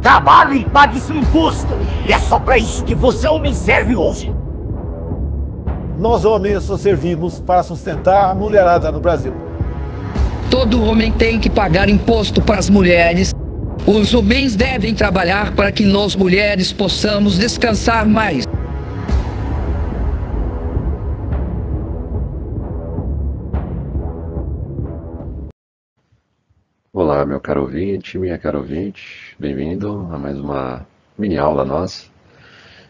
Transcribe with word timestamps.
Trabalhe 0.00 0.60
e 0.60 0.64
pague 0.64 1.00
seu 1.00 1.16
imposto. 1.16 1.72
E 2.06 2.12
é 2.12 2.18
só 2.18 2.38
para 2.38 2.58
isso 2.58 2.84
que 2.84 2.94
você 2.94 3.26
homem 3.28 3.52
serve 3.52 3.96
hoje. 3.96 4.32
Nós 5.98 6.24
homens 6.24 6.62
só 6.62 6.76
servimos 6.76 7.40
para 7.40 7.62
sustentar 7.62 8.30
a 8.30 8.34
mulherada 8.34 8.92
no 8.92 9.00
Brasil. 9.00 9.34
Todo 10.50 10.82
homem 10.82 11.12
tem 11.12 11.38
que 11.38 11.50
pagar 11.50 11.88
imposto 11.88 12.40
para 12.40 12.58
as 12.58 12.70
mulheres. 12.70 13.34
Os 13.86 14.14
homens 14.14 14.54
devem 14.54 14.94
trabalhar 14.94 15.54
para 15.54 15.72
que 15.72 15.84
nós 15.84 16.14
mulheres 16.14 16.72
possamos 16.72 17.36
descansar 17.36 18.06
mais. 18.06 18.47
Olá, 27.18 27.26
meu 27.26 27.40
caro 27.40 27.62
ouvinte, 27.62 28.16
minha 28.16 28.38
cara 28.38 28.58
ouvinte, 28.58 29.34
bem-vindo 29.40 30.08
a 30.12 30.16
mais 30.16 30.38
uma 30.38 30.86
mini 31.18 31.36
aula 31.36 31.64
nossa. 31.64 32.06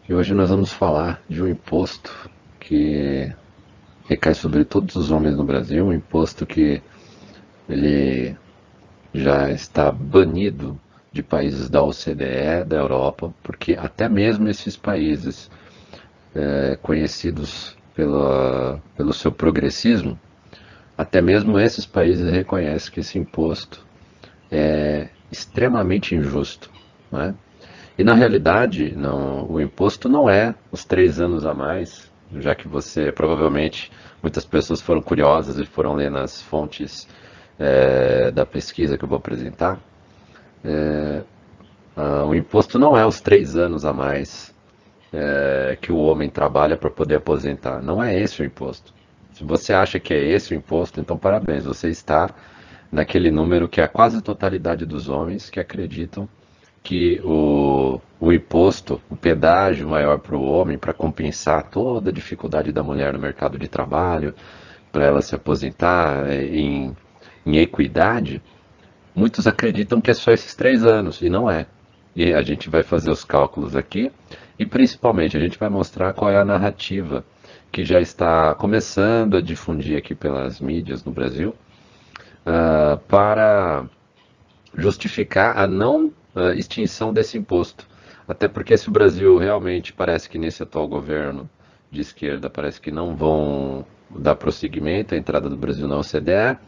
E 0.07 0.13
hoje 0.13 0.35
nós 0.35 0.51
vamos 0.51 0.71
falar 0.71 1.23
de 1.27 1.43
um 1.43 1.49
imposto 1.49 2.29
que 2.61 3.33
recai 4.07 4.35
sobre 4.35 4.67
todos 4.67 4.97
os 4.97 5.11
homens 5.11 5.35
no 5.35 5.45
Brasil, 5.45 5.87
um 5.87 5.95
imposto 5.95 6.45
que 6.45 6.83
ele 7.67 8.37
já 9.15 9.51
está 9.51 9.91
banido 9.91 10.79
de 11.11 11.23
países 11.23 11.71
da 11.71 11.83
OCDE, 11.83 12.67
da 12.67 12.77
Europa, 12.77 13.33
porque 13.43 13.79
até 13.81 14.11
mesmo 14.11 14.47
esses 14.47 14.77
países 14.77 15.51
é, 16.35 16.77
conhecidos 16.83 17.75
pela, 17.95 18.79
pelo 18.95 19.15
seu 19.15 19.33
progressismo, 19.33 20.21
até 20.99 21.23
mesmo 21.23 21.59
esses 21.59 21.87
países 21.87 22.31
reconhecem 22.31 22.93
que 22.93 23.01
esse 23.01 23.19
imposto 23.19 23.88
é 24.51 25.09
extremamente 25.31 26.15
injusto. 26.15 26.71
Né? 27.11 27.35
E 27.99 28.05
na 28.05 28.15
realidade, 28.15 28.95
não, 28.97 29.51
o 29.51 29.61
imposto 29.61 30.09
não 30.09 30.31
é 30.31 30.55
os 30.71 30.85
três 30.85 31.21
anos 31.21 31.45
a 31.45 31.53
mais, 31.53 32.11
já 32.37 32.55
que 32.55 32.69
você 32.69 33.11
provavelmente 33.11 33.91
muitas 34.23 34.45
pessoas 34.45 34.81
foram 34.81 35.01
curiosas 35.01 35.59
e 35.59 35.65
foram 35.65 35.95
ler 35.95 36.11
nas 36.11 36.41
fontes 36.43 37.09
é, 37.59 38.31
da 38.31 38.47
pesquisa 38.47 38.97
que 38.97 39.05
eu 39.05 39.09
vou 39.09 39.19
apresentar. 39.19 39.81
É, 40.65 41.23
o 42.27 42.35
imposto 42.35 42.79
não 42.79 42.97
é 42.97 43.05
os 43.05 43.21
três 43.21 43.57
anos 43.57 43.85
a 43.85 43.93
mais 43.93 44.55
é, 45.13 45.77
que 45.81 45.91
o 45.91 45.97
homem 45.97 46.29
trabalha 46.31 46.77
para 46.77 46.91
poder 46.91 47.17
aposentar. 47.17 47.83
Não 47.83 48.03
é 48.03 48.17
esse 48.17 48.41
o 48.41 48.45
imposto. 48.45 48.95
Se 49.33 49.43
você 49.43 49.73
acha 49.73 49.99
que 49.99 50.15
é 50.15 50.25
esse 50.25 50.55
o 50.55 50.57
imposto, 50.57 51.01
então 51.01 51.17
parabéns, 51.17 51.65
você 51.65 51.89
está 51.89 52.31
naquele 52.91 53.31
número 53.31 53.69
que 53.69 53.81
é 53.81 53.85
a 53.85 53.89
quase 53.89 54.23
totalidade 54.23 54.87
dos 54.87 55.09
homens 55.09 55.51
que 55.51 55.61
acreditam 55.61 56.29
que 56.83 57.21
o, 57.23 58.01
o 58.19 58.33
imposto, 58.33 59.01
o 59.11 59.17
pedágio 59.17 59.89
maior 59.89 60.19
para 60.19 60.37
o 60.37 60.45
homem, 60.45 60.79
para 60.79 60.95
compensar 60.95 61.69
toda 61.69 62.11
a 62.11 62.13
dificuldade 62.13 62.73
da 62.73 62.83
mulher 62.83 63.13
no 63.13 63.19
mercado 63.19 63.59
de 63.59 63.69
trabalho, 63.69 64.35
para 64.91 65.05
ela 65.05 65.21
se 65.21 65.35
aposentar 65.35 66.27
é, 66.29 66.45
em, 66.45 66.97
em 67.45 67.59
equidade, 67.59 68.43
muitos 69.15 69.47
acreditam 69.47 70.01
que 70.01 70.11
é 70.11 70.15
só 70.15 70.33
esses 70.33 70.55
três 70.55 70.85
anos, 70.85 71.21
e 71.21 71.29
não 71.29 71.51
é. 71.51 71.67
E 72.17 72.33
a 72.33 72.43
gente 72.43 72.71
vai 72.71 72.83
fazer 72.83 73.11
os 73.11 73.23
cálculos 73.25 73.77
aqui, 73.77 74.11
e 74.59 74.65
principalmente 74.65 75.37
a 75.37 75.41
gente 75.41 75.59
vai 75.59 75.69
mostrar 75.69 76.15
qual 76.15 76.31
é 76.31 76.39
a 76.39 76.45
narrativa 76.45 77.25
que 77.71 77.85
já 77.85 78.01
está 78.01 78.55
começando 78.55 79.37
a 79.37 79.43
difundir 79.43 79.99
aqui 79.99 80.15
pelas 80.15 80.59
mídias 80.59 81.05
no 81.05 81.13
Brasil, 81.13 81.55
uh, 82.49 82.99
para 83.07 83.85
justificar 84.75 85.59
a 85.59 85.67
não 85.67 86.07
uh, 86.35 86.53
extinção 86.57 87.13
desse 87.13 87.37
imposto. 87.37 87.87
Até 88.27 88.49
porque 88.49 88.77
se 88.77 88.89
o 88.89 88.93
Brasil 88.93 89.37
realmente 89.39 89.93
parece 89.93 90.29
que 90.29 90.39
nesse 90.39 90.63
atual 90.63 90.89
governo 90.89 91.49
de 91.91 92.01
esquerda 92.01 92.51
parece 92.51 92.81
que 92.81 92.91
não 92.91 93.15
vão 93.15 93.85
dar 94.11 94.37
prosseguimento 94.37 95.15
à 95.15 95.19
entrada 95.19 95.49
do 95.49 95.57
Brasil 95.57 95.87
na 95.87 95.99
OCDE, 95.99 96.59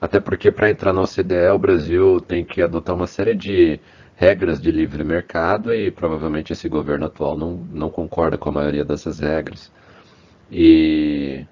até 0.00 0.20
porque 0.20 0.50
para 0.50 0.70
entrar 0.70 0.92
na 0.92 1.02
OCDE 1.02 1.48
o 1.54 1.58
Brasil 1.58 2.20
tem 2.20 2.44
que 2.44 2.62
adotar 2.62 2.94
uma 2.94 3.06
série 3.06 3.34
de 3.34 3.80
regras 4.16 4.60
de 4.60 4.70
livre 4.70 5.04
mercado 5.04 5.72
e 5.74 5.90
provavelmente 5.90 6.52
esse 6.52 6.68
governo 6.68 7.06
atual 7.06 7.36
não, 7.36 7.66
não 7.70 7.90
concorda 7.90 8.38
com 8.38 8.48
a 8.48 8.52
maioria 8.52 8.84
dessas 8.84 9.20
regras. 9.20 9.70
E 10.50 11.44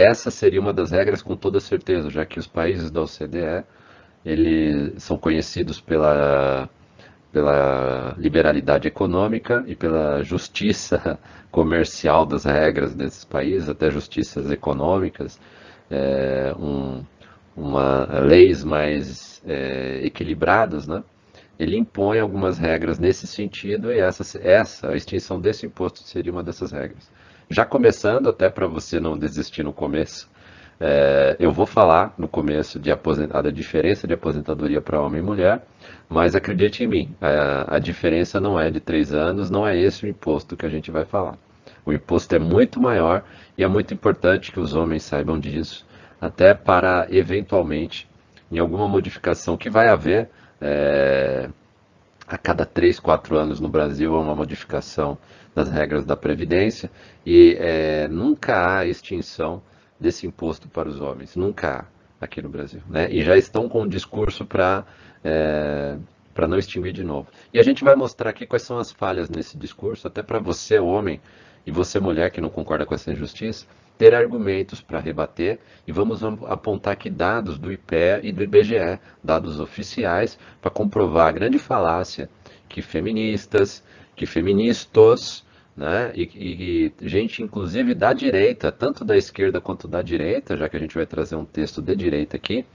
essa 0.00 0.30
seria 0.30 0.60
uma 0.60 0.72
das 0.72 0.90
regras 0.90 1.22
com 1.22 1.36
toda 1.36 1.60
certeza, 1.60 2.10
já 2.10 2.24
que 2.24 2.38
os 2.38 2.46
países 2.46 2.90
da 2.90 3.02
OCDE 3.02 3.64
eles 4.24 5.02
são 5.02 5.16
conhecidos 5.16 5.80
pela, 5.80 6.68
pela 7.32 8.14
liberalidade 8.18 8.86
econômica 8.88 9.64
e 9.66 9.74
pela 9.74 10.22
justiça 10.22 11.18
comercial 11.50 12.26
das 12.26 12.44
regras 12.44 12.94
desses 12.94 13.24
países, 13.24 13.68
até 13.68 13.90
justiças 13.90 14.50
econômicas, 14.50 15.40
é, 15.90 16.54
um, 16.58 17.04
uma, 17.56 18.20
leis 18.20 18.62
mais 18.64 19.42
é, 19.46 20.00
equilibradas, 20.04 20.86
né? 20.86 21.02
ele 21.58 21.76
impõe 21.76 22.18
algumas 22.18 22.58
regras 22.58 22.98
nesse 22.98 23.26
sentido 23.26 23.92
e 23.92 23.98
essa, 23.98 24.38
essa, 24.38 24.90
a 24.90 24.96
extinção 24.96 25.40
desse 25.40 25.66
imposto 25.66 26.00
seria 26.02 26.32
uma 26.32 26.42
dessas 26.42 26.72
regras. 26.72 27.10
Já 27.52 27.64
começando, 27.64 28.28
até 28.28 28.48
para 28.48 28.68
você 28.68 29.00
não 29.00 29.18
desistir 29.18 29.64
no 29.64 29.72
começo, 29.72 30.30
é, 30.78 31.34
eu 31.40 31.50
vou 31.50 31.66
falar 31.66 32.14
no 32.16 32.28
começo 32.28 32.78
de 32.78 32.90
da 32.92 33.50
diferença 33.50 34.06
de 34.06 34.14
aposentadoria 34.14 34.80
para 34.80 35.02
homem 35.02 35.20
e 35.20 35.24
mulher, 35.24 35.66
mas 36.08 36.36
acredite 36.36 36.84
em 36.84 36.86
mim, 36.86 37.16
a, 37.20 37.74
a 37.74 37.78
diferença 37.80 38.38
não 38.38 38.58
é 38.58 38.70
de 38.70 38.78
três 38.78 39.12
anos, 39.12 39.50
não 39.50 39.66
é 39.66 39.76
esse 39.76 40.04
o 40.04 40.08
imposto 40.08 40.56
que 40.56 40.64
a 40.64 40.68
gente 40.68 40.92
vai 40.92 41.04
falar. 41.04 41.36
O 41.84 41.92
imposto 41.92 42.36
é 42.36 42.38
muito 42.38 42.80
maior 42.80 43.24
e 43.58 43.64
é 43.64 43.66
muito 43.66 43.92
importante 43.92 44.52
que 44.52 44.60
os 44.60 44.76
homens 44.76 45.02
saibam 45.02 45.36
disso, 45.36 45.84
até 46.20 46.54
para 46.54 47.08
eventualmente, 47.10 48.08
em 48.48 48.60
alguma 48.60 48.86
modificação 48.86 49.56
que 49.56 49.68
vai 49.68 49.88
haver, 49.88 50.30
é, 50.60 51.50
a 52.28 52.38
cada 52.38 52.64
3, 52.64 53.00
4 53.00 53.36
anos 53.36 53.58
no 53.58 53.68
Brasil 53.68 54.14
uma 54.14 54.36
modificação 54.36 55.18
das 55.54 55.70
regras 55.70 56.04
da 56.04 56.16
Previdência 56.16 56.90
e 57.24 57.56
é, 57.58 58.08
nunca 58.08 58.78
há 58.78 58.86
extinção 58.86 59.62
desse 59.98 60.26
imposto 60.26 60.68
para 60.68 60.88
os 60.88 61.00
homens, 61.00 61.36
nunca 61.36 61.86
há 62.20 62.24
aqui 62.24 62.40
no 62.40 62.48
Brasil. 62.48 62.80
Né? 62.88 63.10
E 63.10 63.22
já 63.22 63.36
estão 63.36 63.68
com 63.68 63.82
um 63.82 63.88
discurso 63.88 64.44
para 64.44 64.84
é, 65.24 65.96
não 66.48 66.58
extinguir 66.58 66.92
de 66.92 67.04
novo. 67.04 67.28
E 67.52 67.58
a 67.58 67.62
gente 67.62 67.84
vai 67.84 67.94
mostrar 67.94 68.30
aqui 68.30 68.46
quais 68.46 68.62
são 68.62 68.78
as 68.78 68.90
falhas 68.90 69.28
nesse 69.28 69.58
discurso, 69.58 70.06
até 70.06 70.22
para 70.22 70.38
você, 70.38 70.78
homem, 70.78 71.20
e 71.66 71.70
você, 71.70 72.00
mulher, 72.00 72.30
que 72.30 72.40
não 72.40 72.48
concorda 72.48 72.86
com 72.86 72.94
essa 72.94 73.12
injustiça, 73.12 73.66
ter 73.98 74.14
argumentos 74.14 74.80
para 74.80 74.98
rebater 74.98 75.58
e 75.86 75.92
vamos 75.92 76.24
apontar 76.24 76.94
aqui 76.94 77.10
dados 77.10 77.58
do 77.58 77.70
IPE 77.70 78.20
e 78.22 78.32
do 78.32 78.42
IBGE, 78.42 78.98
dados 79.22 79.60
oficiais, 79.60 80.38
para 80.62 80.70
comprovar 80.70 81.28
a 81.28 81.32
grande 81.32 81.58
falácia 81.58 82.30
que 82.66 82.80
feministas, 82.80 83.84
que 84.20 84.26
feministas, 84.26 85.46
né, 85.74 86.12
e, 86.14 86.92
e, 87.00 87.08
gente 87.08 87.42
inclusive 87.42 87.94
da 87.94 88.12
direita, 88.12 88.70
tanto 88.70 89.02
da 89.02 89.16
esquerda 89.16 89.62
quanto 89.62 89.88
da 89.88 90.02
direita, 90.02 90.58
já 90.58 90.68
que 90.68 90.76
a 90.76 90.78
gente 90.78 90.94
vai 90.94 91.06
trazer 91.06 91.36
um 91.36 91.44
texto 91.46 91.80
de 91.80 91.96
direita 91.96 92.36
aqui, 92.36 92.66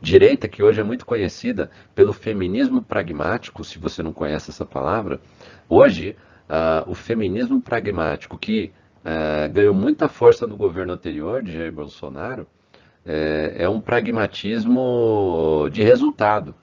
direita 0.00 0.46
que 0.46 0.62
hoje 0.62 0.80
é 0.80 0.84
muito 0.84 1.04
conhecida 1.04 1.72
pelo 1.92 2.12
feminismo 2.12 2.80
pragmático, 2.80 3.64
se 3.64 3.80
você 3.80 4.00
não 4.00 4.12
conhece 4.12 4.50
essa 4.50 4.64
palavra, 4.64 5.20
hoje 5.68 6.14
uh, 6.48 6.88
o 6.88 6.94
feminismo 6.94 7.60
pragmático 7.60 8.38
que 8.38 8.70
é, 9.04 9.48
ganhou 9.48 9.74
muita 9.74 10.06
força 10.06 10.46
no 10.46 10.56
governo 10.56 10.92
anterior 10.92 11.42
de 11.42 11.50
Jair 11.50 11.72
Bolsonaro, 11.72 12.46
é, 13.04 13.56
é 13.58 13.68
um 13.68 13.80
pragmatismo 13.80 15.68
de 15.72 15.82
resultado. 15.82 16.54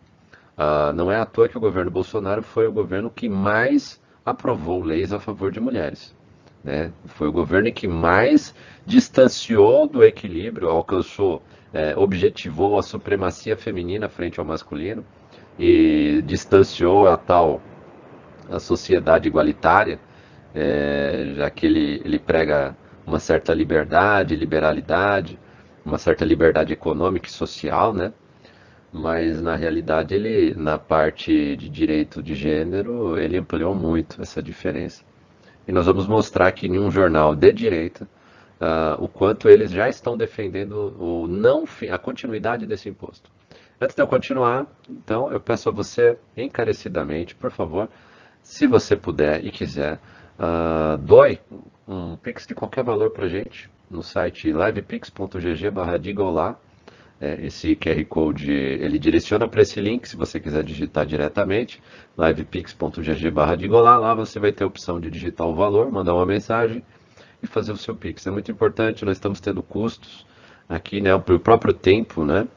Ah, 0.61 0.93
não 0.93 1.11
é 1.11 1.17
à 1.17 1.25
toa 1.25 1.49
que 1.49 1.57
o 1.57 1.61
governo 1.61 1.91
Bolsonaro 1.91 2.41
foi 2.41 2.67
o 2.67 2.71
governo 2.71 3.09
que 3.09 3.27
mais 3.27 3.97
aprovou 4.29 4.83
leis 4.83 5.11
a 5.13 5.19
favor 5.19 5.51
de 5.51 5.59
mulheres. 5.59 6.15
Né? 6.63 6.91
Foi 7.05 7.27
o 7.27 7.31
governo 7.31 7.71
que 7.71 7.87
mais 7.87 8.53
distanciou 8.85 9.87
do 9.87 10.03
equilíbrio, 10.03 10.69
alcançou, 10.69 11.41
é, 11.73 11.95
objetivou 11.95 12.77
a 12.77 12.83
supremacia 12.83 13.55
feminina 13.55 14.09
frente 14.09 14.39
ao 14.39 14.45
masculino 14.45 15.05
e 15.57 16.21
distanciou 16.25 17.07
a 17.07 17.17
tal 17.17 17.61
a 18.49 18.59
sociedade 18.59 19.27
igualitária 19.27 19.99
é, 20.53 21.33
já 21.35 21.49
que 21.49 21.65
ele, 21.65 22.01
ele 22.03 22.19
prega 22.19 22.75
uma 23.05 23.19
certa 23.19 23.53
liberdade, 23.53 24.35
liberalidade, 24.35 25.39
uma 25.85 25.97
certa 25.97 26.25
liberdade 26.25 26.73
econômica 26.73 27.27
e 27.27 27.31
social, 27.31 27.93
né? 27.93 28.13
Mas 28.91 29.41
na 29.41 29.55
realidade 29.55 30.15
ele, 30.15 30.53
na 30.55 30.77
parte 30.77 31.55
de 31.55 31.69
direito 31.69 32.23
de 32.23 32.33
gênero, 32.33 33.19
ele 33.19 33.37
ampliou 33.37 33.75
muito 33.75 34.21
essa 34.21 34.41
diferença. 34.41 35.03
E 35.67 35.71
nós 35.71 35.85
vamos 35.85 36.07
mostrar 36.07 36.47
aqui 36.47 36.67
em 36.67 36.79
um 36.79 36.89
jornal 36.89 37.35
de 37.35 37.51
direita 37.51 38.07
uh, 38.59 39.03
o 39.03 39.07
quanto 39.07 39.47
eles 39.47 39.71
já 39.71 39.87
estão 39.87 40.17
defendendo 40.17 40.95
o 40.99 41.27
não 41.27 41.65
a 41.91 41.97
continuidade 41.97 42.65
desse 42.65 42.89
imposto. 42.89 43.29
Antes 43.79 43.95
de 43.95 44.01
eu 44.01 44.07
continuar, 44.07 44.65
então, 44.89 45.31
eu 45.31 45.39
peço 45.39 45.69
a 45.69 45.71
você 45.71 46.17
encarecidamente, 46.35 47.33
por 47.35 47.51
favor, 47.51 47.87
se 48.41 48.67
você 48.67 48.95
puder 48.95 49.45
e 49.45 49.51
quiser, 49.51 49.99
uh, 50.37 50.97
doe 50.97 51.39
um 51.87 52.17
Pix 52.17 52.45
de 52.45 52.53
qualquer 52.53 52.83
valor 52.83 53.11
para 53.11 53.27
gente 53.27 53.69
no 53.89 54.03
site 54.03 54.51
livepix.gg 54.51 55.71
barra 55.71 55.99
lá. 56.31 56.59
É, 57.21 57.45
esse 57.45 57.75
QR 57.75 58.03
Code 58.05 58.49
ele 58.49 58.97
direciona 58.97 59.45
para 59.45 59.61
esse 59.61 59.81
link, 59.81 60.07
se 60.07 60.15
você 60.15 60.39
quiser 60.39 60.63
digitar 60.63 61.05
diretamente, 61.05 61.81
livepix.gg 62.17 63.29
barra 63.31 63.57
lá, 63.81 64.13
você 64.13 64.39
vai 64.39 64.53
ter 64.53 64.63
a 64.63 64.67
opção 64.67 65.01
de 65.01 65.11
digitar 65.11 65.45
o 65.45 65.53
valor, 65.53 65.91
mandar 65.91 66.13
uma 66.13 66.25
mensagem 66.25 66.81
e 67.43 67.47
fazer 67.47 67.73
o 67.73 67.77
seu 67.77 67.93
Pix. 67.93 68.25
É 68.25 68.31
muito 68.31 68.49
importante, 68.49 69.03
nós 69.03 69.17
estamos 69.17 69.41
tendo 69.41 69.61
custos 69.61 70.25
aqui, 70.67 71.01
né, 71.01 71.13
o 71.13 71.21
próprio 71.21 71.73
tempo, 71.73 72.23
né, 72.23 72.47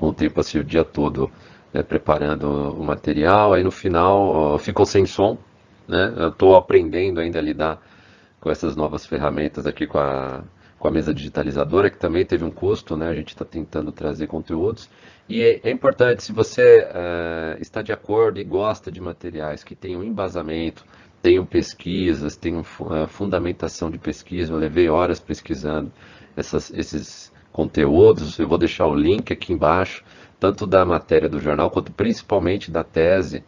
um 0.00 0.12
tempo 0.12 0.40
assim 0.40 0.58
o 0.58 0.64
dia 0.64 0.84
todo 0.84 1.30
né, 1.72 1.82
preparando 1.82 2.48
o 2.48 2.82
material, 2.82 3.52
aí 3.52 3.62
no 3.62 3.70
final 3.70 4.18
ó, 4.54 4.58
ficou 4.58 4.84
sem 4.84 5.06
som, 5.06 5.38
né, 5.86 6.12
eu 6.16 6.28
estou 6.30 6.56
aprendendo 6.56 7.20
ainda 7.20 7.38
a 7.38 7.42
lidar 7.42 7.80
com 8.40 8.50
essas 8.50 8.74
novas 8.74 9.06
ferramentas 9.06 9.66
aqui 9.66 9.86
com 9.86 9.98
a 9.98 10.42
com 10.78 10.88
a 10.88 10.90
mesa 10.90 11.12
digitalizadora, 11.12 11.90
que 11.90 11.98
também 11.98 12.24
teve 12.24 12.44
um 12.44 12.50
custo, 12.50 12.96
né? 12.96 13.08
A 13.08 13.14
gente 13.14 13.28
está 13.28 13.44
tentando 13.44 13.90
trazer 13.90 14.26
conteúdos. 14.26 14.88
E 15.28 15.42
é, 15.42 15.60
é 15.64 15.70
importante, 15.70 16.22
se 16.22 16.32
você 16.32 16.86
uh, 16.86 17.60
está 17.60 17.82
de 17.82 17.92
acordo 17.92 18.38
e 18.38 18.44
gosta 18.44 18.90
de 18.90 19.00
materiais 19.00 19.64
que 19.64 19.74
tenham 19.74 20.04
embasamento, 20.04 20.84
tenham 21.22 21.44
pesquisas, 21.44 22.36
tenham 22.36 22.60
uh, 22.60 23.06
fundamentação 23.08 23.90
de 23.90 23.98
pesquisa, 23.98 24.52
eu 24.52 24.58
levei 24.58 24.88
horas 24.88 25.18
pesquisando 25.18 25.90
essas, 26.36 26.70
esses 26.72 27.32
conteúdos, 27.50 28.38
eu 28.38 28.46
vou 28.46 28.58
deixar 28.58 28.86
o 28.86 28.94
link 28.94 29.32
aqui 29.32 29.52
embaixo, 29.52 30.04
tanto 30.38 30.66
da 30.66 30.84
matéria 30.84 31.28
do 31.28 31.40
jornal, 31.40 31.70
quanto 31.70 31.90
principalmente 31.90 32.70
da 32.70 32.84
tese, 32.84 33.42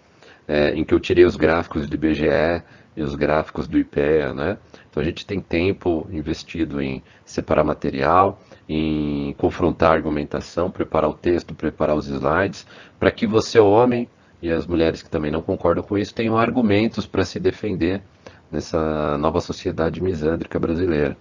é, 0.49 0.71
em 0.71 0.83
que 0.83 0.95
eu 0.95 0.99
tirei 0.99 1.27
os 1.27 1.37
gráficos 1.37 1.87
do 1.87 1.95
IBGE 1.95 2.63
e 2.99 3.03
os 3.03 3.15
gráficos 3.15 3.69
do 3.69 3.79
IPEA, 3.79 4.35
né? 4.35 4.59
Então 4.91 5.01
a 5.01 5.07
gente 5.07 5.25
tem 5.25 5.41
tempo 5.41 6.05
investido 6.11 6.83
em 6.83 7.01
separar 7.25 7.63
material, 7.63 8.41
em 8.69 9.33
confrontar 9.39 9.93
a 9.93 9.95
argumentação, 9.95 10.69
preparar 10.69 11.09
o 11.09 11.15
texto, 11.15 11.55
preparar 11.55 11.95
os 11.95 12.09
slides, 12.09 12.67
para 12.99 13.13
que 13.13 13.25
você, 13.25 13.61
homem, 13.61 14.09
e 14.43 14.51
as 14.51 14.67
mulheres 14.67 15.01
que 15.01 15.09
também 15.09 15.31
não 15.31 15.41
concordam 15.41 15.85
com 15.85 15.97
isso, 15.97 16.13
tenham 16.13 16.37
argumentos 16.37 17.07
para 17.07 17.25
se 17.25 17.39
defender 17.39 18.03
nessa 18.51 19.17
nova 19.17 19.41
sociedade 19.41 20.03
misândrica 20.03 20.59
brasileira. 20.59 21.17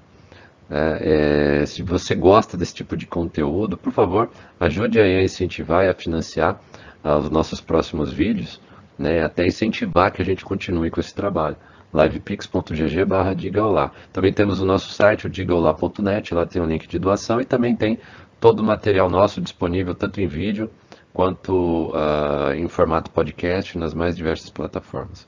É, 0.70 1.60
é, 1.62 1.66
se 1.68 1.84
você 1.84 2.16
gosta 2.16 2.58
desse 2.58 2.74
tipo 2.74 2.98
de 2.98 3.06
conteúdo, 3.06 3.78
por 3.78 3.94
favor, 3.94 4.32
ajude 4.60 5.00
a 5.00 5.24
incentivar 5.24 5.86
e 5.86 5.90
a 5.90 5.94
financiar 5.94 6.60
ah, 7.04 7.18
os 7.18 7.30
nossos 7.30 7.62
próximos 7.62 8.12
vídeos, 8.12 8.60
né, 8.98 9.24
até 9.24 9.46
incentivar 9.46 10.12
que 10.12 10.22
a 10.22 10.26
gente 10.26 10.44
continue 10.44 10.90
com 10.90 11.00
esse 11.00 11.14
trabalho 11.14 11.58
livepix.gg 11.94 13.06
barra 13.06 13.34
digaolá. 13.34 13.92
Também 14.12 14.34
temos 14.34 14.60
o 14.60 14.66
nosso 14.66 14.92
site, 14.92 15.28
o 15.28 15.30
digaolá.net, 15.30 16.34
lá 16.34 16.46
tem 16.46 16.62
um 16.62 16.66
link 16.66 16.88
de 16.88 17.00
doação 17.00 17.40
e 17.40 17.46
também 17.46 17.76
tem 17.76 18.00
todo 18.40 18.60
o 18.60 18.64
material 18.64 19.10
nosso 19.10 19.42
disponível, 19.42 19.96
tanto 19.96 20.22
em 20.22 20.28
vídeo 20.28 20.70
quanto 21.14 21.92
uh, 21.92 22.54
em 22.54 22.68
formato 22.68 23.10
podcast 23.10 23.78
nas 23.78 23.94
mais 23.94 24.16
diversas 24.16 24.50
plataformas. 24.50 25.28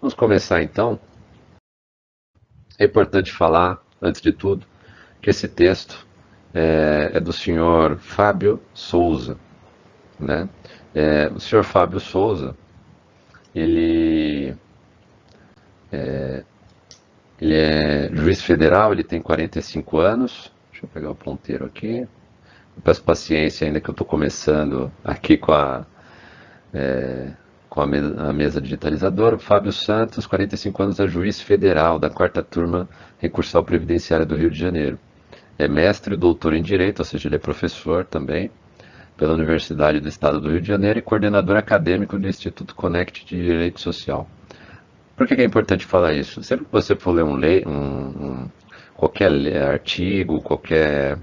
Vamos 0.00 0.14
começar 0.14 0.62
então. 0.62 0.98
É 2.78 2.84
importante 2.84 3.30
falar, 3.30 3.78
antes 4.00 4.20
de 4.20 4.32
tudo, 4.32 4.66
que 5.20 5.30
esse 5.30 5.46
texto 5.46 6.06
é, 6.54 7.10
é 7.14 7.20
do 7.20 7.32
senhor 7.32 7.98
Fábio 7.98 8.60
Souza. 8.72 9.36
Né? 10.18 10.48
É, 10.94 11.28
o 11.28 11.38
senhor 11.38 11.62
Fábio 11.62 12.00
Souza, 12.00 12.56
ele 13.54 14.54
é, 15.92 16.44
ele 17.40 17.54
é 17.54 18.10
juiz 18.12 18.42
federal, 18.42 18.92
ele 18.92 19.04
tem 19.04 19.20
45 19.20 19.98
anos. 19.98 20.52
Deixa 20.70 20.86
eu 20.86 20.90
pegar 20.90 21.10
o 21.10 21.14
ponteiro 21.14 21.64
aqui. 21.64 22.00
Eu 22.76 22.82
peço 22.82 23.02
paciência 23.02 23.66
ainda 23.66 23.80
que 23.80 23.88
eu 23.88 23.92
estou 23.92 24.06
começando 24.06 24.90
aqui 25.04 25.36
com 25.36 25.52
a, 25.52 25.84
é, 26.72 27.30
com 27.68 27.80
a 27.80 27.86
mesa, 27.86 28.22
a 28.22 28.32
mesa, 28.32 28.60
digitalizadora. 28.60 29.38
Fábio 29.38 29.72
Santos, 29.72 30.26
45 30.26 30.82
anos, 30.82 31.00
é 31.00 31.06
juiz 31.06 31.40
federal 31.40 31.98
da 31.98 32.08
quarta 32.08 32.42
turma 32.42 32.88
recursal 33.18 33.64
previdenciária 33.64 34.24
do 34.24 34.36
Rio 34.36 34.50
de 34.50 34.58
Janeiro. 34.58 34.98
É 35.58 35.68
mestre 35.68 36.14
e 36.14 36.16
doutor 36.16 36.54
em 36.54 36.62
Direito, 36.62 37.00
ou 37.00 37.04
seja, 37.04 37.28
ele 37.28 37.36
é 37.36 37.38
professor 37.38 38.04
também 38.04 38.50
pela 39.20 39.34
Universidade 39.34 40.00
do 40.00 40.08
Estado 40.08 40.40
do 40.40 40.50
Rio 40.50 40.62
de 40.62 40.66
Janeiro 40.66 40.98
e 40.98 41.02
coordenador 41.02 41.54
acadêmico 41.54 42.18
do 42.18 42.26
Instituto 42.26 42.74
Connect 42.74 43.26
de 43.26 43.36
Direito 43.36 43.78
Social. 43.78 44.26
Por 45.14 45.26
que 45.26 45.34
é 45.34 45.44
importante 45.44 45.84
falar 45.84 46.14
isso? 46.14 46.42
Sempre 46.42 46.64
que 46.64 46.72
você 46.72 46.96
for 46.96 47.12
ler 47.12 47.22
um, 47.22 47.36
um, 47.68 47.74
um 47.74 48.50
qualquer 48.96 49.30
artigo, 49.62 50.40
qualquer 50.40 51.18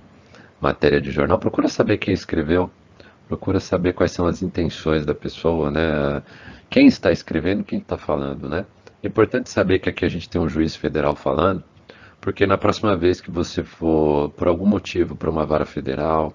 matéria 0.61 1.01
de 1.01 1.09
jornal, 1.09 1.39
procura 1.39 1.67
saber 1.67 1.97
quem 1.97 2.13
escreveu, 2.13 2.69
procura 3.27 3.59
saber 3.59 3.93
quais 3.93 4.11
são 4.11 4.27
as 4.27 4.43
intenções 4.43 5.03
da 5.03 5.15
pessoa, 5.15 5.71
né? 5.71 6.21
Quem 6.69 6.85
está 6.85 7.11
escrevendo, 7.11 7.63
quem 7.63 7.79
está 7.79 7.97
falando, 7.97 8.47
né? 8.47 8.63
É 9.01 9.07
importante 9.07 9.49
saber 9.49 9.79
que 9.79 9.89
aqui 9.89 10.05
a 10.05 10.09
gente 10.09 10.29
tem 10.29 10.39
um 10.39 10.47
juiz 10.47 10.75
federal 10.75 11.15
falando, 11.15 11.63
porque 12.21 12.45
na 12.45 12.59
próxima 12.59 12.95
vez 12.95 13.19
que 13.19 13.31
você 13.31 13.63
for, 13.63 14.29
por 14.33 14.47
algum 14.47 14.67
motivo, 14.67 15.15
para 15.15 15.31
uma 15.31 15.47
vara 15.47 15.65
federal, 15.65 16.31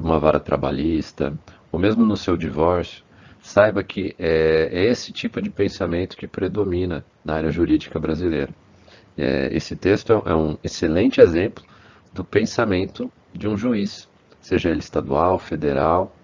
uma 0.00 0.18
vara 0.18 0.40
trabalhista, 0.40 1.36
ou 1.70 1.78
mesmo 1.78 2.04
no 2.04 2.16
seu 2.16 2.36
divórcio, 2.36 3.04
saiba 3.40 3.84
que 3.84 4.14
é, 4.18 4.70
é, 4.72 4.84
esse 4.86 5.12
tipo 5.12 5.40
de 5.40 5.50
pensamento 5.50 6.16
que 6.16 6.26
predomina 6.26 7.04
na 7.24 7.34
área 7.34 7.50
jurídica 7.50 7.98
brasileira. 7.98 8.50
É, 9.16 9.54
esse 9.54 9.76
texto 9.76 10.22
é, 10.24 10.34
um 10.34 10.56
excelente 10.64 11.20
exemplo 11.20 11.62
do 12.12 12.24
pensamento 12.24 13.12
de 13.32 13.46
um 13.46 13.56
juiz, 13.56 14.08
seja 14.40 14.70
ele 14.70 14.78
estadual, 14.78 15.38
federal. 15.38 16.16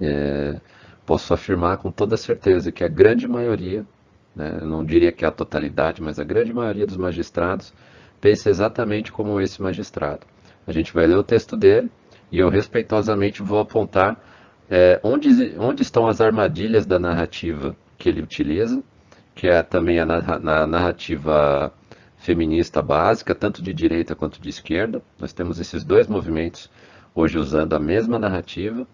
É, 0.00 0.60
posso 1.06 1.32
afirmar 1.32 1.78
com 1.78 1.90
toda 1.90 2.16
certeza 2.16 2.70
que 2.70 2.84
a 2.84 2.88
grande 2.88 3.26
maioria, 3.26 3.86
né, 4.36 4.60
não 4.62 4.84
diria 4.84 5.12
que 5.12 5.24
a 5.24 5.30
totalidade, 5.30 6.02
mas 6.02 6.18
a 6.18 6.24
grande 6.24 6.52
maioria 6.52 6.86
dos 6.86 6.96
magistrados 6.96 7.72
pensa 8.20 8.50
exatamente 8.50 9.12
como 9.12 9.40
esse 9.40 9.62
magistrado. 9.62 10.26
A 10.66 10.72
gente 10.72 10.92
vai 10.92 11.06
ler 11.06 11.16
o 11.16 11.22
texto 11.22 11.56
dele 11.56 11.90
e 12.34 12.40
eu 12.40 12.48
respeitosamente 12.48 13.40
vou 13.44 13.60
apontar 13.60 14.20
é, 14.68 14.98
onde, 15.04 15.56
onde 15.56 15.82
estão 15.82 16.08
as 16.08 16.20
armadilhas 16.20 16.84
da 16.84 16.98
narrativa 16.98 17.76
que 17.96 18.08
ele 18.08 18.20
utiliza, 18.20 18.82
que 19.36 19.46
é 19.46 19.62
também 19.62 20.00
a, 20.00 20.04
na, 20.04 20.66
narrativa 20.66 21.72
feminista 22.16 22.82
básica, 22.82 23.36
tanto 23.36 23.62
de 23.62 23.72
direita 23.72 24.16
quanto 24.16 24.42
de 24.42 24.48
esquerda. 24.48 25.00
Nós 25.16 25.32
temos 25.32 25.60
esses 25.60 25.84
dois 25.84 26.08
movimentos 26.08 26.68
hoje 27.14 27.38
usando 27.38 27.72
a 27.74 27.78
mesma 27.78 28.18
narrativa, 28.18 28.84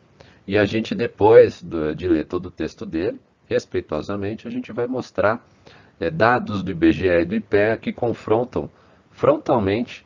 e 0.46 0.58
a 0.58 0.66
gente, 0.66 0.94
depois 0.94 1.62
do, 1.62 1.94
de 1.94 2.06
ler 2.08 2.26
todo 2.26 2.46
o 2.46 2.50
texto 2.50 2.84
dele, 2.84 3.18
respeitosamente, 3.48 4.46
a 4.46 4.50
gente 4.50 4.70
vai 4.70 4.86
mostrar 4.86 5.42
é, 5.98 6.10
dados 6.10 6.62
do 6.62 6.70
IBGE 6.72 7.08
e 7.08 7.24
do 7.24 7.34
IPEA 7.34 7.78
que 7.78 7.90
confrontam 7.90 8.68
frontalmente 9.10 10.04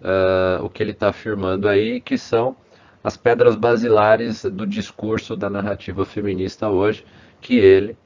uh, 0.00 0.64
o 0.64 0.70
que 0.70 0.80
ele 0.80 0.92
está 0.92 1.08
afirmando 1.08 1.68
aí, 1.68 2.00
que 2.00 2.16
são 2.16 2.56
as 3.02 3.16
pedras 3.16 3.56
basilares 3.56 4.44
do 4.44 4.66
discurso 4.66 5.36
da 5.36 5.48
narrativa 5.48 6.04
feminista 6.04 6.68
hoje, 6.68 7.04
que 7.40 7.56
ele, 7.56 7.96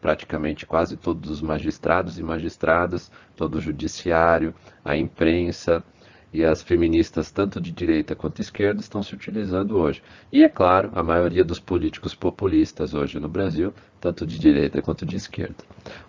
praticamente 0.00 0.64
quase 0.64 0.96
todos 0.96 1.30
os 1.30 1.42
magistrados 1.42 2.18
e 2.18 2.22
magistradas, 2.22 3.10
todo 3.36 3.56
o 3.56 3.60
judiciário, 3.60 4.54
a 4.84 4.96
imprensa 4.96 5.82
e 6.32 6.44
as 6.44 6.62
feministas, 6.62 7.30
tanto 7.30 7.60
de 7.60 7.70
direita 7.70 8.14
quanto 8.14 8.40
esquerda, 8.40 8.80
estão 8.80 9.02
se 9.02 9.14
utilizando 9.14 9.76
hoje. 9.76 10.02
E, 10.32 10.42
é 10.42 10.48
claro, 10.48 10.90
a 10.94 11.02
maioria 11.02 11.44
dos 11.44 11.60
políticos 11.60 12.14
populistas 12.14 12.94
hoje 12.94 13.20
no 13.20 13.28
Brasil, 13.28 13.74
tanto 14.00 14.26
de 14.26 14.38
direita 14.38 14.80
quanto 14.80 15.04
de 15.04 15.16
esquerda. 15.16 15.56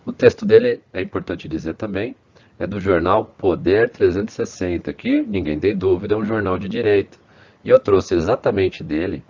O 0.06 0.14
texto 0.14 0.46
dele, 0.46 0.82
é 0.94 1.02
importante 1.02 1.50
dizer 1.50 1.76
também, 1.76 2.16
é 2.58 2.66
do 2.66 2.80
jornal 2.80 3.26
Poder 3.26 3.90
360, 3.90 4.94
que, 4.94 5.22
ninguém 5.24 5.60
tem 5.60 5.76
dúvida, 5.76 6.14
é 6.14 6.18
um 6.18 6.24
jornal 6.24 6.58
de 6.58 6.70
direita. 6.70 7.18
E 7.64 7.70
eu 7.70 7.80
trouxe 7.80 8.16
exatamente 8.16 8.84
dele 8.84 9.24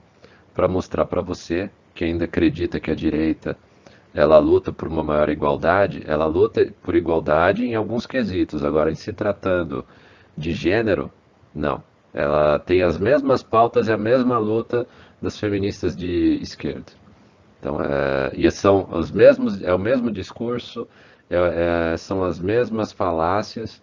para 0.54 0.68
mostrar 0.68 1.06
para 1.06 1.22
você 1.22 1.70
que 1.94 2.04
ainda 2.04 2.26
acredita 2.26 2.80
que 2.80 2.92
a 2.92 2.96
direita 2.96 3.58
ela 4.14 4.38
luta 4.38 4.72
por 4.72 4.88
uma 4.88 5.04
maior 5.04 5.30
igualdade, 5.30 6.04
ela 6.06 6.26
luta 6.26 6.72
por 6.84 6.96
igualdade 6.96 7.66
em 7.66 7.74
alguns 7.74 8.06
quesitos. 8.06 8.64
Agora, 8.64 8.92
em 8.92 8.96
se 8.96 9.12
tratando 9.12 9.84
de 10.38 10.52
gênero, 10.52 11.12
não. 11.54 11.84
Ela 12.14 12.60
tem 12.60 12.84
as 12.84 12.98
mesmas 13.00 13.42
pautas 13.42 13.88
e 13.88 13.92
a 13.92 13.98
mesma 13.98 14.38
luta 14.38 14.88
das 15.20 15.40
feministas 15.40 15.96
de 15.96 16.38
esquerda. 16.42 16.92
Então, 17.60 17.82
é, 17.82 18.32
e 18.36 18.50
são 18.52 18.88
os 18.92 19.10
mesmos, 19.10 19.64
é 19.64 19.74
o 19.74 19.80
mesmo 19.80 20.12
discurso, 20.12 20.88
é, 21.30 21.94
é, 21.94 21.98
são 21.98 22.24
as 22.24 22.40
mesmas 22.40 22.92
falácias, 22.92 23.82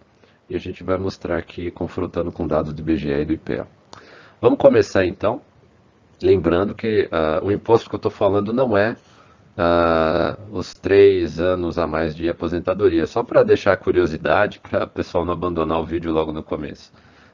e 0.49 0.55
a 0.55 0.59
gente 0.59 0.85
vai 0.85 0.99
mostrar 0.99 1.39
aqui 1.39 1.71
confrontando 1.71 2.31
com 2.31 2.47
dados 2.47 2.73
do 2.73 2.81
IBGE 2.81 3.09
e 3.09 3.25
do 3.25 3.33
IPEA. 3.33 3.67
Vamos 4.41 4.59
começar 4.59 5.05
então. 5.05 5.43
lembrando 6.23 6.75
que 6.75 7.11
uh, 7.13 7.45
o 7.45 7.53
imposto 7.53 7.91
que 7.91 7.95
eu 7.95 7.99
estou 7.99 8.11
falando 8.11 8.55
não 8.55 8.77
é 8.77 8.97
uh, 9.57 10.57
os 10.57 10.73
três 10.73 11.39
anos 11.39 11.79
a 11.79 11.87
mais 11.87 12.15
de 12.15 12.27
aposentadoria, 12.27 13.07
só 13.07 13.23
para 13.23 13.43
deixar 13.43 13.77
curiosidade, 13.77 14.59
para 14.59 14.85
o 14.85 14.89
pessoal 14.89 15.27
não 15.27 15.35
abandonar 15.35 15.79
o 15.81 15.85
vídeo 15.85 16.11
logo 16.11 16.33
no 16.33 16.43
começo. 16.43 16.91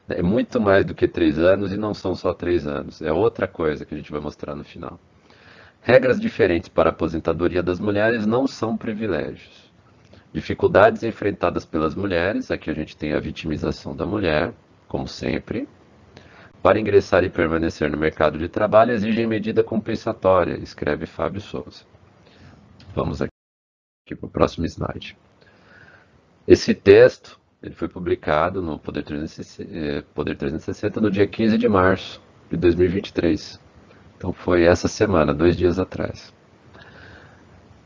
É 0.09 0.21
muito 0.21 0.61
mais 0.61 0.85
do 0.85 0.95
que 0.97 1.07
três 1.07 1.39
anos 1.39 1.73
e 1.73 1.77
não 1.77 1.95
são 1.95 2.15
só 2.17 2.35
três 2.35 2.67
anos, 2.67 3.01
é 3.01 3.13
outra 3.13 3.47
coisa 3.47 3.85
que 3.85 3.95
a 3.95 3.97
gente 3.97 4.11
vai 4.11 4.21
mostrar 4.21 4.57
no 4.57 4.65
final. 4.65 4.99
Regras 5.83 6.21
diferentes 6.21 6.69
para 6.69 6.91
a 6.91 6.93
aposentadoria 6.93 7.63
das 7.63 7.79
mulheres 7.79 8.27
não 8.27 8.49
são 8.49 8.77
privilégios. 8.77 9.71
Dificuldades 10.33 11.05
enfrentadas 11.05 11.65
pelas 11.65 11.95
mulheres, 11.95 12.51
aqui 12.51 12.69
a 12.69 12.75
gente 12.75 12.97
tem 12.97 13.13
a 13.13 13.21
vitimização 13.21 13.95
da 13.95 14.05
mulher, 14.05 14.53
como 14.89 15.07
sempre, 15.07 15.69
para 16.67 16.81
ingressar 16.81 17.23
e 17.23 17.31
permanecer 17.31 17.89
no 17.89 17.97
mercado 17.97 18.37
de 18.37 18.49
trabalho 18.49 18.91
exigem 18.91 19.25
medida 19.25 19.63
compensatória, 19.63 20.59
escreve 20.59 21.07
Fábio 21.07 21.41
Souza. 21.41 21.85
Vamos 22.93 23.23
aqui, 23.23 23.31
para 24.19 24.27
o 24.27 24.29
próximo 24.29 24.67
slide. 24.67 25.17
Esse 26.45 26.75
texto 26.75 27.39
ele 27.63 27.73
foi 27.73 27.87
publicado 27.87 28.61
no 28.61 28.81
Poder 28.81 29.05
360, 29.05 29.73
eh, 29.73 30.03
Poder 30.13 30.35
360 30.35 31.01
no 31.01 31.09
dia 31.09 31.25
15 31.25 31.57
de 31.57 31.69
março 31.69 32.21
de 32.51 32.57
2023. 32.57 33.61
Então 34.17 34.33
foi 34.33 34.65
essa 34.65 34.89
semana, 34.89 35.33
dois 35.33 35.57
dias 35.57 35.79
atrás. 35.79 36.35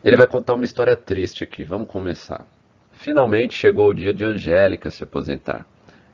Ele 0.02 0.16
vai 0.16 0.26
contar 0.26 0.54
uma 0.54 0.64
história 0.64 0.96
triste 0.96 1.44
aqui. 1.44 1.64
Vamos 1.64 1.86
começar. 1.86 2.46
Finalmente 2.92 3.52
chegou 3.52 3.90
o 3.90 3.94
dia 3.94 4.14
de 4.14 4.24
Angélica 4.24 4.90
se 4.90 5.04
aposentar. 5.04 5.66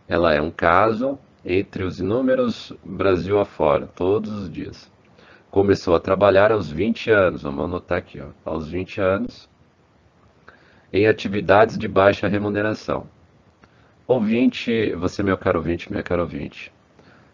Ela 0.09 0.35
é 0.35 0.43
um 0.43 0.51
caso 0.51 1.17
entre 1.49 1.85
os 1.85 2.01
inúmeros 2.01 2.73
Brasil 2.85 3.39
afora, 3.39 3.87
todos 3.87 4.33
os 4.33 4.51
dias. 4.51 4.91
Começou 5.49 5.95
a 5.95 6.01
trabalhar 6.01 6.51
aos 6.51 6.69
20 6.69 7.11
anos, 7.13 7.43
vamos 7.45 7.65
anotar 7.65 7.99
aqui, 7.99 8.21
ó, 8.21 8.31
aos 8.45 8.69
20 8.69 9.01
anos, 9.01 9.49
em 10.93 11.07
atividades 11.07 11.79
de 11.79 11.87
baixa 11.87 12.27
remuneração. 12.27 13.07
Ouvinte, 14.09 14.93
você 14.97 15.23
meu 15.23 15.39
caro 15.39 15.59
ouvinte, 15.59 15.91
minha 15.91 16.03
caro 16.03 16.23
ouvinte, 16.23 16.73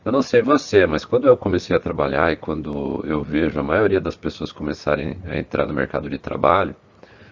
eu 0.04 0.12
não 0.12 0.20
sei 0.20 0.42
você, 0.42 0.86
mas 0.86 1.04
quando 1.06 1.26
eu 1.26 1.36
comecei 1.36 1.74
a 1.74 1.80
trabalhar 1.80 2.30
e 2.32 2.36
quando 2.36 3.02
eu 3.06 3.22
vejo 3.22 3.58
a 3.58 3.62
maioria 3.62 4.00
das 4.00 4.16
pessoas 4.16 4.52
começarem 4.52 5.18
a 5.24 5.38
entrar 5.38 5.64
no 5.64 5.72
mercado 5.72 6.10
de 6.10 6.18
trabalho, 6.18 6.76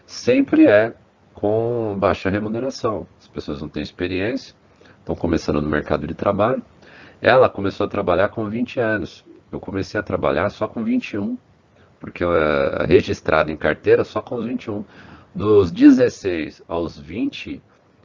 sempre 0.06 0.66
é 0.66 0.94
com 1.34 1.94
baixa 1.98 2.30
remuneração. 2.30 3.06
As 3.18 3.28
pessoas 3.28 3.60
não 3.60 3.68
têm 3.68 3.82
experiência, 3.82 4.54
estão 5.00 5.16
começando 5.16 5.60
no 5.60 5.68
mercado 5.68 6.06
de 6.06 6.14
trabalho. 6.14 6.62
Ela 7.20 7.48
começou 7.48 7.86
a 7.86 7.90
trabalhar 7.90 8.28
com 8.28 8.48
20 8.48 8.80
anos. 8.80 9.24
Eu 9.50 9.58
comecei 9.60 9.98
a 9.98 10.02
trabalhar 10.02 10.48
só 10.50 10.68
com 10.68 10.84
21, 10.84 11.36
porque 11.98 12.22
eu 12.22 12.34
é 12.34 12.86
registrado 12.86 13.50
em 13.50 13.56
carteira 13.56 14.04
só 14.04 14.22
com 14.22 14.36
os 14.36 14.44
21. 14.46 14.84
Dos 15.34 15.70
16 15.70 16.62
aos 16.66 16.98
20, 16.98 17.60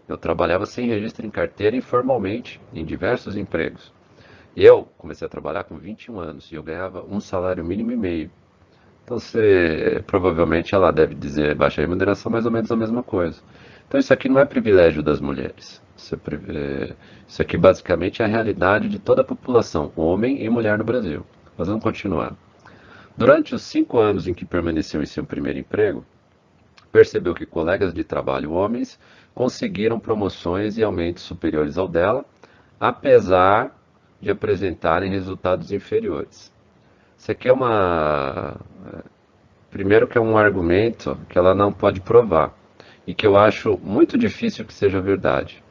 eu 0.08 0.18
trabalhava 0.18 0.66
sem 0.66 0.88
registro 0.88 1.26
em 1.26 1.30
carteira 1.30 1.76
informalmente, 1.76 2.60
em 2.74 2.84
diversos 2.84 3.38
empregos. 3.38 3.94
Eu 4.56 4.88
comecei 4.98 5.26
a 5.26 5.30
trabalhar 5.30 5.66
com 5.66 5.78
21 5.78 6.20
anos 6.20 6.52
e 6.52 6.56
eu 6.56 6.64
ganhava 6.64 7.04
um 7.04 7.20
salário 7.20 7.64
mínimo 7.64 7.92
e 7.92 7.98
meio. 7.98 8.32
Então, 9.04 9.20
você, 9.20 10.04
provavelmente 10.08 10.74
ela 10.74 10.92
deve 10.92 11.14
dizer 11.14 11.54
baixa 11.56 11.82
remuneração, 11.82 12.32
mais 12.32 12.46
ou 12.46 12.52
menos 12.52 12.72
a 12.72 12.76
mesma 12.76 13.04
coisa. 13.04 13.40
Então, 13.88 14.00
isso 14.00 14.12
aqui 14.12 14.28
não 14.28 14.40
é 14.40 14.46
privilégio 14.46 15.04
das 15.04 15.20
mulheres. 15.20 15.85
Isso, 15.96 16.16
é, 16.16 16.94
isso 17.28 17.42
aqui 17.42 17.58
basicamente 17.58 18.22
é 18.22 18.26
a 18.26 18.28
realidade 18.28 18.90
de 18.90 19.00
toda 19.00 19.22
a 19.22 19.26
população, 19.26 19.92
homem 19.96 20.44
e 20.44 20.50
mulher 20.50 20.78
no 20.78 20.84
Brasil. 20.84 21.26
Mas 21.58 21.68
vamos 21.68 21.84
continuar. 21.84 22.36
Durante 23.18 23.56
os 23.56 23.62
cinco 23.62 23.98
anos 23.98 24.28
em 24.28 24.34
que 24.34 24.44
permaneceu 24.44 25.02
em 25.02 25.06
seu 25.06 25.24
primeiro 25.24 25.60
emprego, 25.60 26.06
percebeu 26.92 27.34
que 27.34 27.46
colegas 27.46 27.94
de 27.94 28.04
trabalho 28.04 28.52
homens 28.52 29.00
conseguiram 29.34 30.00
promoções 30.00 30.78
e 30.78 30.84
aumentos 30.84 31.24
superiores 31.24 31.78
ao 31.78 31.88
dela, 31.88 32.26
apesar 32.80 33.76
de 34.22 34.32
apresentarem 34.32 35.12
resultados 35.12 35.72
inferiores. 35.72 36.52
Isso 37.18 37.32
aqui 37.32 37.48
é 37.50 37.54
uma. 37.54 38.58
Primeiro, 39.72 40.08
que 40.08 40.18
é 40.18 40.22
um 40.22 40.38
argumento 40.38 41.18
que 41.28 41.38
ela 41.38 41.54
não 41.54 41.72
pode 41.72 42.00
provar 42.00 42.54
e 43.06 43.14
que 43.14 43.28
eu 43.28 43.38
acho 43.38 43.78
muito 43.84 44.18
difícil 44.18 44.64
que 44.66 44.74
seja 44.74 45.02
verdade. 45.02 45.64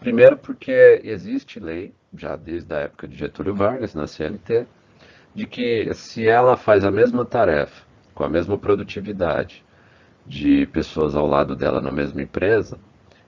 Primeiro, 0.00 0.38
porque 0.38 1.02
existe 1.04 1.60
lei, 1.60 1.92
já 2.16 2.34
desde 2.34 2.72
a 2.74 2.78
época 2.78 3.06
de 3.06 3.16
Getúlio 3.18 3.54
Vargas, 3.54 3.94
na 3.94 4.06
CLT, 4.06 4.66
de 5.34 5.46
que 5.46 5.92
se 5.92 6.26
ela 6.26 6.56
faz 6.56 6.86
a 6.86 6.90
mesma 6.90 7.22
tarefa, 7.22 7.84
com 8.14 8.24
a 8.24 8.28
mesma 8.28 8.56
produtividade 8.56 9.62
de 10.26 10.66
pessoas 10.68 11.14
ao 11.14 11.26
lado 11.26 11.54
dela 11.54 11.82
na 11.82 11.92
mesma 11.92 12.22
empresa, 12.22 12.78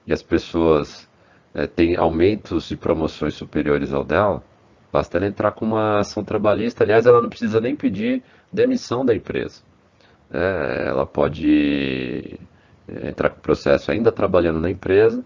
e 0.07 0.15
as 0.15 0.23
pessoas 0.23 1.07
é, 1.55 1.67
têm 1.67 1.95
aumentos 1.95 2.71
e 2.71 2.77
promoções 2.77 3.35
superiores 3.35 3.93
ao 3.93 4.03
dela, 4.03 4.43
basta 4.91 5.19
ela 5.19 5.27
entrar 5.27 5.53
com 5.53 5.67
uma 5.67 5.99
ação 5.99 6.25
trabalhista. 6.25 6.85
Aliás, 6.85 7.05
ela 7.05 7.21
não 7.21 7.29
precisa 7.29 7.61
nem 7.61 7.77
pedir 7.77 8.23
demissão 8.51 9.05
da 9.05 9.15
empresa. 9.15 9.63
É, 10.33 10.87
ela 10.89 11.05
pode 11.05 12.41
é, 12.89 13.09
entrar 13.11 13.29
com 13.29 13.39
o 13.39 13.43
processo 13.43 13.93
ainda 13.93 14.11
trabalhando 14.11 14.59
na 14.59 14.71
empresa 14.71 15.23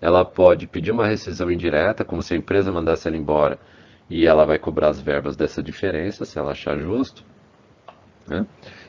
ela 0.00 0.24
pode 0.24 0.66
pedir 0.66 0.92
uma 0.92 1.06
rescisão 1.06 1.50
indireta, 1.50 2.04
como 2.04 2.22
se 2.22 2.34
a 2.34 2.36
empresa 2.36 2.72
mandasse 2.72 3.08
ela 3.08 3.16
embora 3.16 3.58
e 4.08 4.26
ela 4.26 4.44
vai 4.44 4.58
cobrar 4.58 4.88
as 4.88 5.00
verbas 5.00 5.36
dessa 5.36 5.62
diferença, 5.62 6.24
se 6.24 6.38
ela 6.38 6.52
achar 6.52 6.78
justo. 6.78 7.24
Né? 8.26 8.46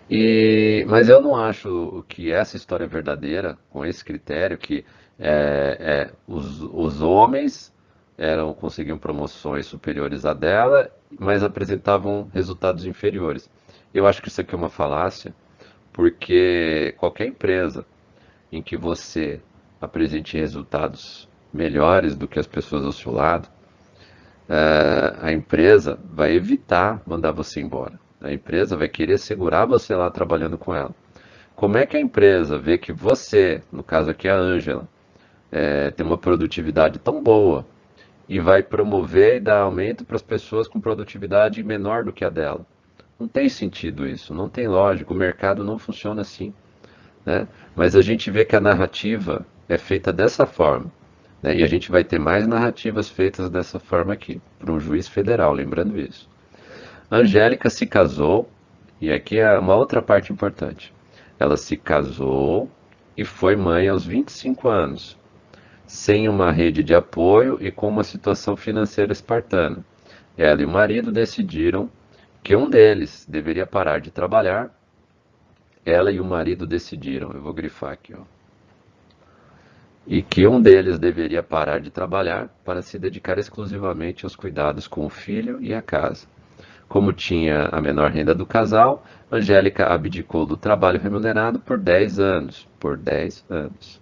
E, 0.09 0.85
mas 0.87 1.09
eu 1.09 1.21
não 1.21 1.35
acho 1.35 2.03
que 2.07 2.31
essa 2.31 2.57
história 2.57 2.85
é 2.85 2.87
verdadeira, 2.87 3.57
com 3.69 3.85
esse 3.85 4.03
critério, 4.03 4.57
que 4.57 4.85
é, 5.19 5.77
é, 5.79 6.11
os, 6.27 6.61
os 6.61 7.01
homens 7.01 7.73
eram 8.17 8.53
conseguiam 8.53 8.97
promoções 8.97 9.65
superiores 9.65 10.25
à 10.25 10.33
dela, 10.33 10.89
mas 11.17 11.43
apresentavam 11.43 12.29
resultados 12.33 12.85
inferiores. 12.85 13.49
Eu 13.93 14.07
acho 14.07 14.21
que 14.21 14.27
isso 14.27 14.41
aqui 14.41 14.53
é 14.53 14.57
uma 14.57 14.69
falácia, 14.69 15.33
porque 15.93 16.93
qualquer 16.97 17.27
empresa 17.27 17.85
em 18.51 18.61
que 18.61 18.75
você 18.75 19.41
apresente 19.81 20.38
resultados 20.38 21.27
melhores 21.53 22.15
do 22.15 22.27
que 22.27 22.39
as 22.39 22.48
pessoas 22.48 22.86
ao 22.86 22.91
seu 22.91 23.12
lado, 23.12 23.50
é, 24.48 25.15
a 25.21 25.31
empresa 25.31 26.00
vai 26.12 26.33
evitar 26.33 27.01
mandar 27.05 27.31
você 27.31 27.62
embora. 27.62 28.00
A 28.21 28.31
empresa 28.31 28.75
vai 28.75 28.89
querer 28.89 29.17
segurar 29.17 29.65
você 29.65 29.95
lá 29.95 30.09
trabalhando 30.09 30.57
com 30.57 30.74
ela. 30.74 30.93
Como 31.55 31.77
é 31.77 31.86
que 31.86 31.98
a 31.98 32.00
empresa 32.00 32.57
vê 32.57 32.77
que 32.77 32.91
você, 32.91 33.62
no 33.71 33.83
caso 33.83 34.09
aqui 34.09 34.27
a 34.27 34.36
Ângela, 34.36 34.88
é, 35.51 35.91
tem 35.91 36.05
uma 36.05 36.17
produtividade 36.17 37.00
tão 37.00 37.21
boa 37.21 37.65
e 38.27 38.39
vai 38.39 38.62
promover 38.62 39.38
e 39.38 39.39
dar 39.39 39.62
aumento 39.62 40.05
para 40.05 40.15
as 40.15 40.21
pessoas 40.21 40.67
com 40.67 40.79
produtividade 40.79 41.63
menor 41.63 42.03
do 42.03 42.13
que 42.13 42.24
a 42.24 42.29
dela? 42.29 42.65
Não 43.19 43.27
tem 43.27 43.50
sentido 43.50 44.07
isso, 44.07 44.33
não 44.33 44.48
tem 44.48 44.67
lógica, 44.67 45.12
o 45.12 45.15
mercado 45.15 45.63
não 45.63 45.77
funciona 45.77 46.21
assim. 46.21 46.53
Né? 47.25 47.48
Mas 47.75 47.95
a 47.95 48.01
gente 48.01 48.31
vê 48.31 48.45
que 48.45 48.55
a 48.55 48.62
narrativa 48.62 49.45
é 49.69 49.77
feita 49.77 50.11
dessa 50.11 50.47
forma. 50.47 50.91
Né? 51.41 51.57
E 51.57 51.63
a 51.63 51.67
gente 51.67 51.91
vai 51.91 52.03
ter 52.03 52.19
mais 52.19 52.47
narrativas 52.47 53.07
feitas 53.07 53.49
dessa 53.49 53.79
forma 53.79 54.11
aqui, 54.11 54.41
para 54.57 54.71
um 54.71 54.79
juiz 54.79 55.07
federal, 55.07 55.53
lembrando 55.53 55.97
isso. 55.99 56.27
Angélica 57.09 57.69
se 57.69 57.85
casou, 57.85 58.49
e 58.99 59.11
aqui 59.11 59.39
é 59.39 59.57
uma 59.57 59.75
outra 59.75 60.01
parte 60.01 60.33
importante. 60.33 60.93
Ela 61.39 61.55
se 61.55 61.77
casou 61.77 62.69
e 63.15 63.23
foi 63.23 63.55
mãe 63.55 63.88
aos 63.88 64.05
25 64.05 64.67
anos, 64.67 65.17
sem 65.85 66.27
uma 66.27 66.51
rede 66.51 66.83
de 66.83 66.93
apoio 66.93 67.57
e 67.61 67.71
com 67.71 67.88
uma 67.88 68.03
situação 68.03 68.57
financeira 68.57 69.11
espartana. 69.11 69.85
Ela 70.38 70.61
e 70.61 70.65
o 70.65 70.69
marido 70.69 71.11
decidiram 71.11 71.89
que 72.43 72.55
um 72.55 72.69
deles 72.69 73.25
deveria 73.29 73.65
parar 73.65 73.99
de 73.99 74.11
trabalhar. 74.11 74.69
Ela 75.85 76.11
e 76.11 76.19
o 76.19 76.25
marido 76.25 76.67
decidiram, 76.67 77.31
eu 77.31 77.41
vou 77.41 77.53
grifar 77.53 77.93
aqui, 77.93 78.13
ó 78.13 78.38
e 80.09 80.23
que 80.23 80.47
um 80.47 80.59
deles 80.59 80.97
deveria 80.97 81.43
parar 81.43 81.79
de 81.79 81.91
trabalhar 81.91 82.49
para 82.65 82.81
se 82.81 82.97
dedicar 82.97 83.37
exclusivamente 83.37 84.25
aos 84.25 84.35
cuidados 84.35 84.87
com 84.87 85.05
o 85.05 85.09
filho 85.09 85.61
e 85.61 85.71
a 85.71 85.83
casa. 85.83 86.25
Como 86.87 87.13
tinha 87.13 87.69
a 87.71 87.79
menor 87.79 88.09
renda 88.09 88.33
do 88.33 88.43
casal, 88.43 89.05
Angélica 89.31 89.85
abdicou 89.85 90.47
do 90.47 90.57
trabalho 90.57 90.99
remunerado 90.99 91.59
por 91.59 91.77
10 91.77 92.19
anos. 92.19 92.67
Por 92.79 92.97
10 92.97 93.45
anos. 93.47 94.01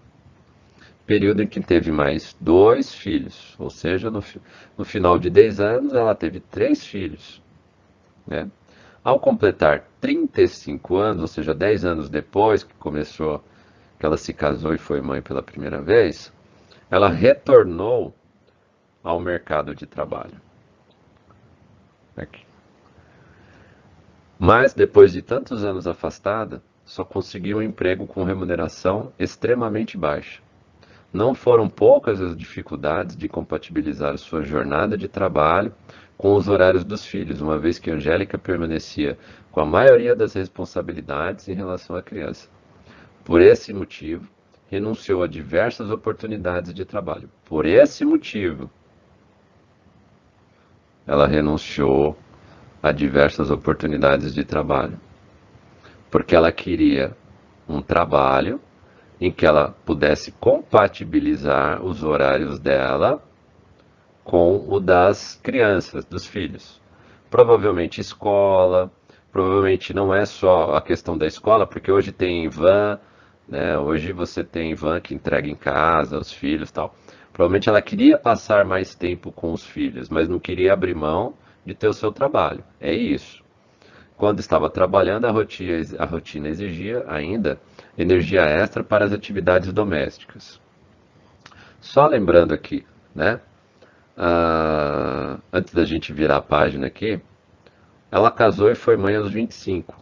Período 1.06 1.44
em 1.44 1.48
que 1.48 1.60
teve 1.60 1.92
mais 1.92 2.34
dois 2.40 2.96
filhos, 2.96 3.54
ou 3.60 3.70
seja, 3.70 4.10
no, 4.10 4.24
no 4.78 4.86
final 4.86 5.20
de 5.20 5.30
10 5.30 5.60
anos 5.60 5.94
ela 5.94 6.16
teve 6.16 6.40
três 6.40 6.86
filhos. 6.86 7.42
Né? 8.26 8.50
Ao 9.04 9.20
completar 9.20 9.84
35 10.00 10.96
anos, 10.96 11.22
ou 11.22 11.28
seja, 11.28 11.54
10 11.54 11.84
anos 11.84 12.10
depois 12.10 12.64
que 12.64 12.74
começou 12.76 13.44
que 14.00 14.06
ela 14.06 14.18
se 14.18 14.34
casou 14.34 14.74
e 14.74 14.78
foi 14.78 15.02
mãe 15.02 15.22
pela 15.22 15.42
primeira 15.42 15.82
vez, 15.82 16.32
ela 16.90 17.10
retornou 17.10 18.14
ao 19.04 19.20
mercado 19.20 19.74
de 19.74 19.86
trabalho. 19.86 20.40
Aqui. 22.16 22.46
Mas 24.40 24.74
depois 24.74 25.12
de 25.12 25.22
tantos 25.22 25.64
anos 25.64 25.88
afastada, 25.88 26.62
só 26.86 27.04
conseguiu 27.04 27.58
um 27.58 27.62
emprego 27.62 28.08
com 28.08 28.24
remuneração 28.24 29.12
extremamente 29.20 29.98
baixa. 29.98 30.42
Não 31.12 31.34
foram 31.34 31.68
poucas 31.68 32.22
as 32.22 32.36
dificuldades 32.36 33.16
de 33.16 33.28
compatibilizar 33.28 34.18
sua 34.18 34.44
jornada 34.44 34.98
de 34.98 35.08
trabalho 35.08 35.74
com 36.18 36.36
os 36.36 36.48
horários 36.48 36.84
dos 36.84 37.06
filhos, 37.06 37.42
uma 37.42 37.58
vez 37.58 37.80
que 37.80 37.92
Angélica 37.92 38.38
permanecia 38.38 39.18
com 39.52 39.60
a 39.60 39.66
maioria 39.66 40.16
das 40.16 40.34
responsabilidades 40.34 41.48
em 41.48 41.54
relação 41.54 41.96
à 41.96 42.02
criança. 42.02 42.50
Por 43.28 43.42
esse 43.42 43.74
motivo, 43.74 44.26
renunciou 44.72 45.22
a 45.22 45.28
diversas 45.28 45.92
oportunidades 45.92 46.74
de 46.74 46.86
trabalho. 46.86 47.30
Por 47.44 47.66
esse 47.66 48.06
motivo, 48.06 48.72
ela 51.06 51.28
renunciou 51.28 52.18
a 52.82 52.94
diversas 52.94 53.52
oportunidades 53.52 54.34
de 54.34 54.46
trabalho. 54.46 54.98
Porque 56.10 56.38
ela 56.38 56.54
queria 56.54 57.18
um 57.68 57.82
trabalho 57.82 58.62
em 59.20 59.30
que 59.30 59.46
ela 59.46 59.76
pudesse 59.86 60.32
compatibilizar 60.32 61.84
os 61.84 62.06
horários 62.06 62.58
dela 62.58 63.22
com 64.24 64.66
o 64.70 64.80
das 64.80 65.38
crianças, 65.44 66.06
dos 66.06 66.26
filhos. 66.26 66.82
Provavelmente 67.30 68.00
escola, 68.00 68.90
provavelmente 69.34 69.94
não 69.94 70.14
é 70.14 70.26
só 70.26 70.76
a 70.76 70.82
questão 70.82 71.18
da 71.18 71.28
escola, 71.28 71.68
porque 71.68 71.92
hoje 71.92 72.14
tem 72.14 72.48
van, 72.48 72.98
né? 73.48 73.78
Hoje 73.78 74.12
você 74.12 74.44
tem 74.44 74.76
van 74.76 75.00
que 75.00 75.16
entrega 75.16 75.48
em 75.48 75.56
casa 75.56 76.18
os 76.18 76.32
filhos, 76.32 76.72
tal. 76.72 76.94
Provavelmente 77.32 77.70
ela 77.70 77.82
queria 77.82 78.18
passar 78.18 78.66
mais 78.66 78.96
tempo 78.96 79.32
com 79.32 79.54
os 79.54 79.64
filhos, 79.64 80.10
mas 80.10 80.28
não 80.28 80.40
queria 80.40 80.74
abrir 80.74 80.96
mão 80.96 81.34
de 81.66 81.74
ter 81.74 81.88
o 81.88 81.94
seu 81.94 82.12
trabalho. 82.12 82.64
É 82.80 82.94
isso. 82.94 83.44
Quando 84.18 84.40
estava 84.40 84.70
trabalhando, 84.70 85.26
a 85.26 85.32
rotina, 85.32 85.80
a 86.00 86.06
rotina 86.06 86.48
exigia 86.50 87.06
ainda 87.08 87.60
energia 87.98 88.42
extra 88.42 88.84
para 88.84 89.06
as 89.06 89.14
atividades 89.14 89.72
domésticas. 89.72 90.60
Só 91.80 92.08
lembrando 92.08 92.54
aqui, 92.54 92.86
né? 93.14 93.40
Ah, 94.18 95.38
antes 95.54 95.74
da 95.74 95.86
gente 95.86 96.12
virar 96.12 96.38
a 96.38 96.42
página 96.42 96.88
aqui, 96.88 97.22
ela 98.12 98.32
casou 98.32 98.72
e 98.72 98.76
foi 98.76 98.98
mãe 98.98 99.16
aos 99.16 99.32
25. 99.32 99.96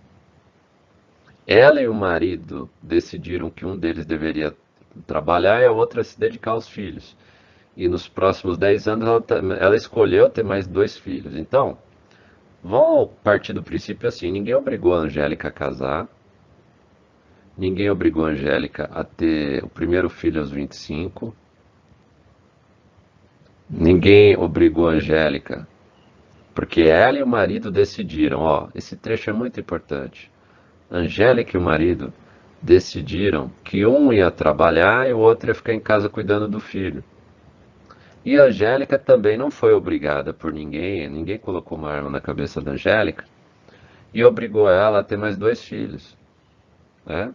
Ela 1.48 1.82
e 1.82 1.88
o 1.88 1.94
marido 1.94 2.70
decidiram 2.82 3.52
que 3.52 3.66
um 3.66 3.78
deles 3.78 4.06
deveria 4.06 4.56
trabalhar 5.06 5.62
e 5.62 5.66
a 5.66 5.72
outra 5.72 6.04
se 6.04 6.20
dedicar 6.20 6.52
aos 6.52 6.68
filhos. 6.68 7.16
E 7.78 7.88
nos 7.88 8.08
próximos 8.08 8.58
10 8.58 8.88
anos 8.88 9.08
ela, 9.08 9.56
ela 9.60 9.76
escolheu 9.76 10.30
ter 10.30 10.44
mais 10.44 10.66
dois 10.66 10.98
filhos. 10.98 11.36
Então, 11.36 11.78
vamos 12.64 13.12
partir 13.24 13.54
do 13.54 13.62
princípio 13.62 14.08
assim: 14.08 14.32
ninguém 14.32 14.56
obrigou 14.56 14.96
a 14.96 15.00
Angélica 15.00 15.50
a 15.50 15.52
casar, 15.52 16.08
ninguém 17.58 17.90
obrigou 17.90 18.26
a 18.26 18.30
Angélica 18.30 18.90
a 18.92 19.04
ter 19.04 19.64
o 19.64 19.70
primeiro 19.70 20.10
filho 20.10 20.40
aos 20.40 20.50
25, 20.50 21.36
ninguém 23.70 24.38
obrigou 24.38 24.88
a 24.88 24.94
Angélica, 24.94 25.68
porque 26.56 26.84
ela 26.84 27.20
e 27.20 27.24
o 27.24 27.28
marido 27.28 27.70
decidiram: 27.70 28.40
ó, 28.40 28.70
esse 28.74 28.96
trecho 28.96 29.30
é 29.30 29.34
muito 29.34 29.60
importante. 29.60 30.32
Angélica 30.90 31.58
e 31.58 31.60
o 31.60 31.64
marido 31.64 32.14
decidiram 32.62 33.52
que 33.64 33.86
um 33.86 34.12
ia 34.12 34.32
trabalhar 34.32 35.10
e 35.10 35.14
o 35.14 35.20
outro 35.20 35.50
ia 35.50 35.56
ficar 35.56 35.74
em 35.74 35.80
casa 35.80 36.10
cuidando 36.10 36.48
do 36.48 36.60
filho. 36.60 37.04
E 38.24 38.40
a 38.40 38.46
Angélica 38.46 38.98
também 38.98 39.38
não 39.38 39.52
foi 39.52 39.74
obrigada 39.74 40.34
por 40.34 40.52
ninguém, 40.52 41.08
ninguém 41.08 41.38
colocou 41.38 41.78
uma 41.78 41.92
arma 41.92 42.10
na 42.10 42.20
cabeça 42.20 42.60
da 42.60 42.72
Angélica 42.72 43.24
e 44.14 44.24
obrigou 44.24 44.70
ela 44.70 45.00
a 45.00 45.04
ter 45.04 45.18
mais 45.18 45.38
dois 45.38 45.64
filhos. 45.64 46.18
Né? 47.06 47.34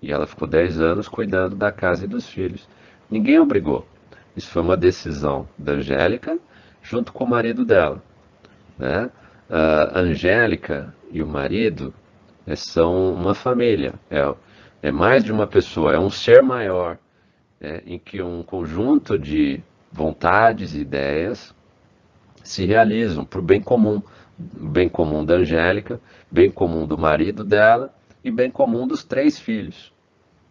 E 0.00 0.10
ela 0.10 0.26
ficou 0.26 0.48
10 0.48 0.80
anos 0.80 1.08
cuidando 1.08 1.54
da 1.54 1.70
casa 1.70 2.04
e 2.04 2.08
dos 2.08 2.26
filhos. 2.26 2.66
Ninguém 3.10 3.38
obrigou. 3.38 3.86
Isso 4.34 4.50
foi 4.50 4.62
uma 4.62 4.76
decisão 4.76 5.46
da 5.58 5.72
Angélica 5.72 6.38
junto 6.82 7.12
com 7.12 7.24
o 7.24 7.28
marido 7.28 7.64
dela. 7.64 8.02
Né? 8.78 9.10
A 9.50 10.00
Angélica 10.00 10.94
e 11.10 11.22
o 11.22 11.26
marido 11.26 11.92
é, 12.50 12.56
são 12.56 13.14
uma 13.14 13.32
família, 13.32 13.94
é, 14.10 14.34
é 14.82 14.90
mais 14.90 15.22
de 15.22 15.30
uma 15.30 15.46
pessoa, 15.46 15.94
é 15.94 15.98
um 15.98 16.10
ser 16.10 16.42
maior, 16.42 16.98
é, 17.60 17.80
em 17.86 17.96
que 17.96 18.20
um 18.20 18.42
conjunto 18.42 19.16
de 19.16 19.62
vontades 19.92 20.74
e 20.74 20.80
ideias 20.80 21.54
se 22.42 22.66
realizam 22.66 23.24
para 23.24 23.38
o 23.38 23.42
bem 23.42 23.60
comum, 23.60 24.02
bem 24.36 24.88
comum 24.88 25.24
da 25.24 25.34
Angélica, 25.34 26.00
bem 26.28 26.50
comum 26.50 26.86
do 26.86 26.98
marido 26.98 27.44
dela 27.44 27.94
e 28.24 28.32
bem 28.32 28.50
comum 28.50 28.84
dos 28.84 29.04
três 29.04 29.38
filhos. 29.38 29.92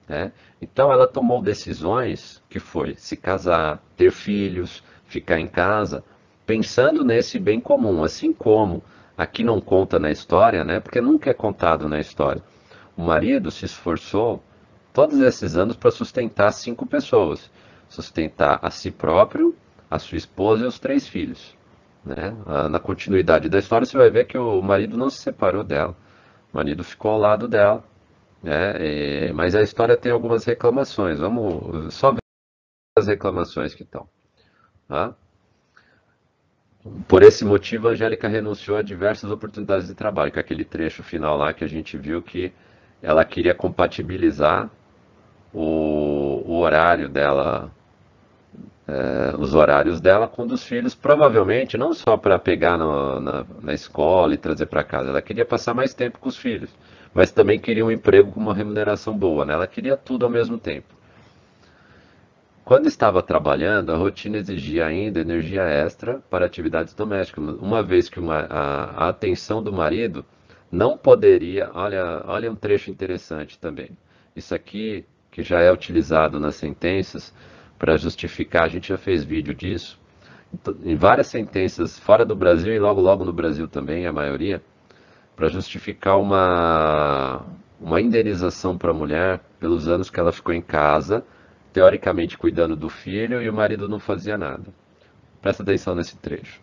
Né? 0.07 0.31
Então 0.61 0.93
ela 0.93 1.05
tomou 1.05 1.41
decisões 1.41 2.41
que 2.49 2.59
foi 2.59 2.95
se 2.95 3.17
casar, 3.17 3.83
ter 3.97 4.11
filhos, 4.11 4.81
ficar 5.05 5.37
em 5.37 5.47
casa, 5.47 6.01
pensando 6.45 7.03
nesse 7.03 7.37
bem 7.39 7.59
comum, 7.59 8.03
assim 8.03 8.31
como 8.31 8.81
aqui 9.19 9.43
não 9.43 9.59
conta 9.59 9.99
na 9.99 10.09
história, 10.09 10.63
né? 10.63 10.79
Porque 10.79 11.01
nunca 11.01 11.29
é 11.29 11.33
contado 11.33 11.89
na 11.89 11.99
história. 11.99 12.41
O 12.95 13.01
marido 13.01 13.51
se 13.51 13.65
esforçou 13.65 14.41
todos 14.93 15.19
esses 15.19 15.57
anos 15.57 15.75
para 15.75 15.91
sustentar 15.91 16.53
cinco 16.53 16.85
pessoas, 16.85 17.51
sustentar 17.89 18.59
a 18.61 18.71
si 18.71 18.89
próprio, 18.89 19.53
a 19.91 19.99
sua 19.99 20.17
esposa 20.17 20.63
e 20.63 20.67
os 20.67 20.79
três 20.79 21.05
filhos. 21.05 21.53
Né? 22.05 22.33
Na 22.71 22.79
continuidade 22.79 23.49
da 23.49 23.59
história, 23.59 23.85
você 23.85 23.97
vai 23.97 24.09
ver 24.09 24.25
que 24.25 24.37
o 24.37 24.61
marido 24.61 24.95
não 24.97 25.09
se 25.09 25.17
separou 25.17 25.65
dela. 25.65 25.97
O 26.53 26.57
marido 26.57 26.81
ficou 26.81 27.11
ao 27.11 27.19
lado 27.19 27.45
dela. 27.45 27.83
Né? 28.41 28.77
E, 28.79 29.33
mas 29.33 29.53
a 29.53 29.61
história 29.61 29.97
tem 29.97 30.13
algumas 30.13 30.45
reclamações. 30.45 31.19
Vamos 31.19 31.93
só 31.93 32.11
ver 32.11 32.21
as 32.97 33.07
reclamações 33.07 33.75
que 33.75 33.83
estão. 33.83 34.07
Tá? 34.87 35.13
Por 37.07 37.23
esse 37.23 37.43
motivo, 37.43 37.89
a 37.89 37.91
Angélica 37.91 38.27
renunciou 38.27 38.77
a 38.77 38.81
diversas 38.81 39.29
oportunidades 39.29 39.87
de 39.87 39.93
trabalho, 39.93 40.31
com 40.31 40.39
aquele 40.39 40.63
trecho 40.63 41.03
final 41.03 41.35
lá 41.37 41.51
que 41.51 41.63
a 41.63 41.67
gente 41.67 41.97
viu 41.97 42.21
que 42.21 42.53
ela 43.01 43.25
queria 43.25 43.53
compatibilizar 43.53 44.69
o, 45.53 46.41
o 46.45 46.59
horário 46.59 47.09
dela, 47.09 47.69
é, 48.87 49.35
os 49.37 49.53
horários 49.53 49.99
dela 49.99 50.25
com 50.27 50.47
dos 50.47 50.63
filhos, 50.63 50.95
provavelmente 50.95 51.77
não 51.77 51.93
só 51.93 52.15
para 52.15 52.39
pegar 52.39 52.77
no, 52.77 53.19
na, 53.19 53.45
na 53.61 53.73
escola 53.73 54.33
e 54.33 54.37
trazer 54.37 54.67
para 54.67 54.83
casa, 54.83 55.09
ela 55.09 55.21
queria 55.21 55.45
passar 55.45 55.73
mais 55.73 55.93
tempo 55.93 56.17
com 56.19 56.29
os 56.29 56.37
filhos, 56.37 56.69
mas 57.13 57.29
também 57.29 57.59
queria 57.59 57.85
um 57.85 57.91
emprego 57.91 58.31
com 58.31 58.39
uma 58.39 58.53
remuneração 58.53 59.17
boa, 59.17 59.45
né? 59.45 59.53
ela 59.53 59.67
queria 59.67 59.97
tudo 59.97 60.25
ao 60.25 60.31
mesmo 60.31 60.57
tempo. 60.57 60.98
Quando 62.69 62.85
estava 62.85 63.23
trabalhando, 63.23 63.91
a 63.91 63.97
rotina 63.97 64.37
exigia 64.37 64.85
ainda 64.85 65.21
energia 65.21 65.63
extra 65.63 66.21
para 66.29 66.45
atividades 66.45 66.93
domésticas, 66.93 67.43
uma 67.59 67.81
vez 67.81 68.07
que 68.07 68.19
uma, 68.19 68.41
a, 68.41 69.05
a, 69.05 69.09
atenção 69.09 69.63
do 69.63 69.73
marido 69.73 70.23
não 70.71 70.95
poderia. 70.95 71.71
Olha, 71.73 72.21
olha 72.27 72.51
um 72.51 72.53
trecho 72.53 72.91
interessante 72.91 73.57
também. 73.57 73.89
Isso 74.35 74.53
aqui, 74.53 75.03
que 75.31 75.41
já 75.41 75.61
é 75.61 75.71
utilizado 75.71 76.39
nas 76.39 76.57
sentenças 76.57 77.33
para 77.79 77.97
justificar, 77.97 78.65
a 78.65 78.69
gente 78.69 78.89
já 78.89 78.99
fez 78.99 79.23
vídeo 79.23 79.55
disso, 79.55 79.99
então, 80.53 80.75
em 80.83 80.95
várias 80.95 81.25
sentenças 81.25 81.97
fora 81.97 82.23
do 82.23 82.35
Brasil 82.35 82.71
e 82.71 82.77
logo 82.77 83.01
logo 83.01 83.25
no 83.25 83.33
Brasil 83.33 83.67
também, 83.67 84.05
a 84.05 84.13
maioria, 84.13 84.61
para 85.35 85.47
justificar 85.47 86.19
uma, 86.19 87.43
uma 87.81 87.99
indenização 87.99 88.77
para 88.77 88.91
a 88.91 88.93
mulher 88.93 89.39
pelos 89.59 89.87
anos 89.87 90.11
que 90.11 90.19
ela 90.19 90.31
ficou 90.31 90.53
em 90.53 90.61
casa 90.61 91.25
teoricamente 91.71 92.37
cuidando 92.37 92.75
do 92.75 92.89
filho, 92.89 93.41
e 93.41 93.49
o 93.49 93.53
marido 93.53 93.87
não 93.87 93.99
fazia 93.99 94.37
nada. 94.37 94.73
Presta 95.41 95.63
atenção 95.63 95.95
nesse 95.95 96.17
trecho. 96.17 96.59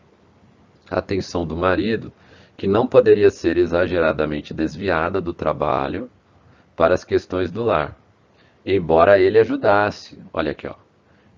A 0.90 0.98
atenção 0.98 1.46
do 1.46 1.56
marido, 1.56 2.12
que 2.56 2.66
não 2.66 2.86
poderia 2.86 3.30
ser 3.30 3.56
exageradamente 3.56 4.54
desviada 4.54 5.20
do 5.20 5.32
trabalho 5.32 6.10
para 6.74 6.94
as 6.94 7.04
questões 7.04 7.50
do 7.50 7.64
lar, 7.64 7.96
embora 8.64 9.18
ele 9.18 9.38
ajudasse. 9.38 10.18
Olha 10.32 10.52
aqui, 10.52 10.66
ó. 10.66 10.74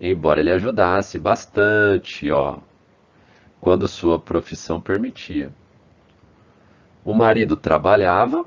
Embora 0.01 0.41
ele 0.41 0.53
ajudasse 0.53 1.19
bastante, 1.19 2.31
ó, 2.31 2.59
quando 3.61 3.89
sua 3.89 4.19
profissão 4.19 4.81
permitia. 4.81 5.53
O 7.05 7.13
marido 7.13 7.57
trabalhava, 7.57 8.45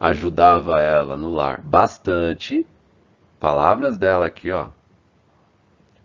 ajudava 0.00 0.80
ela 0.80 1.16
no 1.16 1.32
lar 1.32 1.60
bastante, 1.60 2.66
palavras 3.42 3.98
dela 3.98 4.26
aqui, 4.26 4.52
ó. 4.52 4.68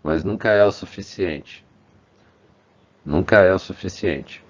Mas 0.02 0.24
nunca 0.24 0.48
é 0.50 0.64
o 0.64 0.72
suficiente. 0.72 1.64
Nunca 3.06 3.36
é 3.36 3.54
o 3.54 3.58
suficiente. 3.60 4.44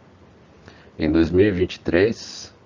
Em 0.99 1.13
2023, 1.13 2.57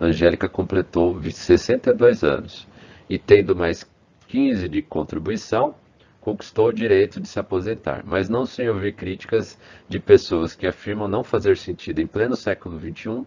Angélica 0.00 0.48
completou 0.48 1.20
62 1.22 2.24
anos 2.24 2.66
e, 3.06 3.18
tendo 3.18 3.54
mais 3.54 3.86
15 4.28 4.66
de 4.66 4.80
contribuição, 4.80 5.74
conquistou 6.22 6.68
o 6.68 6.72
direito 6.72 7.20
de 7.20 7.28
se 7.28 7.38
aposentar, 7.38 8.02
mas 8.02 8.30
não 8.30 8.46
sem 8.46 8.70
ouvir 8.70 8.94
críticas 8.94 9.58
de 9.86 10.00
pessoas 10.00 10.54
que 10.54 10.66
afirmam 10.66 11.06
não 11.06 11.22
fazer 11.22 11.54
sentido 11.58 12.00
em 12.00 12.06
pleno 12.06 12.34
século 12.34 12.80
XXI 12.80 13.26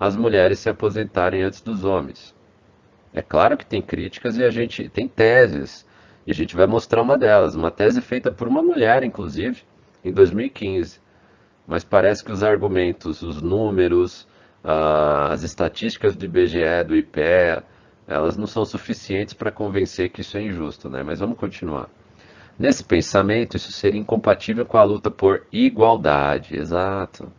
as 0.00 0.16
mulheres 0.16 0.58
se 0.58 0.70
aposentarem 0.70 1.42
antes 1.42 1.60
dos 1.60 1.84
homens. 1.84 2.34
É 3.14 3.20
claro 3.20 3.56
que 3.56 3.66
tem 3.66 3.82
críticas 3.82 4.36
e 4.38 4.44
a 4.44 4.50
gente 4.50 4.88
tem 4.88 5.06
teses, 5.06 5.86
e 6.26 6.30
a 6.30 6.34
gente 6.34 6.56
vai 6.56 6.66
mostrar 6.66 7.02
uma 7.02 7.18
delas, 7.18 7.54
uma 7.54 7.70
tese 7.70 8.00
feita 8.00 8.30
por 8.30 8.48
uma 8.48 8.62
mulher, 8.62 9.02
inclusive, 9.02 9.62
em 10.04 10.12
2015. 10.12 11.00
Mas 11.66 11.84
parece 11.84 12.24
que 12.24 12.32
os 12.32 12.42
argumentos, 12.42 13.22
os 13.22 13.42
números, 13.42 14.26
as 14.62 15.42
estatísticas 15.42 16.16
do 16.16 16.24
IBGE, 16.24 16.84
do 16.86 16.96
IPEA, 16.96 17.64
elas 18.06 18.36
não 18.36 18.46
são 18.46 18.64
suficientes 18.64 19.34
para 19.34 19.50
convencer 19.50 20.10
que 20.10 20.20
isso 20.20 20.36
é 20.36 20.42
injusto, 20.42 20.88
né? 20.88 21.02
Mas 21.02 21.20
vamos 21.20 21.36
continuar. 21.36 21.88
Nesse 22.58 22.84
pensamento, 22.84 23.56
isso 23.56 23.72
seria 23.72 24.00
incompatível 24.00 24.66
com 24.66 24.76
a 24.76 24.84
luta 24.84 25.10
por 25.10 25.46
igualdade, 25.52 26.56
exato. 26.56 27.32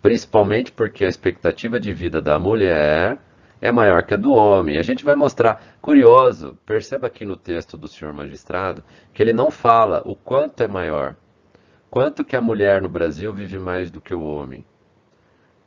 Principalmente 0.00 0.72
porque 0.72 1.04
a 1.04 1.08
expectativa 1.08 1.78
de 1.78 1.92
vida 1.92 2.20
da 2.20 2.38
mulher 2.38 3.18
é 3.62 3.70
maior 3.70 4.02
que 4.02 4.12
a 4.12 4.16
do 4.16 4.32
homem. 4.32 4.76
A 4.76 4.82
gente 4.82 5.04
vai 5.04 5.14
mostrar. 5.14 5.62
Curioso, 5.80 6.58
perceba 6.66 7.06
aqui 7.06 7.24
no 7.24 7.36
texto 7.36 7.78
do 7.78 7.86
senhor 7.86 8.12
magistrado 8.12 8.82
que 9.14 9.22
ele 9.22 9.32
não 9.32 9.52
fala 9.52 10.02
o 10.04 10.16
quanto 10.16 10.64
é 10.64 10.68
maior. 10.68 11.14
Quanto 11.88 12.24
que 12.24 12.34
a 12.34 12.40
mulher 12.40 12.82
no 12.82 12.88
Brasil 12.88 13.32
vive 13.32 13.60
mais 13.60 13.88
do 13.88 14.00
que 14.00 14.12
o 14.12 14.24
homem? 14.24 14.64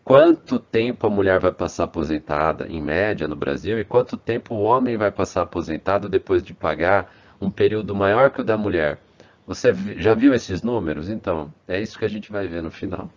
Quanto 0.04 0.60
tempo 0.60 1.08
a 1.08 1.10
mulher 1.10 1.40
vai 1.40 1.54
passar 1.54 1.86
aposentada, 1.86 2.68
em 2.68 2.82
média, 2.82 3.28
no 3.30 3.36
Brasil, 3.36 3.80
e 3.80 3.86
quanto 3.86 4.18
tempo 4.18 4.54
o 4.54 4.62
homem 4.62 4.98
vai 4.98 5.10
passar 5.10 5.44
aposentado 5.44 6.10
depois 6.10 6.44
de 6.44 6.54
pagar 6.54 7.12
um 7.40 7.50
período 7.50 7.96
maior 7.96 8.30
que 8.30 8.42
o 8.42 8.44
da 8.44 8.58
mulher? 8.58 9.00
Você 9.48 9.74
já 9.98 10.14
viu 10.14 10.34
esses 10.34 10.62
números? 10.62 11.10
Então, 11.10 11.52
é 11.68 11.80
isso 11.80 11.98
que 11.98 12.06
a 12.06 12.10
gente 12.10 12.32
vai 12.32 12.46
ver 12.46 12.62
no 12.62 12.70
final. 12.70 13.10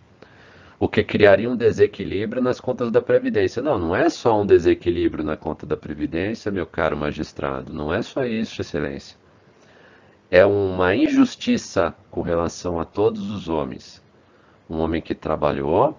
O 0.79 0.87
que 0.87 1.03
criaria 1.03 1.49
um 1.49 1.57
desequilíbrio 1.57 2.41
nas 2.41 2.59
contas 2.61 2.89
da 2.89 3.01
Previdência. 3.01 3.61
Não, 3.61 3.77
não 3.77 3.95
é 3.95 4.09
só 4.09 4.41
um 4.41 4.45
desequilíbrio 4.45 5.23
na 5.23 5.35
conta 5.35 5.65
da 5.65 5.75
Previdência, 5.75 6.51
meu 6.51 6.65
caro 6.65 6.95
magistrado. 6.95 7.73
Não 7.73 7.93
é 7.93 8.01
só 8.01 8.23
isso, 8.23 8.61
Excelência 8.61 9.17
é 10.31 10.45
uma 10.45 10.95
injustiça 10.95 11.95
com 12.11 12.21
relação 12.21 12.79
a 12.79 12.85
todos 12.85 13.31
os 13.31 13.49
homens. 13.49 14.01
Um 14.69 14.77
homem 14.77 15.01
que 15.01 15.15
trabalhou, 15.15 15.97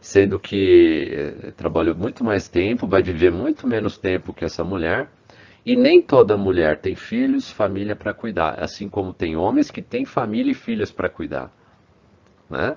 sendo 0.00 0.38
que 0.38 1.08
eh, 1.10 1.52
trabalhou 1.56 1.94
muito 1.94 2.22
mais 2.22 2.46
tempo, 2.48 2.86
vai 2.86 3.02
viver 3.02 3.32
muito 3.32 3.66
menos 3.66 3.96
tempo 3.96 4.34
que 4.34 4.44
essa 4.44 4.62
mulher, 4.62 5.08
e 5.64 5.76
nem 5.76 6.02
toda 6.02 6.36
mulher 6.36 6.78
tem 6.78 6.94
filhos, 6.94 7.50
família 7.50 7.96
para 7.96 8.12
cuidar, 8.12 8.62
assim 8.62 8.88
como 8.88 9.14
tem 9.14 9.36
homens 9.36 9.70
que 9.70 9.82
têm 9.82 10.04
família 10.04 10.52
e 10.52 10.54
filhos 10.54 10.90
para 10.90 11.08
cuidar. 11.08 11.50
Né? 12.48 12.76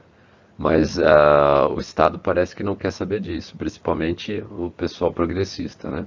Mas 0.58 0.98
uh, 0.98 1.74
o 1.76 1.80
Estado 1.80 2.20
parece 2.20 2.56
que 2.56 2.64
não 2.64 2.76
quer 2.76 2.92
saber 2.92 3.20
disso, 3.20 3.58
principalmente 3.58 4.44
o 4.52 4.70
pessoal 4.70 5.12
progressista. 5.12 5.90
Né? 5.90 6.06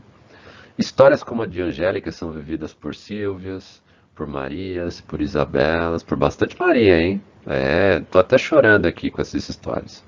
Histórias 0.78 1.22
como 1.22 1.42
a 1.42 1.46
de 1.46 1.60
Angélica 1.60 2.12
são 2.12 2.30
vividas 2.30 2.72
por 2.72 2.94
Silvias, 2.94 3.82
por 4.14 4.26
Marias, 4.26 5.00
por 5.00 5.20
Isabelas, 5.20 6.02
por 6.02 6.16
bastante 6.16 6.58
Maria, 6.58 7.00
hein? 7.00 7.22
É, 7.46 8.00
tô 8.10 8.18
até 8.18 8.38
chorando 8.38 8.86
aqui 8.86 9.10
com 9.10 9.20
essas 9.20 9.48
histórias. 9.48 10.04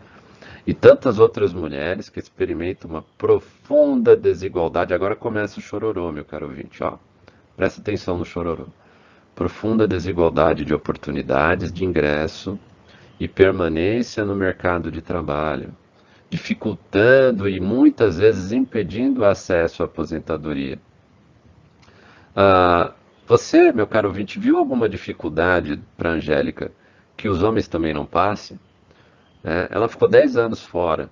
E 0.66 0.74
tantas 0.74 1.18
outras 1.18 1.52
mulheres 1.52 2.08
que 2.08 2.18
experimentam 2.18 2.90
uma 2.90 3.02
profunda 3.16 4.16
desigualdade. 4.16 4.94
Agora 4.94 5.16
começa 5.16 5.58
o 5.58 5.62
chororô, 5.62 6.12
meu 6.12 6.24
caro 6.24 6.46
ouvinte, 6.46 6.82
ó. 6.82 6.98
Presta 7.56 7.80
atenção 7.80 8.18
no 8.18 8.24
chororô. 8.24 8.66
Profunda 9.34 9.86
desigualdade 9.86 10.64
de 10.64 10.74
oportunidades 10.74 11.72
de 11.72 11.84
ingresso 11.84 12.58
e 13.18 13.26
permanência 13.26 14.24
no 14.24 14.34
mercado 14.34 14.90
de 14.90 15.02
trabalho, 15.02 15.74
dificultando 16.30 17.48
e 17.48 17.60
muitas 17.60 18.18
vezes 18.18 18.52
impedindo 18.52 19.22
o 19.22 19.24
acesso 19.24 19.82
à 19.82 19.86
aposentadoria. 19.86 20.78
Ah, 22.34 22.92
você, 23.26 23.72
meu 23.72 23.86
caro 23.86 24.08
ouvinte, 24.08 24.38
viu 24.38 24.56
alguma 24.56 24.88
dificuldade 24.88 25.80
para 25.96 26.10
Angélica 26.10 26.72
que 27.16 27.28
os 27.28 27.42
homens 27.42 27.68
também 27.68 27.92
não 27.92 28.06
passem? 28.06 28.58
É, 29.44 29.68
ela 29.70 29.88
ficou 29.88 30.08
10 30.08 30.36
anos 30.36 30.62
fora 30.62 31.10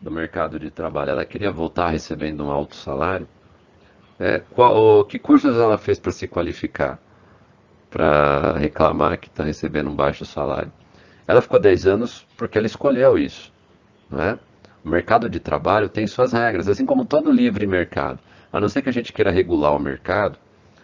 do 0.00 0.10
mercado 0.10 0.58
de 0.58 0.70
trabalho. 0.70 1.10
Ela 1.10 1.24
queria 1.24 1.50
voltar 1.50 1.88
recebendo 1.88 2.44
um 2.44 2.50
alto 2.50 2.76
salário. 2.76 3.26
É, 4.18 4.40
qual, 4.50 5.04
que 5.04 5.18
cursos 5.18 5.56
ela 5.56 5.78
fez 5.78 5.98
para 5.98 6.12
se 6.12 6.28
qualificar? 6.28 6.98
Para 7.90 8.58
reclamar 8.58 9.18
que 9.18 9.28
está 9.28 9.44
recebendo 9.44 9.88
um 9.90 9.96
baixo 9.96 10.24
salário? 10.24 10.72
Ela 11.26 11.40
ficou 11.40 11.58
10 11.58 11.86
anos 11.86 12.26
porque 12.36 12.58
ela 12.58 12.66
escolheu 12.66 13.18
isso. 13.18 13.52
Não 14.10 14.22
é? 14.22 14.38
O 14.84 14.88
mercado 14.88 15.28
de 15.30 15.40
trabalho 15.40 15.88
tem 15.88 16.06
suas 16.06 16.32
regras, 16.32 16.68
assim 16.68 16.84
como 16.84 17.04
todo 17.04 17.30
livre 17.30 17.66
mercado. 17.66 18.18
A 18.52 18.60
não 18.60 18.68
ser 18.68 18.82
que 18.82 18.88
a 18.88 18.92
gente 18.92 19.12
queira 19.12 19.30
regular 19.30 19.74
o 19.74 19.78
mercado, 19.78 20.38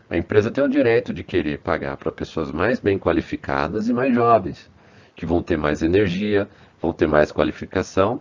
a 0.09 0.17
empresa 0.17 0.51
tem 0.51 0.65
o 0.65 0.69
direito 0.69 1.13
de 1.13 1.23
querer 1.23 1.59
pagar 1.59 1.97
para 1.97 2.11
pessoas 2.11 2.51
mais 2.51 2.81
bem 2.81 2.99
qualificadas 2.99 3.89
e 3.89 3.93
mais 3.93 4.13
jovens, 4.15 4.71
que 5.15 5.25
vão 5.25 5.43
ter 5.43 5.57
mais 5.57 5.83
energia, 5.83 6.49
vão 6.81 6.93
ter 6.93 7.07
mais 7.07 7.31
qualificação 7.31 8.21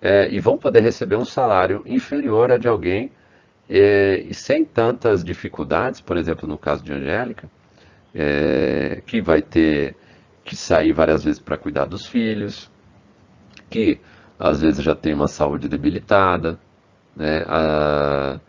é, 0.00 0.28
e 0.30 0.38
vão 0.38 0.58
poder 0.58 0.80
receber 0.80 1.16
um 1.16 1.24
salário 1.24 1.82
inferior 1.86 2.52
a 2.52 2.58
de 2.58 2.68
alguém 2.68 3.10
é, 3.68 4.22
e 4.28 4.34
sem 4.34 4.64
tantas 4.64 5.24
dificuldades, 5.24 6.00
por 6.00 6.16
exemplo, 6.16 6.46
no 6.46 6.58
caso 6.58 6.84
de 6.84 6.92
Angélica, 6.92 7.50
é, 8.14 9.02
que 9.06 9.20
vai 9.22 9.40
ter 9.40 9.96
que 10.44 10.54
sair 10.56 10.92
várias 10.92 11.24
vezes 11.24 11.40
para 11.40 11.56
cuidar 11.56 11.86
dos 11.86 12.06
filhos, 12.06 12.70
que 13.70 13.98
às 14.38 14.60
vezes 14.60 14.84
já 14.84 14.94
tem 14.94 15.14
uma 15.14 15.28
saúde 15.28 15.68
debilitada, 15.68 16.58
né? 17.16 17.44
A, 17.46 18.40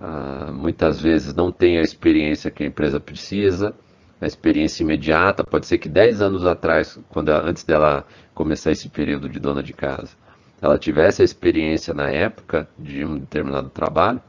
ah, 0.00 0.50
muitas 0.52 1.00
vezes 1.00 1.34
não 1.34 1.52
tem 1.52 1.78
a 1.78 1.82
experiência 1.82 2.50
que 2.50 2.62
a 2.62 2.66
empresa 2.66 2.98
precisa, 2.98 3.74
a 4.20 4.26
experiência 4.26 4.82
imediata. 4.82 5.44
Pode 5.44 5.66
ser 5.66 5.78
que 5.78 5.88
10 5.88 6.22
anos 6.22 6.46
atrás, 6.46 6.98
quando 7.10 7.28
antes 7.30 7.64
dela 7.64 8.06
começar 8.34 8.70
esse 8.70 8.88
período 8.88 9.28
de 9.28 9.38
dona 9.38 9.62
de 9.62 9.74
casa, 9.74 10.16
ela 10.62 10.78
tivesse 10.78 11.22
a 11.22 11.24
experiência 11.24 11.92
na 11.92 12.10
época 12.10 12.68
de 12.78 13.04
um 13.04 13.18
determinado 13.18 13.68
trabalho, 13.70 14.20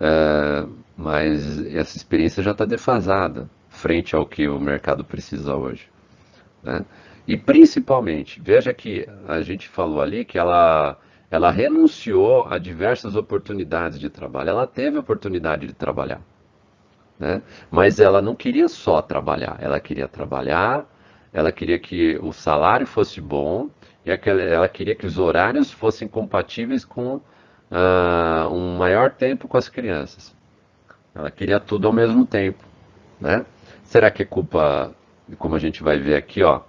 uh, 0.00 0.70
mas 0.96 1.64
essa 1.74 1.96
experiência 1.96 2.42
já 2.42 2.52
está 2.52 2.64
defasada 2.64 3.48
frente 3.68 4.14
ao 4.14 4.26
que 4.26 4.48
o 4.48 4.60
mercado 4.60 5.04
precisa 5.04 5.54
hoje. 5.54 5.91
Né? 6.62 6.84
E 7.26 7.36
principalmente, 7.36 8.40
veja 8.40 8.72
que 8.72 9.08
a 9.26 9.40
gente 9.42 9.68
falou 9.68 10.00
ali 10.00 10.24
que 10.24 10.38
ela 10.38 10.98
ela 11.30 11.50
renunciou 11.50 12.46
a 12.46 12.58
diversas 12.58 13.16
oportunidades 13.16 13.98
de 13.98 14.10
trabalho. 14.10 14.50
Ela 14.50 14.66
teve 14.66 14.98
oportunidade 14.98 15.66
de 15.66 15.72
trabalhar. 15.72 16.20
Né? 17.18 17.40
Mas 17.70 17.98
ela 17.98 18.20
não 18.20 18.34
queria 18.34 18.68
só 18.68 19.00
trabalhar. 19.00 19.56
Ela 19.58 19.80
queria 19.80 20.06
trabalhar, 20.06 20.84
ela 21.32 21.50
queria 21.50 21.78
que 21.78 22.18
o 22.20 22.34
salário 22.34 22.86
fosse 22.86 23.18
bom, 23.18 23.70
e 24.04 24.10
ela 24.10 24.68
queria 24.68 24.94
que 24.94 25.06
os 25.06 25.18
horários 25.18 25.70
fossem 25.70 26.06
compatíveis 26.06 26.84
com 26.84 27.14
uh, 27.14 28.48
um 28.50 28.76
maior 28.76 29.10
tempo 29.10 29.48
com 29.48 29.56
as 29.56 29.70
crianças. 29.70 30.36
Ela 31.14 31.30
queria 31.30 31.58
tudo 31.58 31.86
ao 31.86 31.94
mesmo 31.94 32.26
tempo. 32.26 32.62
Né? 33.18 33.46
Será 33.84 34.10
que 34.10 34.22
é 34.22 34.26
culpa, 34.26 34.94
como 35.36 35.54
a 35.54 35.58
gente 35.58 35.82
vai 35.82 35.98
ver 35.98 36.16
aqui, 36.16 36.42
ó, 36.42 36.60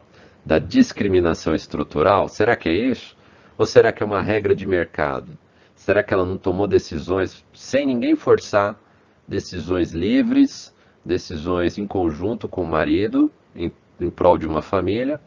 da 0.46 0.60
discriminação 0.60 1.56
estrutural? 1.56 2.28
Será 2.28 2.56
que 2.56 2.70
é 2.70 2.74
isso? 2.74 3.16
Ou 3.58 3.66
será 3.66 3.92
que 3.92 4.04
é 4.04 4.06
uma 4.06 4.22
regra 4.22 4.56
de 4.56 4.68
mercado? 4.68 5.38
Será 5.76 6.04
que 6.04 6.14
ela 6.14 6.26
não 6.26 6.38
tomou 6.38 6.68
decisões 6.68 7.46
sem 7.54 7.86
ninguém 7.86 8.16
forçar? 8.16 8.80
Decisões 9.28 9.92
livres, 9.92 10.74
decisões 11.04 11.78
em 11.78 11.88
conjunto 11.88 12.48
com 12.48 12.64
o 12.64 12.68
marido, 12.68 13.32
em, 13.56 13.72
em 14.00 14.10
prol 14.10 14.38
de 14.38 14.48
uma 14.48 14.62
família? 14.62 15.20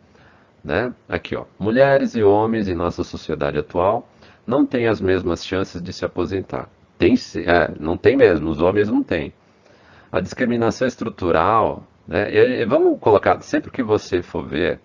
Né? 0.62 0.92
Aqui, 1.09 1.37
ó. 1.37 1.44
Mulheres 1.59 2.14
e 2.14 2.22
homens 2.22 2.68
em 2.68 2.75
nossa 2.75 3.05
sociedade 3.05 3.59
atual 3.59 4.09
não 4.46 4.64
têm 4.64 4.87
as 4.87 5.01
mesmas 5.01 5.44
chances 5.44 5.83
de 5.83 5.92
se 5.92 6.05
aposentar. 6.05 6.68
Tem, 6.99 7.14
é, 7.14 7.72
não 7.79 7.96
tem 7.96 8.16
mesmo, 8.16 8.49
os 8.49 8.61
homens 8.61 8.88
não 8.88 9.03
têm. 9.03 9.33
A 10.11 10.20
discriminação 10.20 10.87
estrutural, 10.87 11.87
né? 12.07 12.31
E, 12.31 12.62
e 12.62 12.64
vamos 12.64 12.99
colocar, 13.01 13.40
sempre 13.40 13.71
que 13.71 13.83
você 13.83 14.23
for 14.23 14.47
ver 14.47 14.81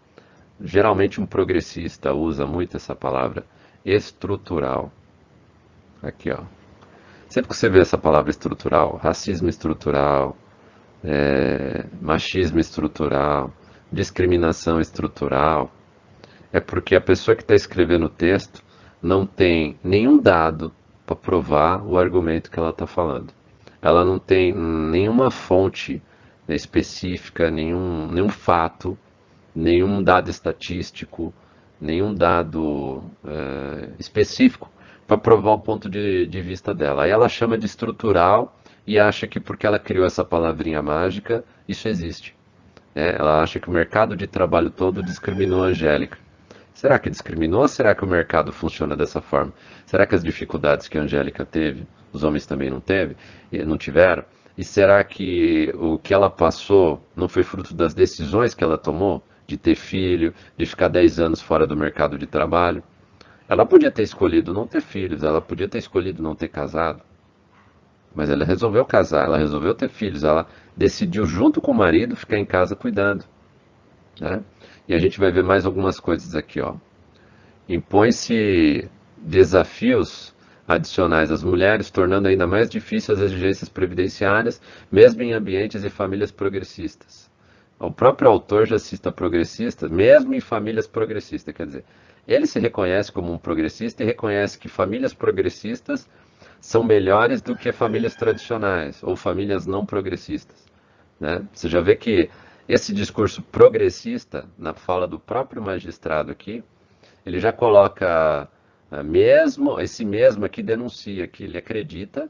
Geralmente 0.64 1.20
um 1.20 1.26
progressista 1.26 2.14
usa 2.14 2.46
muito 2.46 2.78
essa 2.78 2.96
palavra 2.96 3.44
estrutural. 3.84 4.92
Aqui, 6.04 6.32
ó. 6.32 6.44
Sempre 7.28 7.50
que 7.50 7.58
você 7.58 7.70
vê 7.70 7.80
essa 7.80 7.98
palavra 7.98 8.30
estrutural, 8.30 8.98
racismo 8.98 9.50
estrutural, 9.50 10.38
é, 11.04 11.86
machismo 12.00 12.60
estrutural, 12.60 13.52
discriminação 13.92 14.80
estrutural, 14.80 15.72
é 16.54 16.60
porque 16.60 16.96
a 16.96 17.02
pessoa 17.02 17.36
que 17.36 17.42
está 17.42 17.56
escrevendo 17.56 18.06
o 18.06 18.10
texto 18.10 18.62
não 19.02 19.26
tem 19.26 19.80
nenhum 19.84 20.20
dado 20.20 20.72
para 21.08 21.16
provar 21.16 21.82
o 21.84 21.98
argumento 21.98 22.52
que 22.52 22.60
ela 22.60 22.70
está 22.70 22.86
falando. 22.86 23.34
Ela 23.82 24.06
não 24.06 24.20
tem 24.20 24.54
nenhuma 24.54 25.32
fonte 25.32 26.04
específica, 26.48 27.50
nenhum, 27.50 28.08
nenhum 28.12 28.30
fato 28.30 28.98
nenhum 29.56 30.02
dado 30.02 30.30
estatístico, 30.30 31.34
nenhum 31.80 32.14
dado 32.14 33.04
é, 33.26 33.90
específico 34.00 34.72
para 35.06 35.18
provar 35.18 35.52
o 35.52 35.60
ponto 35.60 35.90
de, 35.90 36.26
de 36.26 36.42
vista 36.42 36.74
dela. 36.74 37.04
Aí 37.04 37.12
ela 37.12 37.28
chama 37.28 37.58
de 37.58 37.66
estrutural 37.66 38.58
e 38.88 38.98
acha 38.98 39.28
que 39.28 39.40
porque 39.40 39.68
ela 39.68 39.80
criou 39.80 40.06
essa 40.06 40.24
palavrinha 40.24 40.82
mágica, 40.82 41.44
isso 41.68 41.88
existe. 41.88 42.36
É, 42.96 43.16
ela 43.16 43.42
acha 43.42 43.60
que 43.60 43.70
o 43.70 43.74
mercado 43.74 44.16
de 44.16 44.28
trabalho 44.28 44.70
todo 44.70 45.04
discriminou 45.04 45.64
a 45.64 45.68
Angélica. 45.68 46.18
Será 46.74 46.98
que 46.98 47.10
discriminou 47.10 47.62
ou 47.62 47.68
será 47.68 47.94
que 47.94 48.04
o 48.04 48.08
mercado 48.08 48.52
funciona 48.52 48.96
dessa 48.96 49.22
forma? 49.22 49.54
Será 49.86 50.06
que 50.06 50.16
as 50.16 50.24
dificuldades 50.24 50.88
que 50.88 50.98
a 50.98 51.02
Angélica 51.02 51.46
teve, 51.46 51.86
os 52.12 52.24
homens 52.24 52.46
também 52.46 52.70
não 52.70 52.80
teve, 52.80 53.16
não 53.66 53.78
tiveram? 53.78 54.24
E 54.58 54.64
será 54.64 55.04
que 55.04 55.72
o 55.76 55.98
que 55.98 56.14
ela 56.14 56.30
passou 56.30 57.02
não 57.16 57.28
foi 57.28 57.44
fruto 57.44 57.74
das 57.74 57.94
decisões 57.94 58.54
que 58.54 58.64
ela 58.64 58.78
tomou? 58.78 59.24
De 59.48 59.58
ter 59.58 59.76
filho, 59.76 60.34
de 60.58 60.66
ficar 60.66 60.88
10 60.88 61.20
anos 61.20 61.42
fora 61.42 61.66
do 61.66 61.76
mercado 61.76 62.18
de 62.18 62.26
trabalho? 62.26 62.84
Ela 63.48 63.66
podia 63.66 63.92
ter 63.92 64.04
escolhido 64.04 64.54
não 64.54 64.66
ter 64.66 64.82
filhos, 64.82 65.24
ela 65.24 65.42
podia 65.42 65.68
ter 65.68 65.78
escolhido 65.78 66.24
não 66.24 66.36
ter 66.36 66.48
casado. 66.48 67.02
Mas 68.16 68.30
ela 68.30 68.46
resolveu 68.46 68.86
casar, 68.86 69.26
ela 69.26 69.38
resolveu 69.38 69.74
ter 69.74 69.90
filhos, 69.90 70.24
ela 70.24 70.48
decidiu 70.76 71.26
junto 71.26 71.62
com 71.62 71.72
o 71.72 71.76
marido 71.76 72.16
ficar 72.16 72.38
em 72.38 72.46
casa 72.46 72.76
cuidando. 72.76 73.26
Né? 74.20 74.42
E 74.88 74.94
a 74.94 75.00
gente 75.00 75.20
vai 75.20 75.32
ver 75.32 75.44
mais 75.44 75.66
algumas 75.66 76.00
coisas 76.00 76.36
aqui. 76.36 76.60
Impõe-se 77.68 78.90
desafios 79.18 80.34
adicionais 80.76 81.32
às 81.32 81.44
mulheres, 81.44 81.92
tornando 81.92 82.28
ainda 82.28 82.48
mais 82.48 82.70
difíceis 82.70 83.20
as 83.20 83.26
exigências 83.26 83.70
previdenciárias, 83.70 84.62
mesmo 84.92 85.22
em 85.22 85.34
ambientes 85.34 85.84
e 85.84 85.90
famílias 85.90 86.32
progressistas. 86.32 87.30
O 87.80 87.92
próprio 87.92 88.30
autor 88.30 88.68
já 88.68 88.78
cita 88.78 89.12
progressista, 89.12 89.90
mesmo 89.90 90.34
em 90.34 90.40
famílias 90.40 90.88
progressistas, 90.88 91.54
quer 91.54 91.66
dizer, 91.66 91.84
ele 92.28 92.46
se 92.46 92.60
reconhece 92.60 93.12
como 93.12 93.34
um 93.34 93.38
progressista 93.38 94.04
e 94.04 94.06
reconhece 94.06 94.60
que 94.60 94.68
famílias 94.68 95.14
progressistas 95.14 96.08
são 96.60 96.84
melhores 96.84 97.42
do 97.42 97.56
que 97.56 97.72
famílias 97.72 98.16
tradicionais 98.16 99.02
ou 99.02 99.16
famílias 99.16 99.66
não 99.66 99.86
progressistas. 99.86 100.64
Né? 101.20 101.44
Você 101.52 101.68
já 101.68 101.82
vê 101.82 101.96
que 101.96 102.30
esse 102.70 102.94
discurso 102.94 103.42
progressista, 103.42 104.46
na 104.58 104.74
fala 104.74 105.08
do 105.08 105.20
próprio 105.20 105.62
magistrado 105.62 106.32
aqui, 106.32 106.64
ele 107.26 107.40
já 107.40 107.52
coloca 107.52 108.48
mesmo, 109.04 109.80
esse 109.80 110.04
mesmo 110.04 110.44
aqui 110.44 110.62
denuncia 110.62 111.28
que 111.28 111.46
ele 111.46 111.58
acredita 111.58 112.30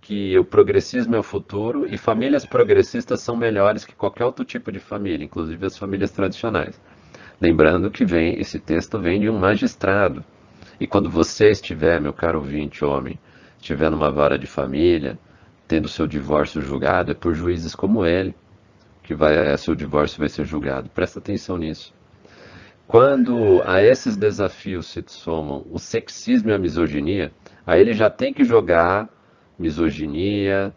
que 0.00 0.38
o 0.38 0.44
progressismo 0.44 1.16
é 1.16 1.18
o 1.18 1.22
futuro 1.22 1.84
e 1.92 1.98
famílias 1.98 2.46
progressistas 2.46 3.20
são 3.20 3.36
melhores 3.36 3.84
que 3.84 3.94
qualquer 3.94 4.24
outro 4.24 4.44
tipo 4.44 4.70
de 4.70 4.78
família, 4.78 5.24
inclusive 5.24 5.66
as 5.66 5.76
famílias 5.76 6.12
tradicionais. 6.12 6.80
Lembrando 7.40 7.90
que 7.90 8.04
vem 8.04 8.38
esse 8.38 8.60
texto 8.60 9.00
vem 9.00 9.20
de 9.20 9.28
um 9.28 9.36
magistrado. 9.36 10.24
E 10.78 10.86
quando 10.86 11.10
você 11.10 11.50
estiver, 11.50 12.00
meu 12.00 12.12
caro 12.12 12.38
ouvinte, 12.38 12.84
homem, 12.84 13.18
estiver 13.58 13.90
numa 13.90 14.10
vara 14.10 14.38
de 14.38 14.46
família, 14.46 15.18
tendo 15.66 15.88
seu 15.88 16.06
divórcio 16.06 16.62
julgado, 16.62 17.10
é 17.10 17.14
por 17.14 17.34
juízes 17.34 17.74
como 17.74 18.06
ele 18.06 18.34
que 19.06 19.14
vai, 19.14 19.36
é, 19.36 19.56
seu 19.56 19.74
divórcio 19.74 20.18
vai 20.18 20.28
ser 20.28 20.44
julgado. 20.44 20.90
Presta 20.90 21.20
atenção 21.20 21.56
nisso. 21.56 21.94
Quando 22.86 23.62
a 23.64 23.82
esses 23.82 24.16
desafios 24.16 24.86
se 24.86 25.02
somam 25.08 25.66
o 25.70 25.78
sexismo 25.78 26.50
e 26.50 26.52
a 26.52 26.58
misoginia, 26.58 27.32
aí 27.66 27.80
ele 27.80 27.92
já 27.92 28.08
tem 28.08 28.32
que 28.32 28.44
jogar 28.44 29.08
misoginia, 29.58 30.72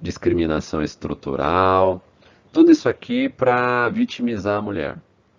discriminação 0.00 0.82
estrutural, 0.82 2.04
tudo 2.52 2.70
isso 2.70 2.88
aqui 2.88 3.28
para 3.28 3.88
vitimizar 3.88 4.58
a 4.58 4.62
mulher. 4.62 4.98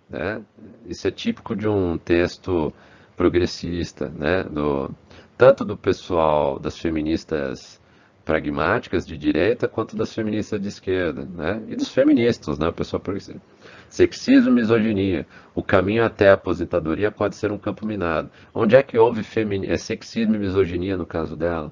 Né? 0.09 0.41
Isso 0.87 1.07
é 1.07 1.11
típico 1.11 1.55
de 1.55 1.67
um 1.67 1.97
texto 1.97 2.73
progressista, 3.15 4.09
né? 4.09 4.43
do, 4.43 4.89
tanto 5.37 5.63
do 5.63 5.77
pessoal 5.77 6.57
das 6.57 6.79
feministas 6.79 7.79
pragmáticas 8.27 9.05
de 9.05 9.17
direita 9.17 9.67
quanto 9.67 9.95
das 9.95 10.13
feministas 10.13 10.59
de 10.59 10.67
esquerda, 10.67 11.23
né? 11.23 11.63
E 11.69 11.77
dos 11.77 11.87
feministas, 11.87 12.59
né? 12.59 12.67
O 12.67 12.73
pessoal 12.73 12.99
progressista. 12.99 13.41
Sexismo, 13.89 14.51
misoginia. 14.51 15.25
O 15.55 15.63
caminho 15.63 16.03
até 16.03 16.29
a 16.29 16.33
aposentadoria 16.33 17.11
pode 17.11 17.35
ser 17.35 17.51
um 17.51 17.57
campo 17.57 17.85
minado. 17.85 18.29
Onde 18.53 18.75
é 18.75 18.83
que 18.83 18.97
houve 18.97 19.23
femini... 19.23 19.67
é 19.67 19.77
sexismo 19.77 20.35
e 20.35 20.39
misoginia 20.39 20.97
no 20.97 21.05
caso 21.05 21.35
dela? 21.35 21.71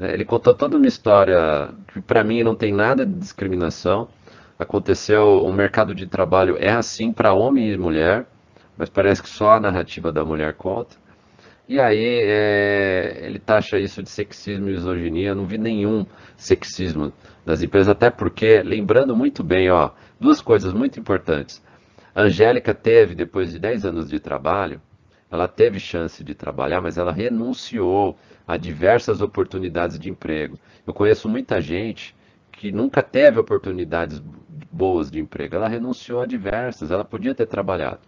É, 0.00 0.12
ele 0.12 0.24
contou 0.24 0.54
toda 0.54 0.76
uma 0.76 0.86
história 0.86 1.70
que 1.92 2.00
para 2.00 2.22
mim 2.22 2.42
não 2.42 2.54
tem 2.54 2.72
nada 2.72 3.04
de 3.04 3.14
discriminação. 3.14 4.08
Aconteceu, 4.58 5.42
o 5.44 5.52
mercado 5.52 5.94
de 5.94 6.06
trabalho 6.06 6.56
é 6.58 6.70
assim 6.70 7.12
para 7.12 7.32
homem 7.32 7.70
e 7.72 7.78
mulher, 7.78 8.26
mas 8.76 8.88
parece 8.88 9.22
que 9.22 9.28
só 9.28 9.52
a 9.52 9.60
narrativa 9.60 10.12
da 10.12 10.24
mulher 10.24 10.54
conta. 10.54 10.96
E 11.68 11.78
aí 11.78 12.22
é, 12.24 13.20
ele 13.24 13.38
taxa 13.38 13.78
isso 13.78 14.02
de 14.02 14.08
sexismo 14.08 14.68
e 14.68 14.72
misoginia. 14.72 15.34
Não 15.34 15.44
vi 15.44 15.58
nenhum 15.58 16.06
sexismo 16.34 17.12
das 17.44 17.62
empresas, 17.62 17.90
até 17.90 18.08
porque, 18.08 18.62
lembrando 18.62 19.14
muito 19.14 19.44
bem, 19.44 19.70
ó, 19.70 19.90
duas 20.18 20.40
coisas 20.40 20.72
muito 20.72 20.98
importantes. 20.98 21.62
A 22.14 22.22
Angélica 22.22 22.72
teve, 22.72 23.14
depois 23.14 23.52
de 23.52 23.58
10 23.58 23.84
anos 23.84 24.08
de 24.08 24.18
trabalho, 24.18 24.80
ela 25.30 25.46
teve 25.46 25.78
chance 25.78 26.24
de 26.24 26.34
trabalhar, 26.34 26.80
mas 26.80 26.96
ela 26.96 27.12
renunciou 27.12 28.16
a 28.46 28.56
diversas 28.56 29.20
oportunidades 29.20 29.98
de 29.98 30.08
emprego. 30.08 30.58
Eu 30.86 30.94
conheço 30.94 31.28
muita 31.28 31.60
gente 31.60 32.16
que 32.50 32.72
nunca 32.72 33.02
teve 33.02 33.38
oportunidades 33.38 34.22
boas 34.72 35.10
de 35.10 35.20
emprego. 35.20 35.56
Ela 35.56 35.68
renunciou 35.68 36.22
a 36.22 36.26
diversas, 36.26 36.90
ela 36.90 37.04
podia 37.04 37.34
ter 37.34 37.46
trabalhado. 37.46 38.00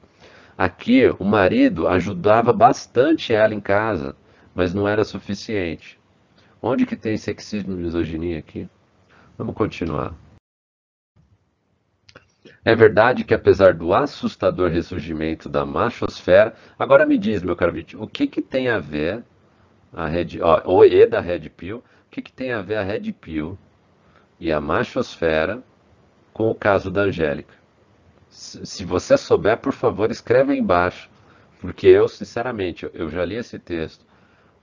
Aqui, 0.60 1.08
o 1.18 1.24
marido 1.24 1.88
ajudava 1.88 2.52
bastante 2.52 3.32
ela 3.32 3.54
em 3.54 3.60
casa, 3.60 4.14
mas 4.54 4.74
não 4.74 4.86
era 4.86 5.04
suficiente. 5.04 5.98
Onde 6.60 6.84
que 6.84 6.96
tem 6.96 7.16
sexismo 7.16 7.72
e 7.72 7.76
misoginia 7.76 8.38
aqui? 8.38 8.68
Vamos 9.38 9.54
continuar. 9.54 10.14
É 12.62 12.74
verdade 12.74 13.24
que 13.24 13.32
apesar 13.32 13.72
do 13.72 13.94
assustador 13.94 14.70
ressurgimento 14.70 15.48
da 15.48 15.64
machosfera, 15.64 16.54
agora 16.78 17.06
me 17.06 17.16
diz, 17.16 17.42
meu 17.42 17.56
caro 17.56 17.72
Vitor, 17.72 18.02
o 18.02 18.06
que, 18.06 18.26
que 18.26 18.42
tem 18.42 18.68
a 18.68 18.78
ver 18.78 19.24
a 19.94 20.04
Red, 20.08 20.42
ó, 20.42 20.60
o 20.70 20.84
E 20.84 21.06
da 21.06 21.20
Red 21.20 21.48
Pill, 21.48 21.78
o 21.78 22.10
que, 22.10 22.20
que 22.20 22.32
tem 22.34 22.52
a 22.52 22.60
ver 22.60 22.76
a 22.76 22.82
Red 22.82 23.10
Pill 23.14 23.58
e 24.38 24.52
a 24.52 24.60
machosfera 24.60 25.62
com 26.34 26.50
o 26.50 26.54
caso 26.54 26.90
da 26.90 27.00
Angélica? 27.00 27.59
Se 28.30 28.84
você 28.84 29.18
souber, 29.18 29.58
por 29.58 29.72
favor, 29.72 30.10
escreva 30.10 30.52
aí 30.52 30.58
embaixo. 30.58 31.10
Porque 31.60 31.86
eu, 31.86 32.08
sinceramente, 32.08 32.88
eu 32.94 33.10
já 33.10 33.24
li 33.24 33.36
esse 33.36 33.58
texto 33.58 34.04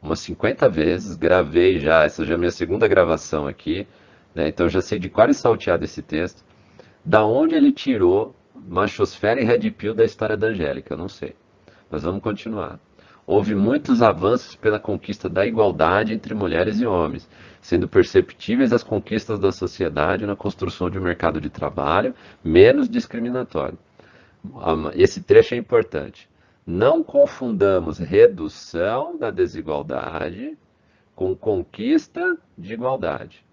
umas 0.02 0.20
50 0.20 0.70
vezes, 0.70 1.16
gravei 1.16 1.80
já, 1.80 2.04
essa 2.04 2.24
já 2.26 2.34
é 2.34 2.36
a 2.36 2.38
minha 2.38 2.52
segunda 2.52 2.88
gravação 2.88 3.48
aqui, 3.48 3.88
né? 4.34 4.48
então 4.48 4.68
eu 4.68 4.70
já 4.70 4.82
sei 4.82 5.00
de 5.00 5.10
qual 5.10 5.28
é 5.28 5.34
salteado 5.34 5.84
esse 5.84 6.02
texto. 6.02 6.44
Da 7.04 7.26
onde 7.26 7.56
ele 7.56 7.72
tirou 7.72 8.36
Machosfera 8.56 9.42
e 9.42 9.46
Red 9.46 9.72
Pill 9.72 9.94
da 9.94 10.04
história 10.04 10.38
da 10.38 10.48
Angélica, 10.48 10.94
eu 10.94 10.98
não 10.98 11.08
sei. 11.08 11.36
Mas 11.90 12.04
vamos 12.04 12.22
continuar. 12.22 12.80
Houve 13.26 13.56
muitos 13.56 14.02
avanços 14.02 14.56
pela 14.56 14.80
conquista 14.80 15.28
da 15.28 15.46
igualdade 15.46 16.14
entre 16.14 16.34
mulheres 16.34 16.80
e 16.80 16.86
homens, 16.86 17.28
sendo 17.62 17.88
perceptíveis 17.88 18.72
as 18.74 18.84
conquistas 18.84 19.40
da 19.40 19.52
sociedade 19.52 20.26
na 20.26 20.36
construção 20.36 20.90
de 20.90 20.98
um 20.98 21.02
mercado 21.02 21.42
de 21.42 21.50
trabalho 21.50 22.14
menos 22.44 22.90
discriminatório. 22.90 23.78
Esse 24.94 25.22
trecho 25.22 25.54
é 25.56 25.58
importante. 25.58 26.30
Não 26.66 27.04
confundamos 27.04 27.98
redução 27.98 29.18
da 29.18 29.32
desigualdade 29.32 30.58
com 31.16 31.36
conquista 31.36 32.38
de 32.58 32.74
igualdade. 32.74 33.46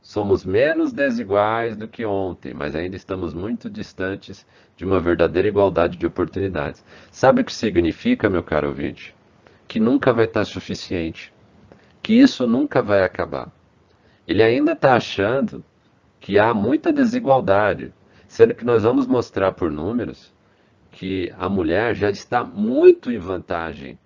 Somos 0.00 0.44
menos 0.44 0.92
desiguais 0.92 1.76
do 1.76 1.88
que 1.88 2.04
ontem, 2.04 2.54
mas 2.54 2.76
ainda 2.76 2.94
estamos 2.94 3.34
muito 3.34 3.70
distantes 3.70 4.46
de 4.76 4.84
uma 4.84 5.00
verdadeira 5.00 5.48
igualdade 5.48 5.96
de 5.96 6.06
oportunidades. 6.06 6.84
Sabe 7.10 7.40
o 7.40 7.44
que 7.44 7.52
significa, 7.52 8.30
meu 8.30 8.42
caro 8.42 8.68
ouvinte? 8.68 9.14
Que 9.66 9.80
nunca 9.80 10.12
vai 10.12 10.26
estar 10.26 10.44
suficiente 10.44 11.32
que 12.04 12.12
isso 12.12 12.46
nunca 12.46 12.82
vai 12.82 13.02
acabar. 13.02 13.50
Ele 14.28 14.42
ainda 14.42 14.72
está 14.72 14.94
achando 14.94 15.64
que 16.20 16.38
há 16.38 16.52
muita 16.52 16.92
desigualdade, 16.92 17.94
sendo 18.28 18.54
que 18.54 18.62
nós 18.62 18.82
vamos 18.82 19.06
mostrar 19.06 19.52
por 19.52 19.70
números 19.70 20.30
que 20.90 21.32
a 21.38 21.48
mulher 21.48 21.94
já 21.94 22.10
está 22.10 22.44
muito 22.44 23.10
em 23.10 23.16
vantagem 23.16 23.98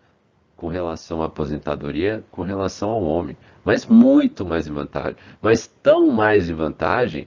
com 0.57 0.69
relação 0.69 1.23
à 1.23 1.27
aposentadoria, 1.27 2.23
com 2.31 2.43
relação 2.43 2.91
ao 2.91 3.03
homem, 3.03 3.37
mas 3.65 3.85
muito 3.85 4.47
mais 4.47 4.69
em 4.69 4.73
vantagem, 4.73 5.17
mas 5.43 5.67
tão 5.67 6.07
mais 6.07 6.49
em 6.49 6.55
vantagem 6.55 7.27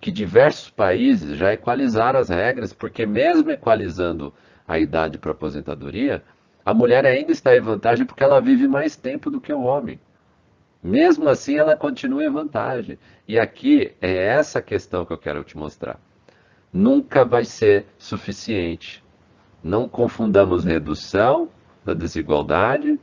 que 0.00 0.12
diversos 0.12 0.70
países 0.70 1.36
já 1.36 1.52
equalizaram 1.52 2.20
as 2.20 2.28
regras, 2.28 2.72
porque 2.72 3.04
mesmo 3.04 3.50
equalizando 3.50 4.32
a 4.68 4.78
idade 4.78 5.18
para 5.18 5.32
aposentadoria, 5.32 6.22
a 6.64 6.72
mulher 6.72 7.04
ainda 7.04 7.32
está 7.32 7.56
em 7.56 7.60
vantagem 7.60 8.06
porque 8.06 8.22
ela 8.22 8.40
vive 8.40 8.68
mais 8.68 8.94
tempo 8.94 9.28
do 9.28 9.40
que 9.40 9.52
o 9.52 9.62
homem. 9.62 9.98
Mesmo 10.82 11.28
assim, 11.28 11.56
ela 11.56 11.76
continua 11.76 12.24
em 12.24 12.30
vantagem. 12.30 12.98
E 13.28 13.38
aqui 13.38 13.92
é 14.00 14.26
essa 14.26 14.60
questão 14.60 15.04
que 15.04 15.12
eu 15.12 15.18
quero 15.18 15.44
te 15.44 15.56
mostrar. 15.56 16.00
Nunca 16.72 17.24
vai 17.24 17.44
ser 17.44 17.86
suficiente. 17.96 19.04
Não 19.62 19.88
confundamos 19.88 20.64
redução 20.64 21.48
da 21.84 21.94
desigualdade 21.94 22.98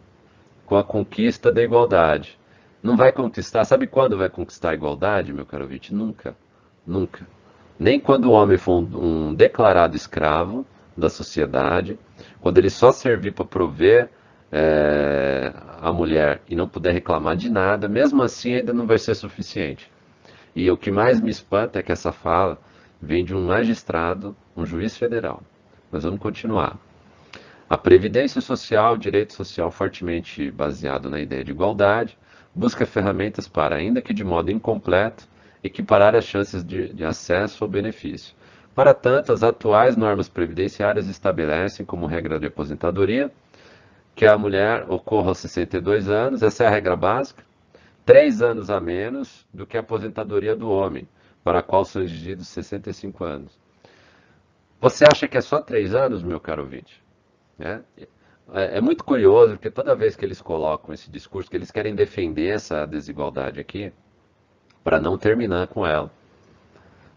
com 0.66 0.76
a 0.76 0.84
conquista 0.84 1.52
da 1.52 1.64
igualdade. 1.64 2.38
Não 2.84 2.98
vai 2.98 3.12
conquistar, 3.12 3.64
sabe 3.64 3.88
quando 3.88 4.18
vai 4.18 4.30
conquistar 4.30 4.72
a 4.72 4.74
igualdade, 4.74 5.34
meu 5.34 5.46
caro 5.46 5.64
ouvinte? 5.64 5.94
Nunca, 5.94 6.36
nunca. 6.86 7.26
Nem 7.78 8.00
quando 8.00 8.26
o 8.26 8.32
homem 8.32 8.58
for 8.58 8.74
um 8.74 9.34
declarado 9.34 9.96
escravo 9.96 10.66
da 10.98 11.10
sociedade, 11.10 11.98
quando 12.42 12.58
ele 12.58 12.70
só 12.70 12.92
servir 12.92 13.34
para 13.34 13.46
prover 13.46 14.10
é, 14.52 15.54
a 15.82 15.92
mulher 15.94 16.42
e 16.50 16.56
não 16.56 16.68
puder 16.68 16.94
reclamar 16.94 17.36
de 17.36 17.50
nada, 17.50 17.88
mesmo 17.88 18.22
assim 18.24 18.56
ainda 18.56 18.74
não 18.74 18.86
vai 18.86 18.98
ser 18.98 19.16
suficiente. 19.16 19.92
E 20.56 20.70
o 20.70 20.78
que 20.78 20.92
mais 20.92 21.22
me 21.22 21.30
espanta 21.30 21.80
é 21.80 21.84
que 21.84 21.92
essa 21.92 22.12
fala 22.12 22.60
vem 23.02 23.24
de 23.24 23.36
um 23.36 23.46
magistrado, 23.46 24.36
um 24.56 24.66
juiz 24.66 24.98
federal. 24.98 25.42
Mas 25.92 26.04
vamos 26.04 26.20
continuar. 26.20 26.78
A 27.70 27.78
previdência 27.78 28.42
social, 28.42 28.96
o 28.96 28.98
direito 28.98 29.34
social 29.34 29.70
fortemente 29.70 30.50
baseado 30.50 31.10
na 31.10 31.20
ideia 31.20 31.44
de 31.44 31.52
igualdade, 31.52 32.18
busca 32.54 32.86
ferramentas 32.86 33.48
para, 33.48 33.76
ainda 33.76 34.02
que 34.02 34.14
de 34.14 34.24
modo 34.24 34.52
incompleto, 34.52 35.28
equiparar 35.64 36.16
as 36.16 36.26
chances 36.26 36.64
de, 36.64 36.92
de 36.94 37.06
acesso 37.06 37.64
ao 37.64 37.70
benefício. 37.70 38.34
Para 38.74 38.94
tanto, 38.94 39.32
as 39.32 39.44
atuais 39.44 39.96
normas 39.96 40.28
previdenciárias 40.28 41.08
estabelecem 41.08 41.86
como 41.86 42.08
regra 42.08 42.40
de 42.40 42.48
aposentadoria 42.48 43.32
que 44.20 44.26
a 44.26 44.38
mulher 44.38 44.86
ocorra 44.90 45.30
aos 45.30 45.38
62 45.38 46.10
anos, 46.10 46.44
essa 46.44 46.66
é 46.66 46.68
a 46.68 46.70
regra 46.70 46.94
básica, 46.94 47.42
três 48.06 48.42
anos 48.42 48.70
a 48.70 48.78
menos 48.78 49.48
do 49.54 49.66
que 49.66 49.78
a 49.78 49.80
aposentadoria 49.80 50.58
do 50.58 50.70
homem, 50.70 51.08
para 51.42 51.60
a 51.60 51.64
qual 51.64 51.86
são 51.86 52.02
exigidos 52.02 52.50
65 52.50 53.24
anos. 53.24 53.58
Você 54.82 55.06
acha 55.06 55.26
que 55.26 55.38
é 55.38 55.42
só 55.42 55.62
três 55.62 55.96
anos, 55.96 56.22
meu 56.22 56.38
caro 56.38 56.64
ouvinte? 56.64 57.02
É, 57.58 57.80
é, 57.98 58.78
é 58.80 58.82
muito 58.82 59.06
curioso, 59.06 59.54
porque 59.54 59.72
toda 59.72 59.96
vez 59.96 60.18
que 60.18 60.26
eles 60.26 60.42
colocam 60.42 60.94
esse 60.94 61.10
discurso, 61.10 61.50
que 61.50 61.56
eles 61.56 61.72
querem 61.72 61.96
defender 61.96 62.50
essa 62.50 62.86
desigualdade 62.86 63.58
aqui, 63.58 63.94
para 64.84 65.00
não 65.00 65.18
terminar 65.18 65.68
com 65.68 65.86
ela. 65.86 66.12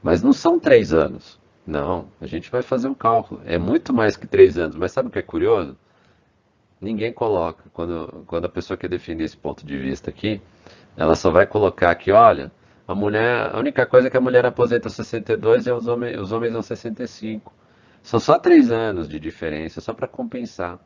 Mas 0.00 0.22
não 0.22 0.32
são 0.32 0.56
três 0.56 0.92
anos. 0.92 1.36
Não, 1.66 2.06
a 2.20 2.26
gente 2.26 2.48
vai 2.48 2.62
fazer 2.62 2.86
um 2.86 2.94
cálculo. 2.94 3.40
É 3.44 3.58
muito 3.58 3.92
mais 3.92 4.16
que 4.16 4.28
três 4.28 4.56
anos. 4.56 4.76
Mas 4.76 4.92
sabe 4.92 5.08
o 5.08 5.10
que 5.10 5.18
é 5.18 5.22
curioso? 5.22 5.76
Ninguém 6.82 7.12
coloca. 7.12 7.62
Quando, 7.72 8.24
quando 8.26 8.46
a 8.46 8.48
pessoa 8.48 8.76
quer 8.76 8.88
defender 8.88 9.22
esse 9.22 9.36
ponto 9.36 9.64
de 9.64 9.78
vista 9.78 10.10
aqui, 10.10 10.42
ela 10.96 11.14
só 11.14 11.30
vai 11.30 11.46
colocar 11.46 11.94
que, 11.94 12.10
olha, 12.10 12.50
a 12.88 12.94
mulher, 12.94 13.54
a 13.54 13.58
única 13.58 13.86
coisa 13.86 14.08
é 14.08 14.10
que 14.10 14.16
a 14.16 14.20
mulher 14.20 14.44
aposenta 14.44 14.88
aos 14.88 14.94
62 14.96 15.68
e 15.68 15.70
os 15.70 15.86
homens, 15.86 16.18
os 16.18 16.32
homens 16.32 16.56
aos 16.56 16.66
65. 16.66 17.54
São 18.02 18.18
só 18.18 18.36
três 18.36 18.72
anos 18.72 19.08
de 19.08 19.20
diferença, 19.20 19.80
só 19.80 19.94
para 19.94 20.08
compensar. 20.08 20.80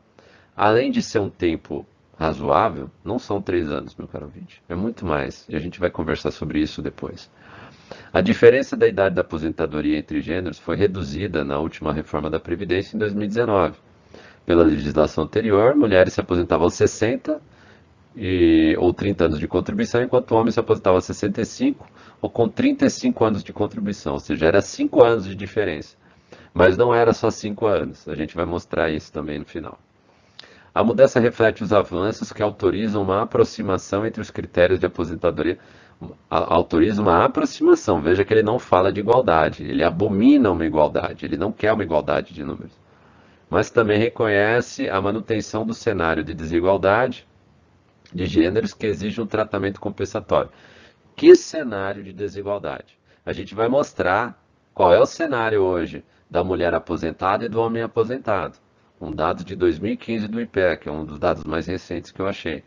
Além 0.55 0.91
de 0.91 1.01
ser 1.01 1.17
um 1.17 1.31
tempo 1.31 1.83
razoável, 2.15 2.91
não 3.03 3.17
são 3.17 3.41
três 3.41 3.71
anos, 3.71 3.95
meu 3.95 4.07
caro 4.07 4.25
ouvinte. 4.25 4.61
É 4.69 4.75
muito 4.75 5.03
mais. 5.03 5.45
E 5.49 5.55
a 5.55 5.59
gente 5.59 5.79
vai 5.79 5.89
conversar 5.89 6.29
sobre 6.29 6.59
isso 6.59 6.79
depois. 6.79 7.27
A 8.13 8.21
diferença 8.21 8.77
da 8.77 8.87
idade 8.87 9.15
da 9.15 9.21
aposentadoria 9.21 9.97
entre 9.97 10.21
gêneros 10.21 10.59
foi 10.59 10.75
reduzida 10.75 11.43
na 11.43 11.57
última 11.57 11.91
reforma 11.91 12.29
da 12.29 12.39
Previdência 12.39 12.95
em 12.95 12.99
2019. 12.99 13.86
Pela 14.47 14.63
legislação 14.63 15.25
anterior, 15.25 15.75
mulheres 15.75 16.13
se 16.13 16.21
aposentavam 16.21 16.63
aos 16.63 16.73
60 16.75 17.41
e, 18.15 18.77
ou 18.79 18.93
30 18.93 19.25
anos 19.25 19.39
de 19.39 19.45
contribuição, 19.45 20.01
enquanto 20.01 20.31
homens 20.31 20.53
se 20.53 20.59
aposentavam 20.61 20.95
aos 20.95 21.03
65 21.03 21.85
ou 22.21 22.29
com 22.29 22.47
35 22.47 23.25
anos 23.25 23.43
de 23.43 23.51
contribuição, 23.51 24.13
ou 24.13 24.21
seja, 24.21 24.45
era 24.45 24.61
5 24.61 25.03
anos 25.03 25.25
de 25.25 25.35
diferença. 25.35 25.97
Mas 26.53 26.77
não 26.77 26.95
era 26.95 27.11
só 27.11 27.29
5 27.29 27.67
anos, 27.67 28.07
a 28.07 28.15
gente 28.15 28.37
vai 28.37 28.45
mostrar 28.45 28.89
isso 28.89 29.11
também 29.11 29.37
no 29.37 29.43
final. 29.43 29.77
A 30.73 30.81
mudança 30.81 31.19
reflete 31.19 31.61
os 31.61 31.73
avanços 31.73 32.31
que 32.31 32.41
autorizam 32.41 33.03
uma 33.03 33.23
aproximação 33.23 34.05
entre 34.05 34.21
os 34.21 34.31
critérios 34.31 34.79
de 34.79 34.85
aposentadoria. 34.85 35.59
Autoriza 36.29 37.01
uma 37.01 37.25
aproximação. 37.25 37.99
Veja 37.99 38.23
que 38.23 38.33
ele 38.33 38.43
não 38.43 38.59
fala 38.59 38.93
de 38.93 39.01
igualdade, 39.01 39.63
ele 39.63 39.83
abomina 39.83 40.51
uma 40.51 40.65
igualdade, 40.65 41.25
ele 41.25 41.35
não 41.35 41.51
quer 41.51 41.73
uma 41.73 41.83
igualdade 41.83 42.33
de 42.33 42.45
números. 42.45 42.86
Mas 43.49 43.69
também 43.69 43.97
reconhece 43.97 44.89
a 44.89 45.01
manutenção 45.01 45.65
do 45.65 45.73
cenário 45.73 46.23
de 46.23 46.33
desigualdade 46.33 47.27
de 48.13 48.25
gêneros 48.25 48.73
que 48.73 48.87
exige 48.87 49.21
um 49.21 49.25
tratamento 49.25 49.79
compensatório. 49.79 50.49
Que 51.15 51.35
cenário 51.35 52.03
de 52.03 52.13
desigualdade? 52.13 52.97
A 53.25 53.33
gente 53.33 53.55
vai 53.55 53.67
mostrar 53.67 54.41
qual 54.73 54.93
é 54.93 54.99
o 54.99 55.05
cenário 55.05 55.61
hoje 55.61 56.03
da 56.29 56.43
mulher 56.43 56.73
aposentada 56.73 57.45
e 57.45 57.49
do 57.49 57.59
homem 57.59 57.81
aposentado 57.81 58.57
um 58.99 59.11
dado 59.11 59.43
de 59.43 59.55
2015 59.55 60.27
do 60.27 60.41
IPEC, 60.41 60.89
é 60.89 60.91
um 60.91 61.05
dos 61.05 61.19
dados 61.19 61.43
mais 61.43 61.67
recentes 61.67 62.11
que 62.11 62.19
eu 62.19 62.27
achei. 62.27 62.63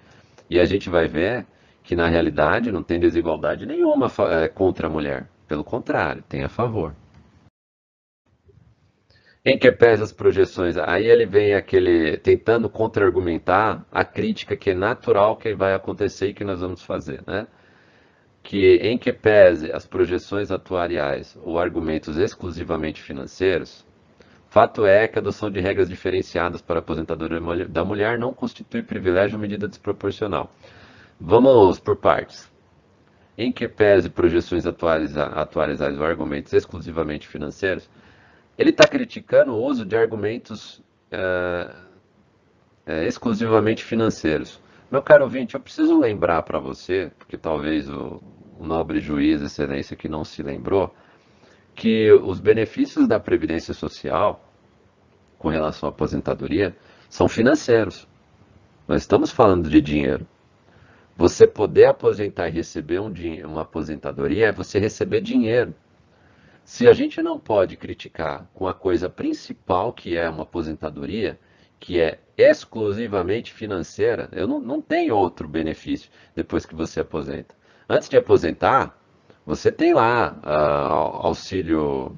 E 0.48 0.58
a 0.58 0.64
gente 0.64 0.88
vai 0.88 1.06
ver 1.06 1.46
que, 1.82 1.96
na 1.96 2.08
realidade, 2.08 2.70
não 2.70 2.82
tem 2.82 3.00
desigualdade 3.00 3.66
nenhuma 3.66 4.10
é, 4.30 4.48
contra 4.48 4.86
a 4.86 4.90
mulher. 4.90 5.28
Pelo 5.48 5.64
contrário, 5.64 6.22
tem 6.28 6.44
a 6.44 6.48
favor. 6.48 6.94
Em 9.44 9.59
que 9.59 9.72
pese 9.72 10.03
as 10.03 10.12
projeções, 10.12 10.76
aí 10.76 11.07
ele 11.07 11.24
vem 11.24 11.55
aquele 11.55 12.18
tentando 12.18 12.68
contra-argumentar 12.68 13.87
a 13.90 14.05
crítica 14.05 14.57
que 14.57 14.70
é 14.70 14.74
natural 14.74 15.37
que 15.37 15.55
vai 15.55 15.74
acontecer 15.74 16.29
e 16.29 16.35
que 16.35 16.44
nós 16.44 16.61
vamos 16.61 16.83
fazer, 16.83 17.22
né? 17.26 17.46
Que 18.42 18.76
em 18.76 18.98
que 18.98 19.12
pese 19.12 19.72
as 19.72 19.87
projeções 19.87 20.50
atuariais 20.50 21.38
ou 21.42 21.59
argumentos 21.59 22.16
exclusivamente 22.18 23.03
financeiros, 23.03 23.87
Fato 24.50 24.85
é 24.85 25.07
que 25.07 25.16
a 25.16 25.22
adoção 25.22 25.48
de 25.48 25.61
regras 25.61 25.88
diferenciadas 25.88 26.61
para 26.61 26.81
a 26.81 26.83
aposentadoria 26.83 27.68
da 27.68 27.85
mulher 27.85 28.18
não 28.18 28.35
constitui 28.35 28.83
privilégio 28.83 29.37
ou 29.37 29.40
medida 29.40 29.68
desproporcional. 29.68 30.50
Vamos 31.20 31.79
por 31.79 31.94
partes. 31.94 32.50
Em 33.38 33.53
que 33.53 33.68
pese 33.68 34.11
projeções 34.11 34.66
atualizadas 34.66 36.00
ou 36.00 36.05
argumentos 36.05 36.53
exclusivamente 36.53 37.29
financeiros, 37.29 37.88
ele 38.61 38.68
está 38.68 38.87
criticando 38.87 39.53
o 39.53 39.64
uso 39.64 39.87
de 39.87 39.96
argumentos 39.96 40.83
é, 41.11 41.75
é, 42.85 43.07
exclusivamente 43.07 43.83
financeiros. 43.83 44.61
Meu 44.90 45.01
caro 45.01 45.25
ouvinte, 45.25 45.55
eu 45.55 45.61
preciso 45.61 45.99
lembrar 45.99 46.42
para 46.42 46.59
você, 46.59 47.11
porque 47.18 47.38
talvez 47.38 47.88
o, 47.88 48.23
o 48.59 48.66
nobre 48.66 49.01
juiz, 49.01 49.40
excelência, 49.40 49.96
que 49.96 50.11
não 50.11 50.25
se 50.25 50.42
lembrou, 50.42 50.94
que 51.75 52.12
os 52.12 52.38
benefícios 52.38 53.09
da 53.09 53.18
Previdência 53.18 53.73
Social 53.73 54.44
com 55.38 55.49
relação 55.49 55.88
à 55.88 55.90
aposentadoria 55.90 56.77
são 57.09 57.27
financeiros. 57.29 58.07
Nós 58.87 59.01
estamos 59.01 59.31
falando 59.31 59.70
de 59.70 59.81
dinheiro. 59.81 60.27
Você 61.16 61.46
poder 61.46 61.87
aposentar 61.87 62.49
e 62.49 62.53
receber 62.53 63.01
um 63.01 63.11
uma 63.46 63.62
aposentadoria 63.62 64.49
é 64.49 64.53
você 64.53 64.79
receber 64.79 65.23
dinheiro. 65.23 65.75
Se 66.70 66.87
a 66.87 66.92
gente 66.92 67.20
não 67.20 67.37
pode 67.37 67.76
criticar 67.76 68.48
com 68.54 68.68
a 68.68 68.72
coisa 68.72 69.11
principal 69.11 69.92
que 69.92 70.16
é 70.16 70.30
uma 70.30 70.44
aposentadoria, 70.44 71.37
que 71.80 72.00
é 72.00 72.20
exclusivamente 72.38 73.52
financeira, 73.52 74.28
eu 74.30 74.46
não, 74.46 74.61
não 74.61 74.80
tenho 74.80 75.16
outro 75.16 75.48
benefício 75.48 76.09
depois 76.33 76.64
que 76.64 76.74
você 76.74 77.00
aposenta. 77.00 77.56
Antes 77.88 78.09
de 78.09 78.16
aposentar, 78.16 78.96
você 79.44 79.72
tem 79.72 79.92
lá 79.92 80.40
uh, 80.44 81.26
auxílio 81.26 82.16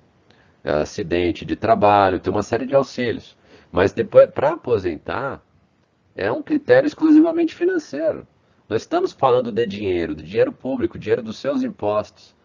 uh, 0.63 0.83
acidente 0.83 1.47
de 1.47 1.57
trabalho, 1.57 2.21
tem 2.21 2.31
uma 2.31 2.43
série 2.43 2.67
de 2.67 2.75
auxílios. 2.75 3.35
Mas 3.73 3.95
depois, 3.95 4.31
para 4.31 4.51
aposentar, 4.51 5.43
é 6.15 6.31
um 6.31 6.43
critério 6.43 6.87
exclusivamente 6.87 7.55
financeiro. 7.55 8.29
Nós 8.69 8.83
estamos 8.83 9.13
falando 9.13 9.51
de 9.51 9.65
dinheiro, 9.67 10.15
de 10.15 10.23
dinheiro 10.23 10.53
público, 10.53 10.99
dinheiro 10.99 11.23
dos 11.23 11.39
seus 11.39 11.63
impostos, 11.63 12.37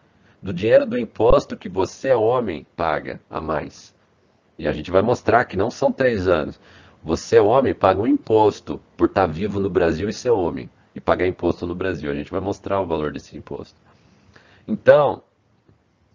do 0.42 0.52
dinheiro 0.52 0.86
do 0.86 0.98
imposto 0.98 1.56
que 1.56 1.68
você, 1.68 2.12
homem, 2.12 2.66
paga 2.76 3.20
a 3.28 3.40
mais. 3.40 3.94
E 4.58 4.66
a 4.66 4.72
gente 4.72 4.90
vai 4.90 5.02
mostrar 5.02 5.44
que 5.44 5.56
não 5.56 5.70
são 5.70 5.92
três 5.92 6.26
anos. 6.28 6.60
Você, 7.02 7.38
homem, 7.38 7.74
paga 7.74 8.00
um 8.00 8.06
imposto 8.06 8.80
por 8.96 9.06
estar 9.08 9.26
vivo 9.26 9.60
no 9.60 9.70
Brasil 9.70 10.08
e 10.08 10.12
ser 10.12 10.30
homem. 10.30 10.68
E 10.94 11.00
pagar 11.00 11.26
imposto 11.26 11.66
no 11.66 11.74
Brasil. 11.74 12.10
A 12.10 12.14
gente 12.14 12.30
vai 12.30 12.40
mostrar 12.40 12.80
o 12.80 12.86
valor 12.86 13.12
desse 13.12 13.36
imposto. 13.36 13.80
Então, 14.66 15.22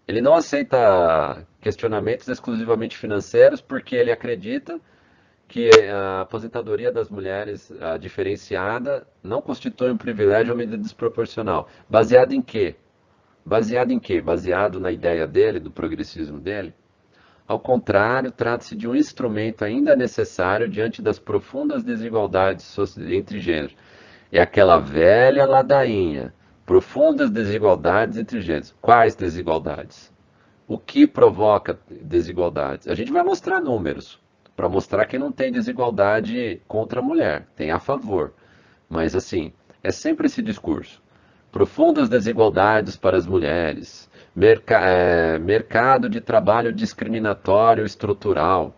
ele 0.07 0.21
não 0.21 0.33
aceita 0.33 1.47
questionamentos 1.61 2.27
exclusivamente 2.27 2.97
financeiros 2.97 3.61
porque 3.61 3.95
ele 3.95 4.11
acredita 4.11 4.79
que 5.47 5.69
a 5.89 6.21
aposentadoria 6.21 6.91
das 6.91 7.09
mulheres 7.09 7.71
diferenciada 7.99 9.07
não 9.21 9.41
constitui 9.41 9.91
um 9.91 9.97
privilégio 9.97 10.51
ou 10.51 10.57
medida 10.57 10.77
desproporcional. 10.77 11.69
Baseado 11.89 12.33
em 12.33 12.41
quê? 12.41 12.75
Baseado 13.45 13.91
em 13.91 13.99
quê? 13.99 14.21
Baseado 14.21 14.79
na 14.79 14.91
ideia 14.91 15.27
dele, 15.27 15.59
do 15.59 15.71
progressismo 15.71 16.39
dele? 16.39 16.73
Ao 17.47 17.59
contrário, 17.59 18.31
trata-se 18.31 18.75
de 18.75 18.87
um 18.87 18.95
instrumento 18.95 19.65
ainda 19.65 19.95
necessário 19.95 20.69
diante 20.69 21.01
das 21.01 21.19
profundas 21.19 21.83
desigualdades 21.83 22.77
entre 22.97 23.39
gêneros. 23.39 23.75
É 24.31 24.41
aquela 24.41 24.79
velha 24.79 25.45
ladainha 25.45 26.33
Profundas 26.65 27.29
desigualdades 27.29 28.17
entre 28.17 28.39
gêneros. 28.39 28.73
Quais 28.81 29.15
desigualdades? 29.15 30.13
O 30.65 30.77
que 30.77 31.05
provoca 31.05 31.77
desigualdades? 31.89 32.87
A 32.87 32.95
gente 32.95 33.11
vai 33.11 33.21
mostrar 33.21 33.59
números 33.59 34.17
para 34.55 34.69
mostrar 34.69 35.05
que 35.05 35.19
não 35.19 35.29
tem 35.29 35.51
desigualdade 35.51 36.61
contra 36.65 37.01
a 37.01 37.03
mulher, 37.03 37.47
tem 37.53 37.69
a 37.69 37.79
favor. 37.79 38.33
Mas 38.87 39.13
assim, 39.13 39.51
é 39.83 39.91
sempre 39.91 40.27
esse 40.27 40.41
discurso. 40.41 41.03
Profundas 41.53 42.09
desigualdades 42.09 42.97
para 42.97 43.15
as 43.15 43.27
mulheres, 43.27 44.09
merca 44.35 44.79
é, 44.79 45.37
mercado 45.37 46.09
de 46.09 46.19
trabalho 46.19 46.73
discriminatório 46.73 47.85
estrutural, 47.85 48.75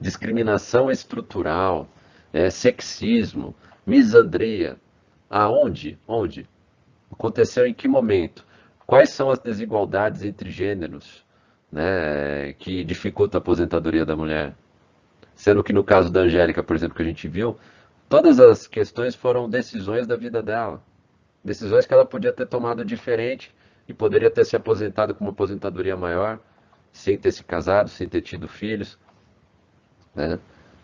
discriminação 0.00 0.90
estrutural, 0.90 1.88
é, 2.32 2.50
sexismo, 2.50 3.54
misandria. 3.86 4.76
Aonde? 5.30 5.96
Onde? 6.04 6.48
Aconteceu 7.12 7.64
em 7.64 7.72
que 7.72 7.86
momento? 7.86 8.44
Quais 8.84 9.10
são 9.10 9.30
as 9.30 9.38
desigualdades 9.38 10.24
entre 10.24 10.50
gêneros 10.50 11.24
né, 11.70 12.54
que 12.54 12.82
dificultam 12.82 13.38
a 13.38 13.40
aposentadoria 13.40 14.04
da 14.04 14.16
mulher? 14.16 14.56
Sendo 15.32 15.62
que 15.62 15.72
no 15.72 15.84
caso 15.84 16.10
da 16.10 16.22
Angélica, 16.22 16.60
por 16.60 16.74
exemplo, 16.74 16.96
que 16.96 17.02
a 17.02 17.06
gente 17.06 17.28
viu, 17.28 17.56
todas 18.08 18.40
as 18.40 18.66
questões 18.66 19.14
foram 19.14 19.48
decisões 19.48 20.08
da 20.08 20.16
vida 20.16 20.42
dela. 20.42 20.82
Decisões 21.44 21.86
que 21.86 21.94
ela 21.94 22.04
podia 22.04 22.32
ter 22.32 22.46
tomado 22.46 22.84
diferente 22.84 23.54
e 23.88 23.94
poderia 23.94 24.30
ter 24.30 24.44
se 24.44 24.54
aposentado 24.54 25.14
com 25.14 25.24
uma 25.24 25.30
aposentadoria 25.30 25.96
maior, 25.96 26.38
sem 26.92 27.16
ter 27.16 27.32
se 27.32 27.42
casado, 27.42 27.88
sem 27.88 28.08
ter 28.08 28.20
tido 28.20 28.46
filhos, 28.46 28.98
né? 30.14 30.38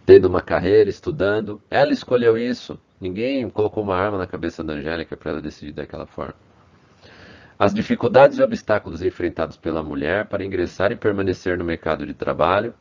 tendo 0.04 0.26
uma 0.26 0.40
carreira, 0.40 0.88
estudando. 0.88 1.60
Ela 1.70 1.92
escolheu 1.92 2.38
isso. 2.38 2.78
Ninguém 3.00 3.48
colocou 3.50 3.82
uma 3.82 3.96
arma 3.96 4.16
na 4.16 4.26
cabeça 4.26 4.64
da 4.64 4.72
Angélica 4.72 5.16
para 5.16 5.32
ela 5.32 5.42
decidir 5.42 5.72
daquela 5.72 6.06
forma. 6.06 6.34
As 7.58 7.72
dificuldades 7.72 8.38
e 8.38 8.42
obstáculos 8.42 9.02
enfrentados 9.02 9.56
pela 9.56 9.82
mulher 9.82 10.26
para 10.26 10.44
ingressar 10.44 10.92
e 10.92 10.96
permanecer 10.96 11.56
no 11.56 11.64
mercado 11.64 12.06
de 12.06 12.14
trabalho 12.14 12.74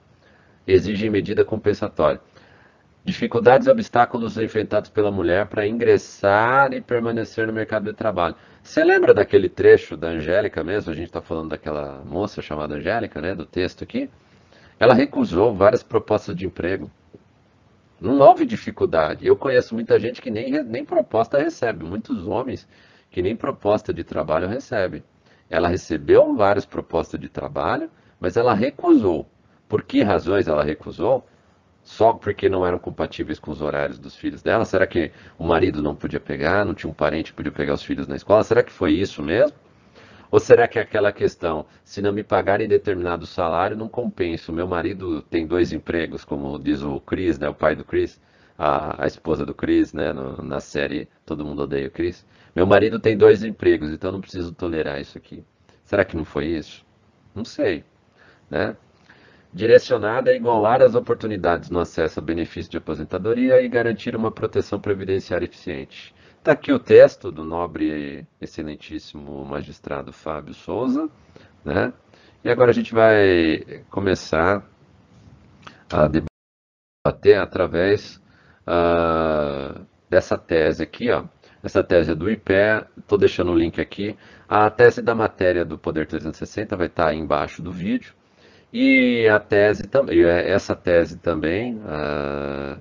exigem 0.67 1.09
medida 1.09 1.45
compensatória. 1.45 2.19
Dificuldades 3.05 3.67
e 3.67 3.69
obstáculos 3.69 4.35
enfrentados 4.35 4.89
pela 4.89 5.11
mulher 5.11 5.45
para 5.45 5.67
ingressar 5.67 6.73
e 6.73 6.81
permanecer 6.81 7.45
no 7.45 7.53
mercado 7.53 7.83
de 7.85 7.93
trabalho. 7.93 8.35
Você 8.63 8.83
lembra 8.83 9.13
daquele 9.13 9.47
trecho 9.47 9.95
da 9.95 10.07
Angélica 10.07 10.63
mesmo? 10.63 10.91
A 10.91 10.95
gente 10.95 11.05
está 11.05 11.21
falando 11.21 11.49
daquela 11.49 12.01
moça 12.03 12.41
chamada 12.41 12.73
Angélica, 12.73 13.21
né? 13.21 13.35
Do 13.35 13.45
texto 13.45 13.83
aqui. 13.83 14.09
Ela 14.79 14.95
recusou 14.95 15.53
várias 15.53 15.83
propostas 15.83 16.35
de 16.35 16.47
emprego. 16.47 16.89
Não 18.01 18.17
houve 18.17 18.43
dificuldade. 18.43 19.27
Eu 19.27 19.35
conheço 19.35 19.75
muita 19.75 19.99
gente 19.99 20.19
que 20.19 20.31
nem, 20.31 20.63
nem 20.63 20.83
proposta 20.83 21.37
recebe, 21.37 21.85
muitos 21.85 22.25
homens 22.27 22.67
que 23.11 23.21
nem 23.21 23.35
proposta 23.35 23.93
de 23.93 24.03
trabalho 24.03 24.47
recebem. 24.47 25.03
Ela 25.47 25.67
recebeu 25.67 26.35
várias 26.35 26.65
propostas 26.65 27.19
de 27.19 27.29
trabalho, 27.29 27.87
mas 28.19 28.35
ela 28.35 28.55
recusou. 28.55 29.27
Por 29.69 29.83
que 29.83 30.01
razões 30.01 30.47
ela 30.47 30.63
recusou? 30.63 31.23
Só 31.85 32.13
porque 32.13 32.49
não 32.49 32.65
eram 32.65 32.79
compatíveis 32.79 33.37
com 33.37 33.51
os 33.51 33.61
horários 33.61 33.99
dos 33.99 34.15
filhos 34.15 34.41
dela? 34.41 34.65
Será 34.65 34.87
que 34.87 35.11
o 35.37 35.45
marido 35.45 35.83
não 35.83 35.95
podia 35.95 36.19
pegar, 36.19 36.65
não 36.65 36.73
tinha 36.73 36.89
um 36.89 36.93
parente 36.93 37.31
que 37.31 37.37
podia 37.37 37.51
pegar 37.51 37.75
os 37.75 37.83
filhos 37.83 38.07
na 38.07 38.15
escola? 38.15 38.43
Será 38.43 38.63
que 38.63 38.71
foi 38.71 38.93
isso 38.93 39.21
mesmo? 39.21 39.55
Ou 40.31 40.39
será 40.39 40.67
que 40.67 40.79
é 40.79 40.81
aquela 40.81 41.11
questão, 41.11 41.67
se 41.83 42.01
não 42.01 42.11
me 42.11 42.23
pagarem 42.23 42.67
determinado 42.67 43.27
salário, 43.27 43.77
não 43.77 43.87
compensa? 43.87 44.51
Meu 44.51 44.67
marido 44.67 45.21
tem 45.21 45.45
dois 45.45 45.71
empregos, 45.71 46.25
como 46.25 46.57
diz 46.57 46.81
o 46.81 46.99
Chris, 46.99 47.37
né, 47.37 47.47
o 47.47 47.53
pai 47.53 47.75
do 47.75 47.85
Chris, 47.85 48.19
a, 48.57 49.03
a 49.03 49.07
esposa 49.07 49.45
do 49.45 49.53
Chris, 49.53 49.93
né, 49.93 50.11
no, 50.11 50.41
na 50.41 50.59
série 50.59 51.07
Todo 51.23 51.45
Mundo 51.45 51.61
Odeia 51.61 51.87
o 51.87 51.91
Chris. 51.91 52.25
Meu 52.55 52.65
marido 52.65 52.99
tem 52.99 53.15
dois 53.15 53.43
empregos, 53.43 53.91
então 53.91 54.11
não 54.11 54.19
preciso 54.19 54.51
tolerar 54.51 54.99
isso 54.99 55.19
aqui. 55.19 55.43
Será 55.83 56.03
que 56.03 56.17
não 56.17 56.25
foi 56.25 56.47
isso? 56.47 56.83
Não 57.35 57.45
sei. 57.45 57.83
Né? 58.49 58.75
Direcionada 59.55 60.31
a 60.31 60.35
igualar 60.35 60.81
as 60.81 60.95
oportunidades 60.95 61.69
no 61.69 61.79
acesso 61.79 62.19
a 62.19 62.21
benefício 62.21 62.69
de 62.69 62.77
aposentadoria 62.77 63.61
e 63.61 63.69
garantir 63.69 64.13
uma 64.13 64.29
proteção 64.29 64.81
previdenciária 64.81 65.45
eficiente. 65.45 66.13
Está 66.37 66.51
aqui 66.51 66.73
o 66.73 66.77
texto 66.77 67.31
do 67.31 67.45
nobre 67.45 67.85
e 67.85 68.27
excelentíssimo 68.43 69.45
magistrado 69.45 70.11
Fábio 70.11 70.53
Souza, 70.53 71.09
né? 71.63 71.93
E 72.43 72.49
agora 72.49 72.71
a 72.71 72.73
gente 72.73 72.93
vai 72.93 73.85
começar 73.89 74.61
a 75.89 76.09
debater 76.09 77.39
através 77.39 78.21
uh, 78.67 79.85
dessa 80.09 80.37
tese 80.37 80.83
aqui, 80.83 81.09
ó. 81.09 81.23
Essa 81.63 81.81
tese 81.81 82.11
é 82.11 82.15
do 82.15 82.29
IPE, 82.29 82.87
estou 82.97 83.17
deixando 83.17 83.53
o 83.53 83.57
link 83.57 83.79
aqui. 83.79 84.17
A 84.49 84.69
tese 84.69 85.01
da 85.01 85.15
matéria 85.15 85.63
do 85.63 85.77
Poder 85.77 86.07
360 86.07 86.75
vai 86.75 86.87
estar 86.87 87.07
aí 87.07 87.17
embaixo 87.17 87.61
do 87.61 87.71
vídeo. 87.71 88.13
E 88.77 89.25
a 89.29 89.39
tese 89.39 89.87
também, 89.87 90.21
essa 90.25 90.75
tese 90.75 91.17
também, 91.17 91.75
uh, 91.75 92.77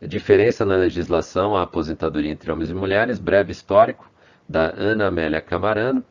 Diferença 0.00 0.64
na 0.64 0.76
legislação, 0.76 1.56
a 1.56 1.62
aposentadoria 1.62 2.30
entre 2.30 2.50
homens 2.50 2.70
e 2.70 2.74
mulheres, 2.74 3.18
breve 3.18 3.52
histórico, 3.52 4.10
da 4.48 4.72
Ana 4.76 5.08
Amélia 5.08 5.40
Camarano, 5.40 6.02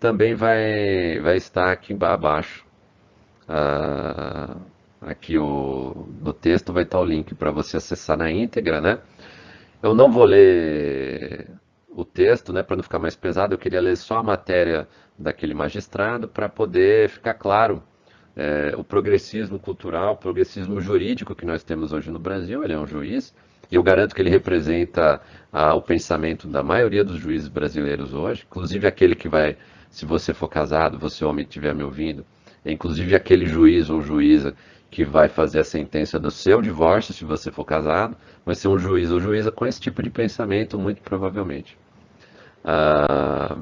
também 0.00 0.34
vai, 0.34 1.18
vai 1.20 1.36
estar 1.36 1.72
aqui 1.72 1.96
abaixo. 2.00 2.64
Ah, 3.48 4.56
aqui 5.00 5.38
o, 5.38 6.08
no 6.20 6.32
texto 6.32 6.72
vai 6.72 6.82
estar 6.84 7.00
o 7.00 7.04
link 7.04 7.34
para 7.34 7.50
você 7.50 7.76
acessar 7.78 8.16
na 8.18 8.30
íntegra, 8.30 8.80
né? 8.80 8.98
Eu 9.82 9.94
não 9.94 10.10
vou 10.10 10.24
ler 10.24 11.50
o 11.90 12.04
texto, 12.04 12.52
né, 12.52 12.62
para 12.62 12.76
não 12.76 12.82
ficar 12.82 12.98
mais 12.98 13.16
pesado, 13.16 13.54
eu 13.54 13.58
queria 13.58 13.80
ler 13.80 13.96
só 13.96 14.18
a 14.18 14.22
matéria 14.22 14.88
daquele 15.18 15.54
magistrado 15.54 16.28
para 16.28 16.48
poder 16.48 17.08
ficar 17.08 17.34
claro 17.34 17.82
é, 18.36 18.74
o 18.76 18.82
progressismo 18.82 19.58
cultural, 19.58 20.14
o 20.14 20.16
progressismo 20.16 20.80
jurídico 20.80 21.34
que 21.34 21.46
nós 21.46 21.62
temos 21.62 21.92
hoje 21.92 22.10
no 22.10 22.18
Brasil. 22.18 22.64
Ele 22.64 22.72
é 22.72 22.78
um 22.78 22.86
juiz, 22.86 23.34
e 23.70 23.76
eu 23.76 23.82
garanto 23.82 24.14
que 24.14 24.20
ele 24.20 24.30
representa 24.30 25.20
o 25.52 25.80
pensamento 25.80 26.46
da 26.48 26.62
maioria 26.62 27.04
dos 27.04 27.18
juízes 27.18 27.48
brasileiros 27.48 28.12
hoje, 28.12 28.44
inclusive 28.48 28.86
aquele 28.86 29.14
que 29.14 29.28
vai, 29.28 29.56
se 29.88 30.04
você 30.04 30.34
for 30.34 30.48
casado, 30.48 30.98
você 30.98 31.24
homem 31.24 31.44
estiver 31.44 31.74
me 31.74 31.84
ouvindo, 31.84 32.24
inclusive 32.66 33.14
aquele 33.14 33.46
juiz 33.46 33.88
ou 33.88 34.00
juíza 34.00 34.54
que 34.90 35.04
vai 35.04 35.28
fazer 35.28 35.60
a 35.60 35.64
sentença 35.64 36.20
do 36.20 36.30
seu 36.30 36.62
divórcio, 36.62 37.14
se 37.14 37.24
você 37.24 37.50
for 37.50 37.64
casado, 37.64 38.16
vai 38.44 38.54
ser 38.54 38.68
um 38.68 38.78
juiz 38.78 39.10
ou 39.10 39.20
juíza 39.20 39.50
com 39.50 39.66
esse 39.66 39.80
tipo 39.80 40.02
de 40.02 40.10
pensamento, 40.10 40.78
muito 40.78 41.02
provavelmente. 41.02 41.76
Ah, 42.64 43.56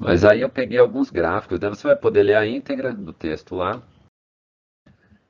mas 0.00 0.24
aí 0.24 0.40
eu 0.40 0.48
peguei 0.48 0.78
alguns 0.78 1.10
gráficos, 1.10 1.60
né? 1.60 1.68
você 1.68 1.86
vai 1.86 1.94
poder 1.94 2.22
ler 2.22 2.36
a 2.36 2.46
íntegra 2.46 2.90
do 2.90 3.12
texto 3.12 3.54
lá. 3.54 3.82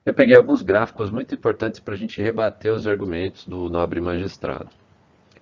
Eu 0.07 0.15
peguei 0.15 0.37
alguns 0.37 0.63
gráficos 0.63 1.11
muito 1.11 1.35
importantes 1.35 1.81
para 1.81 1.95
a 1.95 1.97
gente 1.97 2.23
rebater 2.23 2.73
os 2.73 2.87
argumentos 2.87 3.45
do 3.49 3.69
nobre 3.69 4.01
magistrado. 4.01 4.69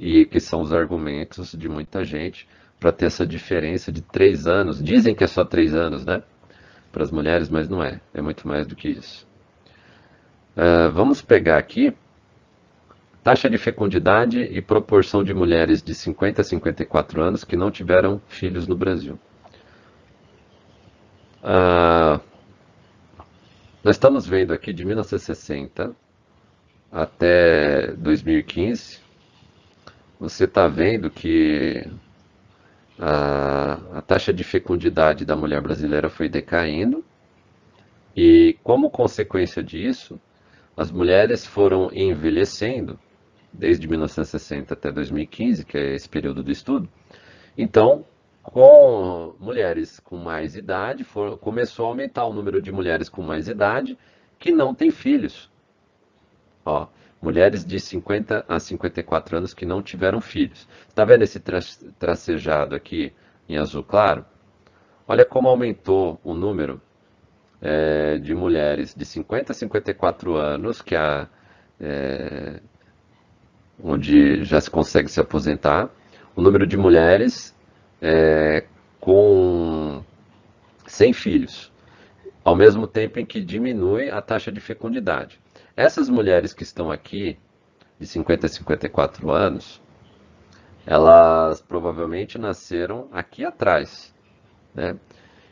E 0.00 0.24
que 0.24 0.40
são 0.40 0.62
os 0.62 0.72
argumentos 0.72 1.52
de 1.52 1.68
muita 1.68 2.04
gente 2.04 2.48
para 2.80 2.90
ter 2.90 3.04
essa 3.04 3.26
diferença 3.26 3.92
de 3.92 4.00
três 4.00 4.46
anos. 4.46 4.82
Dizem 4.82 5.14
que 5.14 5.24
é 5.24 5.26
só 5.26 5.44
três 5.44 5.74
anos, 5.74 6.06
né? 6.06 6.22
Para 6.90 7.02
as 7.02 7.10
mulheres, 7.10 7.50
mas 7.50 7.68
não 7.68 7.82
é. 7.82 8.00
É 8.14 8.22
muito 8.22 8.48
mais 8.48 8.66
do 8.66 8.74
que 8.74 8.88
isso. 8.88 9.26
Uh, 10.56 10.90
vamos 10.90 11.20
pegar 11.20 11.58
aqui 11.58 11.94
taxa 13.28 13.50
de 13.50 13.58
fecundidade 13.58 14.40
e 14.40 14.62
proporção 14.62 15.22
de 15.22 15.34
mulheres 15.34 15.82
de 15.82 15.94
50 15.94 16.40
a 16.40 16.44
54 16.44 17.20
anos 17.20 17.44
que 17.44 17.56
não 17.58 17.70
tiveram 17.70 18.22
filhos 18.26 18.66
no 18.66 18.74
Brasil. 18.74 19.18
Uh, 21.42 22.18
nós 23.84 23.96
estamos 23.96 24.26
vendo 24.26 24.54
aqui 24.54 24.72
de 24.72 24.82
1960 24.82 25.94
até 26.90 27.92
2015, 27.98 29.00
você 30.18 30.44
está 30.44 30.66
vendo 30.66 31.10
que 31.10 31.86
a, 32.98 33.98
a, 33.98 34.00
taxa 34.00 34.32
de 34.32 34.42
fecundidade 34.42 35.26
da 35.26 35.36
mulher 35.36 35.60
brasileira 35.60 36.08
foi 36.08 36.30
decaindo 36.30 37.04
e, 38.16 38.56
como 38.64 38.88
consequência 38.88 39.62
disso, 39.62 40.18
as 40.74 40.90
mulheres 40.90 41.46
foram 41.46 41.90
envelhecendo 41.92 42.98
desde 43.58 43.88
1960 43.88 44.72
até 44.72 44.92
2015, 44.92 45.64
que 45.64 45.76
é 45.76 45.94
esse 45.94 46.08
período 46.08 46.42
do 46.42 46.50
estudo. 46.52 46.88
Então, 47.56 48.04
com 48.42 49.34
mulheres 49.40 49.98
com 50.00 50.16
mais 50.16 50.56
idade, 50.56 51.02
for, 51.04 51.36
começou 51.38 51.86
a 51.86 51.88
aumentar 51.88 52.24
o 52.24 52.32
número 52.32 52.62
de 52.62 52.70
mulheres 52.70 53.08
com 53.08 53.20
mais 53.20 53.48
idade 53.48 53.98
que 54.38 54.52
não 54.52 54.72
têm 54.74 54.90
filhos. 54.90 55.50
Ó, 56.64 56.86
mulheres 57.20 57.64
de 57.64 57.80
50 57.80 58.44
a 58.48 58.60
54 58.60 59.36
anos 59.36 59.52
que 59.52 59.66
não 59.66 59.82
tiveram 59.82 60.20
filhos. 60.20 60.68
Está 60.88 61.04
vendo 61.04 61.22
esse 61.22 61.40
tra 61.40 61.58
tracejado 61.98 62.74
aqui 62.74 63.12
em 63.48 63.58
azul 63.58 63.82
claro? 63.82 64.24
Olha 65.06 65.24
como 65.24 65.48
aumentou 65.48 66.20
o 66.22 66.32
número 66.32 66.80
é, 67.60 68.18
de 68.18 68.34
mulheres 68.34 68.94
de 68.94 69.04
50 69.04 69.52
a 69.52 69.54
54 69.54 70.36
anos 70.36 70.80
que 70.80 70.94
a, 70.94 71.28
é, 71.80 72.60
onde 73.82 74.44
já 74.44 74.60
se 74.60 74.70
consegue 74.70 75.10
se 75.10 75.20
aposentar, 75.20 75.90
o 76.34 76.42
número 76.42 76.66
de 76.66 76.76
mulheres 76.76 77.54
é, 78.00 78.64
com 79.00 80.02
sem 80.86 81.12
filhos, 81.12 81.72
ao 82.44 82.56
mesmo 82.56 82.86
tempo 82.86 83.18
em 83.18 83.26
que 83.26 83.40
diminui 83.40 84.10
a 84.10 84.22
taxa 84.22 84.50
de 84.50 84.60
fecundidade. 84.60 85.38
Essas 85.76 86.08
mulheres 86.08 86.52
que 86.52 86.62
estão 86.62 86.90
aqui, 86.90 87.38
de 88.00 88.06
50 88.06 88.46
a 88.46 88.48
54 88.48 89.30
anos, 89.30 89.80
elas 90.86 91.60
provavelmente 91.60 92.38
nasceram 92.38 93.08
aqui 93.12 93.44
atrás, 93.44 94.14
né? 94.74 94.96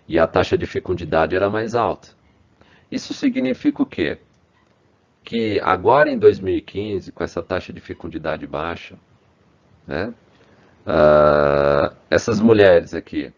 E 0.08 0.18
a 0.18 0.26
taxa 0.26 0.56
de 0.56 0.66
fecundidade 0.66 1.34
era 1.36 1.50
mais 1.50 1.74
alta. 1.74 2.08
Isso 2.90 3.12
significa 3.12 3.82
o 3.82 3.86
quê? 3.86 4.18
Que 5.26 5.58
agora 5.60 6.08
em 6.08 6.16
2015, 6.16 7.10
com 7.10 7.24
essa 7.24 7.42
taxa 7.42 7.72
de 7.72 7.80
fecundidade 7.80 8.46
baixa, 8.46 8.96
né? 9.84 10.14
Uh, 10.86 11.96
essas 12.08 12.40
mulheres 12.40 12.94
aqui, 12.94 13.32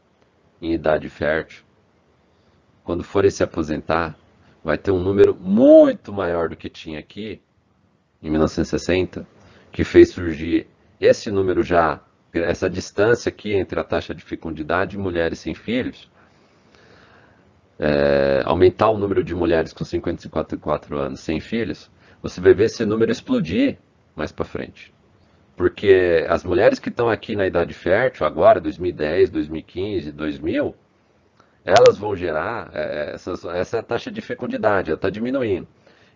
em 0.61 0.75
idade 0.75 1.09
fértil, 1.09 1.65
quando 2.85 3.03
forem 3.03 3.31
se 3.31 3.43
aposentar, 3.43 4.19
vai 4.63 4.77
ter 4.77 4.91
um 4.91 5.03
número 5.03 5.35
muito 5.35 6.13
maior 6.13 6.51
do 6.51 6.57
que 6.57 6.69
tinha 6.69 6.99
aqui 6.99 7.41
em 8.23 8.29
1960, 8.29 9.27
que 9.73 9.83
fez 9.83 10.11
surgir 10.11 10.67
esse 11.01 11.31
número 11.31 11.63
já, 11.63 12.03
essa 12.35 12.69
distância 12.69 13.31
aqui 13.31 13.55
entre 13.55 13.81
a 13.81 13.85
taxa 13.85 14.15
de 14.15 14.23
fecundidade 14.23 14.97
e 14.97 15.01
mulheres 15.01 15.39
sem 15.39 15.55
filhos, 15.55 16.11
é, 17.79 18.43
aumentar 18.45 18.91
o 18.91 18.99
número 18.99 19.23
de 19.23 19.35
mulheres 19.35 19.73
com 19.73 19.85
54 19.85 20.99
anos 20.99 21.21
sem 21.21 21.41
filhos, 21.41 21.91
você 22.21 22.41
vai 22.41 22.53
ver 22.53 22.65
esse 22.65 22.85
número 22.85 23.13
explodir 23.13 23.79
mais 24.17 24.33
para 24.33 24.45
frente. 24.45 24.93
Porque 25.57 26.25
as 26.29 26.45
mulheres 26.45 26.79
que 26.79 26.89
estão 26.89 27.09
aqui 27.09 27.37
na 27.37 27.47
idade 27.47 27.75
fértil, 27.75 28.27
agora, 28.27 28.61
2010, 28.61 29.31
2015, 29.31 30.13
2000, 30.13 30.75
elas 31.65 31.99
vão 31.99 32.17
gerar, 32.17 32.71
é, 32.73 33.13
essas, 33.15 33.45
essa 33.45 33.83
taxa 33.83 34.11
de 34.11 34.21
fecundidade, 34.21 34.91
ela 34.91 34.97
está 34.97 35.11
diminuindo. 35.11 35.69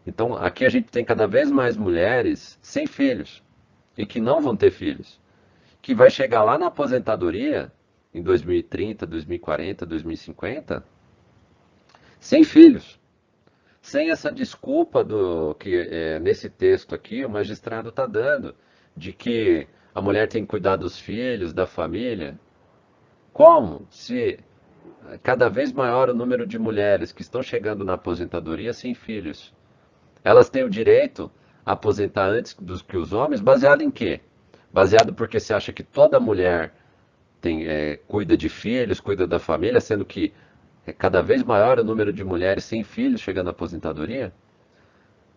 Então, 0.07 0.35
aqui 0.35 0.65
a 0.65 0.69
gente 0.69 0.91
tem 0.91 1.05
cada 1.05 1.27
vez 1.27 1.51
mais 1.51 1.77
mulheres 1.77 2.59
sem 2.61 2.87
filhos 2.87 3.43
e 3.97 4.05
que 4.07 4.21
não 4.21 4.41
vão 4.41 4.57
ter 4.57 4.71
filhos, 4.71 5.21
que 5.81 5.95
vai 5.95 6.11
chegar 6.11 6.43
lá 6.43 6.59
na 6.59 6.67
aposentadoria 6.67 7.71
em 8.15 8.23
2030, 8.23 9.07
2040, 9.07 9.87
2050, 9.87 10.85
sem 12.23 12.45
filhos, 12.45 13.01
sem 13.81 14.11
essa 14.13 14.31
desculpa 14.31 15.03
do 15.03 15.57
que 15.57 15.75
é, 15.75 16.21
nesse 16.21 16.49
texto 16.49 16.95
aqui 16.95 17.25
o 17.25 17.29
magistrado 17.29 17.89
está 17.89 18.07
dando 18.07 18.55
de 18.97 19.13
que 19.13 19.67
a 19.93 20.01
mulher 20.01 20.29
tem 20.29 20.43
que 20.45 20.49
cuidar 20.49 20.77
dos 20.77 20.97
filhos, 20.97 21.53
da 21.53 21.67
família. 21.67 22.39
Como? 23.33 23.89
Se 23.91 24.39
cada 25.21 25.49
vez 25.49 25.73
maior 25.73 26.11
o 26.11 26.15
número 26.15 26.47
de 26.47 26.61
mulheres 26.61 27.11
que 27.11 27.23
estão 27.23 27.43
chegando 27.43 27.85
na 27.85 27.95
aposentadoria 27.95 28.73
sem 28.73 28.95
filhos. 28.95 29.53
Elas 30.23 30.49
têm 30.49 30.63
o 30.63 30.71
direito 30.71 31.29
a 31.67 31.73
aposentar 31.73 32.29
antes 32.29 32.55
do 32.55 32.83
que 32.85 32.97
os 32.97 33.13
homens, 33.13 33.41
baseado 33.41 33.83
em 33.83 33.91
quê? 33.91 34.21
Baseado 34.73 35.13
porque 35.13 35.41
você 35.41 35.53
acha 35.53 35.73
que 35.73 35.83
toda 35.83 36.21
mulher 36.21 36.73
tem, 37.41 37.67
é, 37.67 37.97
cuida 38.07 38.37
de 38.37 38.49
filhos, 38.49 39.01
cuida 39.01 39.27
da 39.27 39.41
família, 39.41 39.81
sendo 39.81 40.05
que 40.05 40.33
é 40.87 40.93
cada 40.93 41.23
vez 41.23 41.43
maior 41.43 41.79
o 41.79 41.85
número 41.85 42.13
de 42.13 42.25
mulheres 42.25 42.65
sem 42.65 42.83
filhos 42.83 43.21
chegando 43.21 43.49
à 43.49 43.51
aposentadoria? 43.51 44.33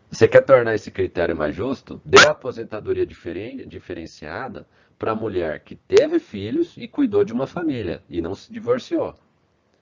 Você 0.10 0.28
quer 0.28 0.42
tornar 0.42 0.74
esse 0.76 0.92
critério 0.92 1.36
mais 1.36 1.56
justo? 1.56 2.02
Dê 2.06 2.26
a 2.26 2.32
aposentadoria 2.32 3.06
diferen 3.06 3.68
diferenciada 3.68 4.68
para 4.98 5.12
a 5.12 5.16
mulher 5.16 5.60
que 5.60 5.76
teve 5.76 6.20
filhos 6.20 6.76
e 6.78 6.88
cuidou 6.88 7.24
de 7.24 7.34
uma 7.34 7.46
família 7.46 8.02
e 8.10 8.22
não 8.22 8.34
se 8.34 8.52
divorciou. 8.52 9.16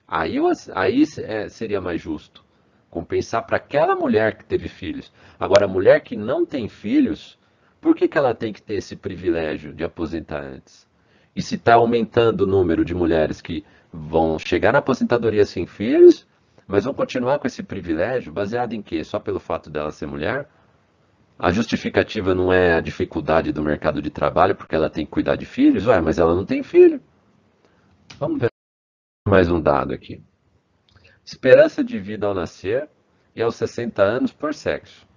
Aí, 0.07 0.37
aí 0.73 1.03
é, 1.19 1.49
seria 1.49 1.79
mais 1.79 2.01
justo. 2.01 2.43
Compensar 2.89 3.45
para 3.45 3.57
aquela 3.57 3.95
mulher 3.95 4.37
que 4.37 4.45
teve 4.45 4.67
filhos. 4.67 5.11
Agora, 5.39 5.65
a 5.65 5.67
mulher 5.67 6.01
que 6.01 6.15
não 6.15 6.45
tem 6.45 6.67
filhos, 6.67 7.39
por 7.79 7.95
que, 7.95 8.07
que 8.07 8.17
ela 8.17 8.35
tem 8.35 8.53
que 8.53 8.61
ter 8.61 8.75
esse 8.75 8.95
privilégio 8.95 9.73
de 9.73 9.83
aposentar 9.83 10.41
antes? 10.41 10.87
E 11.35 11.41
se 11.41 11.55
está 11.55 11.75
aumentando 11.75 12.41
o 12.41 12.47
número 12.47 12.85
de 12.85 12.93
mulheres 12.93 13.41
que 13.41 13.65
vão 13.93 14.39
chegar 14.39 14.73
na 14.73 14.79
aposentadoria 14.79 15.45
sem 15.45 15.67
filhos, 15.67 16.27
mas 16.67 16.85
vão 16.85 16.93
continuar 16.93 17.37
com 17.37 17.45
esse 17.45 17.61
privilégio, 17.61 18.33
baseado 18.33 18.73
em 18.73 18.81
quê? 18.81 19.03
Só 19.03 19.19
pelo 19.19 19.39
fato 19.39 19.69
dela 19.69 19.91
ser 19.91 20.07
mulher? 20.07 20.49
A 21.37 21.51
justificativa 21.51 22.33
não 22.33 22.51
é 22.51 22.73
a 22.73 22.81
dificuldade 22.81 23.51
do 23.51 23.61
mercado 23.61 24.01
de 24.01 24.09
trabalho 24.09 24.55
porque 24.55 24.75
ela 24.75 24.89
tem 24.89 25.05
que 25.05 25.11
cuidar 25.11 25.35
de 25.35 25.45
filhos? 25.45 25.85
Ué, 25.85 26.01
mas 26.01 26.17
ela 26.17 26.33
não 26.33 26.45
tem 26.45 26.63
filho. 26.63 26.99
Vamos 28.17 28.39
ver 28.39 28.49
mais 29.27 29.49
um 29.49 29.61
dado 29.61 29.93
aqui. 29.93 30.23
Esperança 31.23 31.83
de 31.83 31.99
vida 31.99 32.27
ao 32.27 32.33
nascer 32.33 32.89
e 33.35 33.41
aos 33.41 33.55
60 33.55 34.01
anos 34.01 34.31
por 34.31 34.53
sexo. 34.53 35.07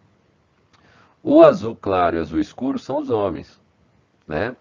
O 1.22 1.42
azul 1.42 1.74
claro 1.74 2.16
e 2.16 2.20
azul 2.20 2.38
escuro 2.38 2.78
são 2.78 2.98
os 2.98 3.10
homens. 3.10 3.60
Né? 4.26 4.54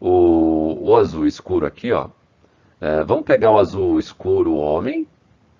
O, 0.00 0.90
o 0.90 0.96
azul 0.96 1.26
escuro 1.26 1.66
aqui, 1.66 1.92
ó. 1.92 2.10
É, 2.80 3.02
vamos 3.04 3.24
pegar 3.24 3.50
o 3.50 3.58
azul 3.58 3.98
escuro, 3.98 4.56
homem, 4.56 5.06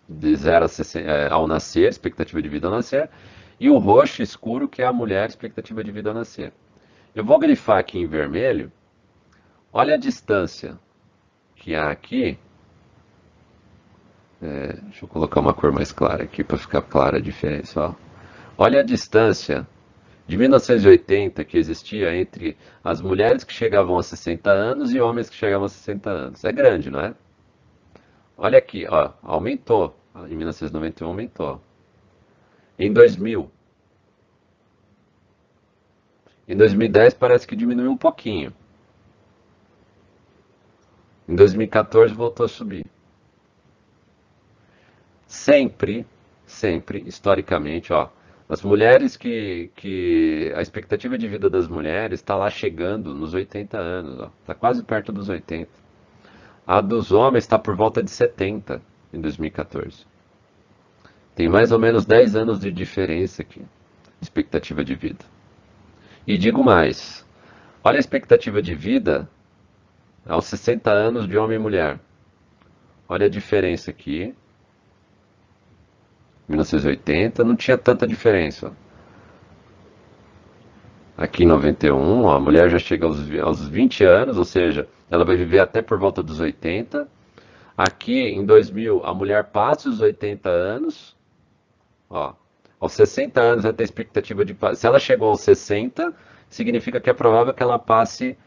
de 0.08 0.34
0 0.34 0.66
é, 0.96 1.28
ao 1.30 1.46
nascer, 1.46 1.88
expectativa 1.88 2.40
de 2.40 2.48
vida 2.48 2.68
ao 2.68 2.74
nascer, 2.74 3.10
e 3.58 3.68
o 3.68 3.78
roxo 3.78 4.22
escuro, 4.22 4.68
que 4.68 4.82
é 4.82 4.86
a 4.86 4.92
mulher, 4.92 5.28
expectativa 5.28 5.82
de 5.82 5.90
vida 5.90 6.10
ao 6.10 6.14
nascer. 6.14 6.52
Eu 7.14 7.24
vou 7.24 7.38
grifar 7.38 7.78
aqui 7.78 7.98
em 7.98 8.06
vermelho. 8.06 8.70
Olha 9.72 9.94
a 9.94 9.98
distância 9.98 10.78
que 11.56 11.74
há 11.74 11.90
aqui 11.90 12.38
é, 14.40 14.72
deixa 14.82 15.04
eu 15.04 15.08
colocar 15.08 15.40
uma 15.40 15.52
cor 15.52 15.72
mais 15.72 15.90
clara 15.90 16.22
aqui 16.22 16.44
para 16.44 16.56
ficar 16.56 16.82
clara 16.82 17.18
a 17.18 17.20
diferença. 17.20 17.80
Ó. 17.80 17.94
Olha 18.56 18.80
a 18.80 18.84
distância 18.84 19.66
de 20.28 20.36
1980 20.36 21.42
que 21.44 21.56
existia 21.56 22.14
entre 22.14 22.56
as 22.84 23.00
mulheres 23.00 23.42
que 23.42 23.52
chegavam 23.52 23.98
a 23.98 24.02
60 24.02 24.50
anos 24.50 24.94
e 24.94 25.00
homens 25.00 25.30
que 25.30 25.34
chegavam 25.34 25.64
a 25.64 25.68
60 25.68 26.10
anos. 26.10 26.44
É 26.44 26.52
grande, 26.52 26.90
não 26.90 27.00
é? 27.00 27.14
Olha 28.36 28.58
aqui, 28.58 28.86
ó, 28.88 29.12
aumentou. 29.22 29.96
Em 30.28 30.36
1991 30.36 31.08
aumentou. 31.08 31.60
Em 32.78 32.92
2000. 32.92 33.50
Em 36.46 36.56
2010 36.56 37.14
parece 37.14 37.46
que 37.46 37.56
diminuiu 37.56 37.90
um 37.90 37.96
pouquinho. 37.96 38.52
Em 41.26 41.34
2014 41.34 42.14
voltou 42.14 42.44
a 42.46 42.48
subir 42.48 42.86
sempre, 45.26 46.06
sempre, 46.46 47.02
historicamente, 47.06 47.92
ó, 47.92 48.08
as 48.48 48.62
mulheres 48.62 49.16
que, 49.16 49.70
que 49.76 50.52
a 50.56 50.62
expectativa 50.62 51.18
de 51.18 51.28
vida 51.28 51.50
das 51.50 51.68
mulheres 51.68 52.20
está 52.20 52.34
lá 52.34 52.48
chegando 52.48 53.14
nos 53.14 53.34
80 53.34 53.76
anos, 53.78 54.30
está 54.40 54.54
quase 54.54 54.82
perto 54.82 55.12
dos 55.12 55.28
80. 55.28 55.68
A 56.66 56.80
dos 56.80 57.12
homens 57.12 57.44
está 57.44 57.58
por 57.58 57.76
volta 57.76 58.02
de 58.02 58.10
70 58.10 58.80
em 59.12 59.20
2014. 59.20 60.06
Tem 61.34 61.48
mais 61.48 61.72
ou 61.72 61.78
menos 61.78 62.06
10 62.06 62.36
anos 62.36 62.58
de 62.58 62.72
diferença 62.72 63.42
aqui, 63.42 63.62
expectativa 64.20 64.82
de 64.82 64.94
vida. 64.94 65.24
E 66.26 66.38
digo 66.38 66.64
mais, 66.64 67.26
olha 67.84 67.98
a 67.98 68.00
expectativa 68.00 68.62
de 68.62 68.74
vida 68.74 69.28
aos 70.26 70.46
60 70.46 70.90
anos 70.90 71.28
de 71.28 71.36
homem 71.36 71.56
e 71.56 71.60
mulher. 71.60 72.00
Olha 73.06 73.26
a 73.26 73.30
diferença 73.30 73.90
aqui 73.90 74.34
1980 76.48 77.44
não 77.44 77.54
tinha 77.54 77.76
tanta 77.76 78.06
diferença. 78.06 78.72
Aqui 81.16 81.42
em 81.42 81.46
91, 81.46 82.30
a 82.30 82.38
mulher 82.38 82.70
já 82.70 82.78
chega 82.78 83.04
aos, 83.04 83.18
aos 83.40 83.68
20 83.68 84.04
anos, 84.04 84.38
ou 84.38 84.44
seja, 84.44 84.88
ela 85.10 85.24
vai 85.24 85.36
viver 85.36 85.58
até 85.58 85.82
por 85.82 85.98
volta 85.98 86.22
dos 86.22 86.38
80. 86.38 87.08
Aqui 87.76 88.20
em 88.20 88.44
2000, 88.44 89.04
a 89.04 89.12
mulher 89.12 89.44
passa 89.44 89.88
os 89.88 90.00
80 90.00 90.48
anos. 90.48 91.16
Ó, 92.08 92.34
aos 92.80 92.92
60 92.92 93.40
anos 93.40 93.64
ela 93.64 93.74
tem 93.74 93.84
expectativa 93.84 94.44
de. 94.44 94.56
Se 94.74 94.86
ela 94.86 95.00
chegou 95.00 95.28
aos 95.30 95.40
60, 95.40 96.14
significa 96.48 97.00
que 97.00 97.10
é 97.10 97.12
provável 97.12 97.52
que 97.52 97.62
ela 97.62 97.78
passe 97.78 98.38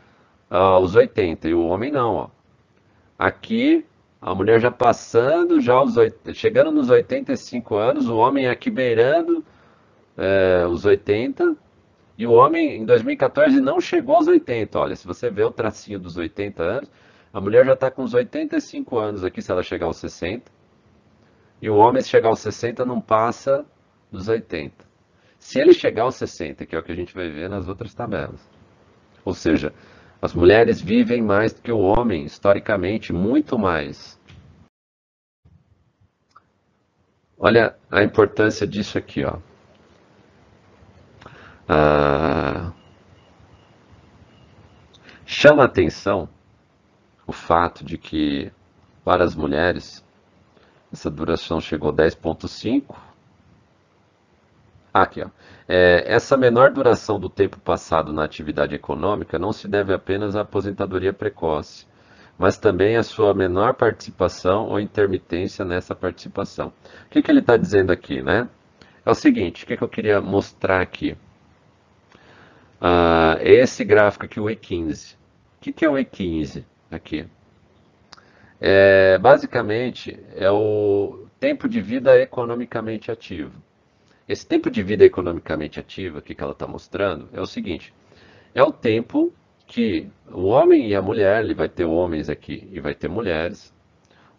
uh, 0.49 0.55
aos 0.55 0.95
80. 0.95 1.49
E 1.49 1.53
o 1.53 1.65
homem 1.65 1.91
não. 1.91 2.15
Ó. 2.15 2.29
Aqui 3.19 3.85
a 4.21 4.35
mulher 4.35 4.59
já 4.59 4.69
passando, 4.69 5.59
já 5.59 5.81
os, 5.81 5.95
chegando 6.35 6.71
nos 6.71 6.89
85 6.91 7.75
anos, 7.75 8.07
o 8.07 8.17
homem 8.17 8.47
aqui 8.47 8.69
beirando 8.69 9.43
é, 10.15 10.65
os 10.67 10.85
80, 10.85 11.55
e 12.17 12.27
o 12.27 12.33
homem 12.33 12.77
em 12.77 12.85
2014 12.85 13.59
não 13.59 13.81
chegou 13.81 14.15
aos 14.15 14.27
80. 14.27 14.77
Olha, 14.77 14.95
se 14.95 15.07
você 15.07 15.31
vê 15.31 15.43
o 15.43 15.49
tracinho 15.49 15.97
dos 15.99 16.17
80 16.17 16.61
anos, 16.61 16.91
a 17.33 17.41
mulher 17.41 17.65
já 17.65 17.73
está 17.73 17.89
com 17.89 18.03
os 18.03 18.13
85 18.13 18.99
anos 18.99 19.23
aqui, 19.23 19.41
se 19.41 19.51
ela 19.51 19.63
chegar 19.63 19.87
aos 19.87 19.97
60. 19.97 20.51
E 21.59 21.67
o 21.67 21.77
homem, 21.77 22.01
se 22.01 22.09
chegar 22.09 22.29
aos 22.29 22.39
60, 22.39 22.85
não 22.85 23.01
passa 23.01 23.65
dos 24.11 24.27
80. 24.27 24.85
Se 25.39 25.59
ele 25.59 25.73
chegar 25.73 26.03
aos 26.03 26.15
60, 26.15 26.63
que 26.67 26.75
é 26.75 26.79
o 26.79 26.83
que 26.83 26.91
a 26.91 26.95
gente 26.95 27.15
vai 27.15 27.27
ver 27.29 27.49
nas 27.49 27.67
outras 27.67 27.93
tabelas. 27.93 28.47
Ou 29.25 29.33
seja, 29.33 29.73
as 30.21 30.33
mulheres 30.33 30.79
vivem 30.79 31.21
mais 31.21 31.51
do 31.51 31.61
que 31.61 31.71
o 31.71 31.79
homem, 31.79 32.25
historicamente, 32.25 33.11
muito 33.11 33.57
mais. 33.57 34.19
Olha 37.37 37.75
a 37.89 38.03
importância 38.03 38.67
disso 38.67 38.99
aqui, 38.99 39.25
ó. 39.25 39.39
Ah, 41.67 42.71
chama 45.25 45.63
atenção 45.63 46.29
o 47.25 47.31
fato 47.31 47.83
de 47.83 47.97
que, 47.97 48.51
para 49.03 49.23
as 49.23 49.35
mulheres, 49.35 50.05
essa 50.93 51.09
duração 51.09 51.59
chegou 51.59 51.89
a 51.89 51.93
10,5. 51.93 53.10
Aqui, 54.93 55.21
ó. 55.21 55.29
É, 55.67 56.03
essa 56.05 56.35
menor 56.35 56.71
duração 56.71 57.17
do 57.19 57.29
tempo 57.29 57.57
passado 57.59 58.11
na 58.11 58.25
atividade 58.25 58.75
econômica 58.75 59.39
não 59.39 59.53
se 59.53 59.67
deve 59.67 59.93
apenas 59.93 60.35
à 60.35 60.41
aposentadoria 60.41 61.13
precoce, 61.13 61.85
mas 62.37 62.57
também 62.57 62.97
à 62.97 63.03
sua 63.03 63.33
menor 63.33 63.73
participação 63.75 64.67
ou 64.67 64.79
intermitência 64.79 65.63
nessa 65.63 65.95
participação. 65.95 66.73
O 67.05 67.09
que, 67.09 67.21
que 67.21 67.31
ele 67.31 67.39
está 67.39 67.55
dizendo 67.55 67.91
aqui, 67.91 68.21
né? 68.21 68.49
É 69.05 69.09
o 69.09 69.15
seguinte, 69.15 69.63
o 69.63 69.67
que, 69.67 69.77
que 69.77 69.83
eu 69.83 69.89
queria 69.89 70.19
mostrar 70.19 70.81
aqui? 70.81 71.15
Ah, 72.79 73.37
esse 73.41 73.85
gráfico 73.85 74.25
aqui, 74.25 74.39
o 74.39 74.45
E15. 74.45 75.13
O 75.13 75.17
que, 75.61 75.71
que 75.71 75.85
é 75.85 75.89
o 75.89 75.93
E15 75.93 76.65
aqui? 76.91 77.25
É, 78.59 79.17
basicamente, 79.17 80.19
é 80.35 80.51
o 80.51 81.27
tempo 81.39 81.69
de 81.69 81.79
vida 81.79 82.19
economicamente 82.19 83.09
ativo. 83.09 83.53
Esse 84.31 84.47
tempo 84.47 84.71
de 84.71 84.81
vida 84.81 85.03
economicamente 85.03 85.77
ativo 85.77 86.19
aqui 86.19 86.33
que 86.33 86.41
ela 86.41 86.53
está 86.53 86.65
mostrando 86.65 87.27
é 87.33 87.41
o 87.41 87.45
seguinte: 87.45 87.93
é 88.55 88.63
o 88.63 88.71
tempo 88.71 89.33
que 89.67 90.07
o 90.31 90.43
homem 90.45 90.87
e 90.87 90.95
a 90.95 91.01
mulher, 91.01 91.43
ele 91.43 91.53
vai 91.53 91.67
ter 91.67 91.83
homens 91.83 92.29
aqui 92.29 92.65
e 92.71 92.79
vai 92.79 92.95
ter 92.95 93.09
mulheres, 93.09 93.73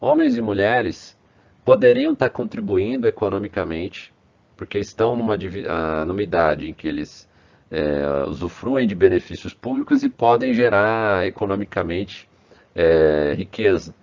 homens 0.00 0.34
e 0.34 0.40
mulheres 0.40 1.14
poderiam 1.62 2.14
estar 2.14 2.30
tá 2.30 2.34
contribuindo 2.34 3.06
economicamente, 3.06 4.14
porque 4.56 4.78
estão 4.78 5.14
numa, 5.14 5.36
ah, 5.68 6.06
numa 6.06 6.22
idade 6.22 6.70
em 6.70 6.72
que 6.72 6.88
eles 6.88 7.28
é, 7.70 8.24
usufruem 8.26 8.86
de 8.86 8.94
benefícios 8.94 9.52
públicos 9.52 10.02
e 10.02 10.08
podem 10.08 10.54
gerar 10.54 11.26
economicamente 11.26 12.26
é, 12.74 13.34
riqueza. 13.36 13.94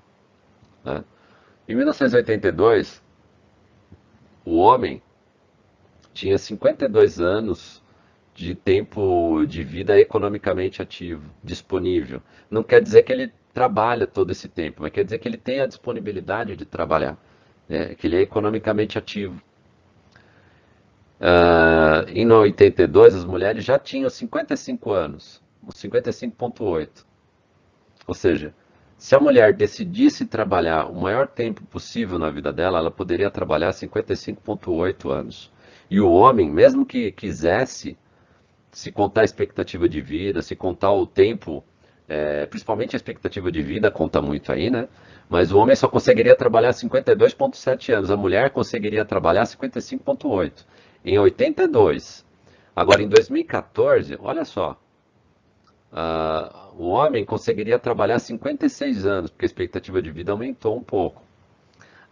Né? 0.85 1.03
Em 1.67 1.73
1982, 1.73 3.03
o 4.45 4.57
homem 4.57 5.01
tinha 6.20 6.38
52 6.38 7.22
anos 7.22 7.82
de 8.36 8.53
tempo 8.53 9.45
de 9.45 9.63
vida 9.63 9.97
economicamente 9.97 10.82
ativo, 10.82 11.30
disponível. 11.41 12.22
Não 12.51 12.61
quer 12.61 12.82
dizer 12.82 13.03
que 13.03 13.13
ele 13.13 13.32
trabalha 13.53 14.05
todo 14.05 14.32
esse 14.32 14.49
tempo, 14.49 14.82
mas 14.82 14.91
quer 14.91 15.05
dizer 15.05 15.20
que 15.20 15.28
ele 15.28 15.38
tem 15.38 15.61
a 15.61 15.65
disponibilidade 15.65 16.57
de 16.57 16.65
trabalhar, 16.65 17.17
né? 17.70 17.95
que 17.95 18.07
ele 18.07 18.17
é 18.17 18.22
economicamente 18.22 18.97
ativo. 18.97 19.41
Uh, 21.22 22.09
em 22.09 22.30
82, 22.30 23.15
as 23.15 23.26
mulheres 23.26 23.63
já 23.63 23.80
tinham 23.80 24.09
55 24.09 24.91
anos, 24.91 25.41
55,8. 25.70 27.05
Ou 28.07 28.13
seja, 28.13 28.53
se 28.97 29.15
a 29.15 29.20
mulher 29.20 29.53
decidisse 29.53 30.26
trabalhar 30.26 30.86
o 30.86 30.95
maior 30.95 31.28
tempo 31.28 31.63
possível 31.63 32.20
na 32.20 32.30
vida 32.30 32.51
dela, 32.51 32.80
ela 32.80 32.91
poderia 32.91 33.32
trabalhar 33.32 33.72
55,8 33.72 35.09
anos. 35.09 35.51
E 35.89 35.99
o 35.99 36.11
homem, 36.11 36.49
mesmo 36.49 36.85
que 36.85 37.11
quisesse, 37.11 37.97
se 38.71 38.91
contar 38.91 39.21
a 39.21 39.25
expectativa 39.25 39.89
de 39.89 40.01
vida, 40.01 40.41
se 40.41 40.55
contar 40.55 40.91
o 40.91 41.05
tempo, 41.05 41.63
é, 42.07 42.45
principalmente 42.45 42.95
a 42.95 42.97
expectativa 42.97 43.51
de 43.51 43.61
vida 43.61 43.89
conta 43.89 44.21
muito 44.21 44.51
aí, 44.51 44.69
né? 44.69 44.87
Mas 45.27 45.51
o 45.51 45.57
homem 45.57 45.75
só 45.75 45.87
conseguiria 45.87 46.35
trabalhar 46.35 46.71
52,7 46.71 47.93
anos, 47.93 48.11
a 48.11 48.17
mulher 48.17 48.51
conseguiria 48.51 49.05
trabalhar 49.05 49.43
55,8. 49.43 50.65
Em 51.03 51.17
82. 51.17 52.25
Agora, 52.75 53.01
em 53.01 53.07
2014, 53.07 54.17
olha 54.21 54.45
só, 54.45 54.77
Uh, 55.91 56.77
o 56.77 56.89
homem 56.89 57.25
conseguiria 57.25 57.79
trabalhar 57.79 58.19
56 58.19 59.05
anos, 59.05 59.31
porque 59.31 59.45
a 59.45 59.47
expectativa 59.47 60.01
de 60.01 60.11
vida 60.11 60.31
aumentou 60.31 60.77
um 60.77 60.83
pouco. 60.83 61.21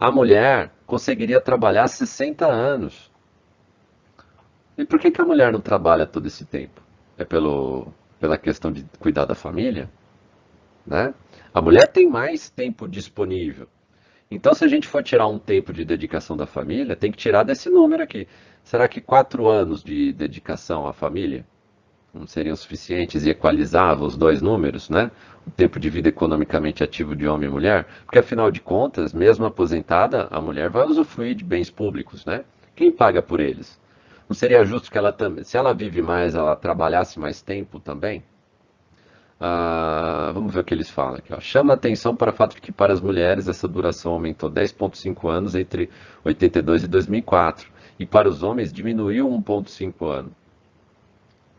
A 0.00 0.10
mulher 0.10 0.72
conseguiria 0.86 1.40
trabalhar 1.40 1.86
60 1.86 2.46
anos. 2.46 3.10
E 4.78 4.84
por 4.84 5.00
que, 5.00 5.10
que 5.10 5.20
a 5.20 5.24
mulher 5.24 5.52
não 5.52 5.60
trabalha 5.60 6.06
todo 6.06 6.26
esse 6.26 6.44
tempo? 6.44 6.80
É 7.18 7.24
pelo, 7.24 7.88
pela 8.20 8.38
questão 8.38 8.70
de 8.70 8.86
cuidar 9.00 9.24
da 9.24 9.34
família? 9.34 9.90
Né? 10.86 11.12
A 11.52 11.60
mulher 11.60 11.88
tem 11.88 12.08
mais 12.08 12.48
tempo 12.48 12.86
disponível. 12.86 13.66
Então, 14.30 14.54
se 14.54 14.64
a 14.64 14.68
gente 14.68 14.86
for 14.86 15.02
tirar 15.02 15.26
um 15.26 15.38
tempo 15.38 15.72
de 15.72 15.84
dedicação 15.84 16.36
da 16.36 16.46
família, 16.46 16.94
tem 16.94 17.10
que 17.10 17.18
tirar 17.18 17.42
desse 17.42 17.68
número 17.68 18.04
aqui. 18.04 18.28
Será 18.62 18.86
que 18.86 19.00
quatro 19.00 19.48
anos 19.48 19.82
de 19.82 20.12
dedicação 20.12 20.86
à 20.86 20.92
família 20.92 21.44
não 22.14 22.26
seriam 22.26 22.54
suficientes 22.54 23.26
e 23.26 23.30
equalizavam 23.30 24.06
os 24.06 24.16
dois 24.16 24.40
números, 24.40 24.88
né? 24.88 25.10
O 25.44 25.50
tempo 25.50 25.80
de 25.80 25.90
vida 25.90 26.08
economicamente 26.08 26.84
ativo 26.84 27.16
de 27.16 27.26
homem 27.26 27.48
e 27.48 27.52
mulher, 27.52 27.86
porque 28.04 28.18
afinal 28.18 28.50
de 28.50 28.60
contas, 28.60 29.12
mesmo 29.12 29.44
aposentada, 29.44 30.28
a 30.30 30.40
mulher 30.40 30.70
vai 30.70 30.86
usufruir 30.86 31.34
de 31.34 31.42
bens 31.42 31.68
públicos, 31.68 32.24
né? 32.24 32.44
Quem 32.76 32.92
paga 32.92 33.20
por 33.20 33.40
eles? 33.40 33.78
Não 34.28 34.34
seria 34.34 34.64
justo 34.64 34.90
que 34.90 34.98
ela 34.98 35.12
também, 35.12 35.42
se 35.42 35.56
ela 35.56 35.72
vive 35.72 36.02
mais, 36.02 36.34
ela 36.34 36.54
trabalhasse 36.54 37.18
mais 37.18 37.40
tempo 37.40 37.80
também? 37.80 38.22
Ah, 39.40 40.32
vamos 40.34 40.52
ver 40.52 40.60
o 40.60 40.64
que 40.64 40.74
eles 40.74 40.90
falam 40.90 41.14
aqui. 41.14 41.32
Ó. 41.32 41.40
Chama 41.40 41.74
atenção 41.74 42.14
para 42.14 42.30
o 42.30 42.34
fato 42.34 42.56
de 42.56 42.60
que 42.60 42.72
para 42.72 42.92
as 42.92 43.00
mulheres 43.00 43.48
essa 43.48 43.68
duração 43.68 44.12
aumentou 44.12 44.50
10,5 44.50 45.28
anos 45.30 45.54
entre 45.54 45.88
82 46.24 46.84
e 46.84 46.88
2004 46.88 47.70
e 47.98 48.04
para 48.04 48.28
os 48.28 48.42
homens 48.42 48.72
diminuiu 48.72 49.28
1,5 49.28 50.10
ano. 50.10 50.32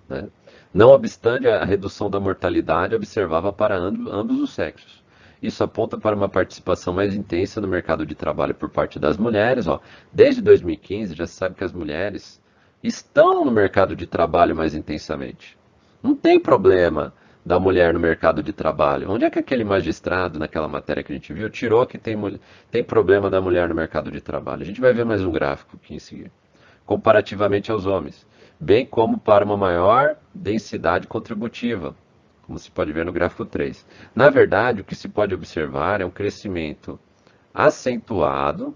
Né? 0.08 0.28
Não 0.74 0.90
obstante 0.90 1.48
a 1.48 1.64
redução 1.64 2.10
da 2.10 2.20
mortalidade 2.20 2.96
observava 2.96 3.52
para 3.54 3.78
ambos 3.78 4.40
os 4.40 4.52
sexos. 4.52 5.04
Isso 5.42 5.64
aponta 5.64 5.98
para 5.98 6.16
uma 6.16 6.28
participação 6.28 6.94
mais 6.94 7.16
intensa 7.16 7.62
no 7.62 7.68
mercado 7.68 8.06
de 8.06 8.14
trabalho 8.14 8.54
por 8.54 8.70
parte 8.70 9.00
das 9.00 9.18
mulheres. 9.18 9.68
Ó. 9.68 9.80
Desde 10.12 10.42
2015 10.42 11.16
já 11.16 11.26
se 11.26 11.34
sabe 11.34 11.56
que 11.56 11.64
as 11.64 11.72
mulheres 11.72 12.42
estão 12.84 13.46
no 13.46 13.52
mercado 13.52 13.96
de 13.96 14.08
trabalho 14.08 14.56
mais 14.56 14.74
intensamente. 14.74 15.58
Não 16.02 16.16
tem 16.16 16.40
problema 16.40 17.14
da 17.46 17.60
mulher 17.60 17.94
no 17.94 18.00
mercado 18.00 18.44
de 18.44 18.54
trabalho. 18.54 19.10
Onde 19.10 19.26
é 19.26 19.30
que 19.30 19.40
aquele 19.40 19.64
magistrado, 19.64 20.40
naquela 20.40 20.68
matéria 20.68 21.04
que 21.04 21.12
a 21.12 21.16
gente 21.16 21.34
viu, 21.34 21.50
tirou 21.50 21.86
que 21.86 21.98
tem, 21.98 22.16
tem 22.70 22.84
problema 22.84 23.30
da 23.30 23.42
mulher 23.42 23.68
no 23.68 23.76
mercado 23.76 24.12
de 24.12 24.22
trabalho? 24.22 24.62
A 24.62 24.66
gente 24.66 24.82
vai 24.82 24.94
ver 24.94 25.06
mais 25.06 25.24
um 25.24 25.32
gráfico 25.32 25.78
aqui 25.82 25.96
em 25.96 26.00
seguida. 26.00 26.32
Comparativamente 26.86 27.72
aos 27.72 27.86
homens 27.86 28.28
bem 28.60 28.86
como 28.86 29.18
para 29.18 29.46
uma 29.46 29.56
maior 29.56 30.18
densidade 30.34 31.08
contributiva, 31.08 31.96
como 32.46 32.60
se 32.60 32.70
pode 32.70 32.92
ver 32.92 33.06
no 33.06 33.14
gráfico 33.14 33.46
3. 33.46 33.86
Na 34.14 34.30
verdade, 34.30 34.82
o 34.82 34.84
que 34.84 34.96
se 34.96 35.08
pode 35.08 35.34
observar 35.34 36.02
é 36.02 36.06
um 36.06 36.12
crescimento 36.12 37.00
acentuado 37.54 38.76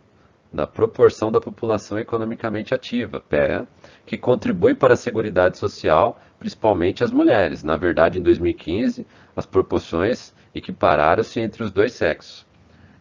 da 0.54 0.68
proporção 0.68 1.32
da 1.32 1.42
população 1.42 1.98
economicamente 1.98 2.74
ativa, 2.76 3.20
PEA, 3.20 3.68
que 4.06 4.18
contribui 4.18 4.76
para 4.76 4.94
a 4.94 4.98
Seguridade 4.98 5.58
Social, 5.58 6.22
principalmente 6.38 7.04
as 7.04 7.12
mulheres. 7.12 7.64
Na 7.64 7.76
verdade, 7.76 8.20
em 8.20 8.22
2015, 8.22 9.08
as 9.36 9.46
proporções 9.48 10.34
equipararam-se 10.54 11.40
entre 11.40 11.64
os 11.64 11.72
dois 11.72 11.94
sexos. 11.94 12.46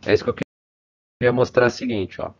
É 0.06 0.14
isso 0.14 0.24
que 0.24 0.30
eu 0.30 0.34
queria 0.34 1.32
mostrar 1.32 1.66
o 1.66 1.70
seguinte, 1.70 2.22
ó. 2.22 2.30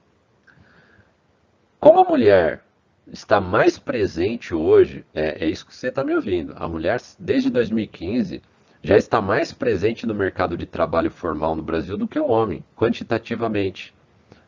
Como 1.79 2.01
a 2.01 2.05
mulher 2.05 2.65
está 3.07 3.41
mais 3.41 3.79
presente 3.79 4.55
hoje, 4.55 5.05
é, 5.13 5.45
é 5.45 5.49
isso 5.49 5.67
que 5.67 5.75
você 5.75 5.89
está 5.89 6.03
me 6.03 6.15
ouvindo. 6.15 6.55
A 6.57 6.67
mulher, 6.67 7.01
desde 7.19 7.51
2015, 7.51 8.41
já 8.83 8.97
está 8.97 9.21
mais 9.21 9.53
presente 9.53 10.07
no 10.07 10.15
mercado 10.15 10.57
de 10.57 10.65
trabalho 10.65 11.11
formal 11.11 11.55
no 11.55 11.63
Brasil 11.63 11.99
do 11.99 12.09
que 12.09 12.19
o 12.19 12.29
homem, 12.29 12.65
quantitativamente. 12.77 13.95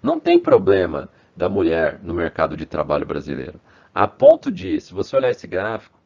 Não 0.04 0.20
tem 0.20 0.38
problema 0.38 1.08
da 1.34 1.48
mulher 1.48 1.98
no 2.02 2.12
mercado 2.12 2.58
de 2.58 2.66
trabalho 2.66 3.06
brasileiro. 3.06 3.58
A 3.94 4.06
ponto 4.06 4.52
de, 4.52 4.78
se 4.78 4.92
você 4.92 5.16
olhar 5.16 5.30
esse 5.30 5.46
gráfico, 5.46 5.98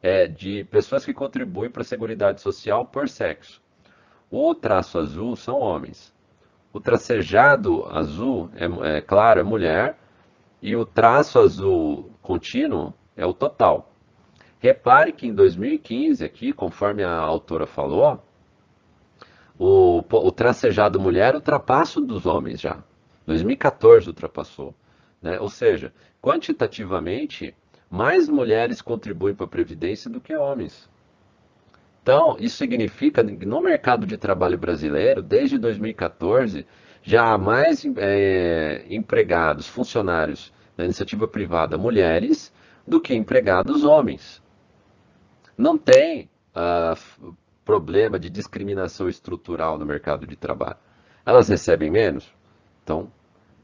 é 0.00 0.28
de 0.28 0.62
pessoas 0.66 1.04
que 1.04 1.12
contribuem 1.12 1.68
para 1.68 1.82
a 1.82 1.84
Seguridade 1.84 2.40
Social 2.40 2.86
por 2.86 3.08
sexo. 3.08 3.60
O 4.30 4.54
traço 4.54 5.00
azul 5.00 5.34
são 5.34 5.58
homens. 5.58 6.14
O 6.72 6.78
tracejado 6.78 7.84
azul, 7.90 8.48
é, 8.54 8.98
é 8.98 9.00
claro, 9.00 9.40
é 9.40 9.42
mulher, 9.42 9.98
e 10.62 10.76
o 10.76 10.86
traço 10.86 11.40
azul 11.40 12.08
contínuo 12.22 12.94
é 13.16 13.26
o 13.26 13.34
total. 13.34 13.92
Repare 14.60 15.12
que 15.12 15.26
em 15.26 15.34
2015, 15.34 16.24
aqui, 16.24 16.52
conforme 16.52 17.02
a 17.02 17.18
autora 17.18 17.66
falou, 17.66 18.22
o, 19.58 20.04
o 20.08 20.30
tracejado 20.30 21.00
mulher 21.00 21.34
ultrapassa 21.34 22.00
dos 22.00 22.26
homens 22.26 22.60
já. 22.60 22.78
2014 23.30 24.08
ultrapassou. 24.08 24.74
Né? 25.22 25.38
Ou 25.38 25.48
seja, 25.48 25.92
quantitativamente, 26.20 27.54
mais 27.88 28.28
mulheres 28.28 28.82
contribuem 28.82 29.34
para 29.34 29.46
a 29.46 29.48
Previdência 29.48 30.10
do 30.10 30.20
que 30.20 30.34
homens. 30.34 30.90
Então, 32.02 32.36
isso 32.40 32.56
significa 32.56 33.22
que 33.24 33.46
no 33.46 33.60
mercado 33.60 34.06
de 34.06 34.16
trabalho 34.16 34.58
brasileiro, 34.58 35.22
desde 35.22 35.58
2014, 35.58 36.66
já 37.02 37.32
há 37.32 37.38
mais 37.38 37.84
é, 37.96 38.84
empregados, 38.88 39.66
funcionários 39.66 40.52
da 40.76 40.84
iniciativa 40.84 41.28
privada 41.28 41.78
mulheres 41.78 42.52
do 42.86 43.00
que 43.00 43.14
empregados 43.14 43.84
homens. 43.84 44.42
Não 45.56 45.76
tem, 45.76 46.28
uh, 46.56 47.34
problema 47.64 48.18
de 48.18 48.28
discriminação 48.28 49.08
estrutural 49.08 49.78
no 49.78 49.86
mercado 49.86 50.26
de 50.26 50.34
trabalho. 50.34 50.78
Elas 51.24 51.48
recebem 51.48 51.90
menos? 51.90 52.34
Então, 52.82 53.12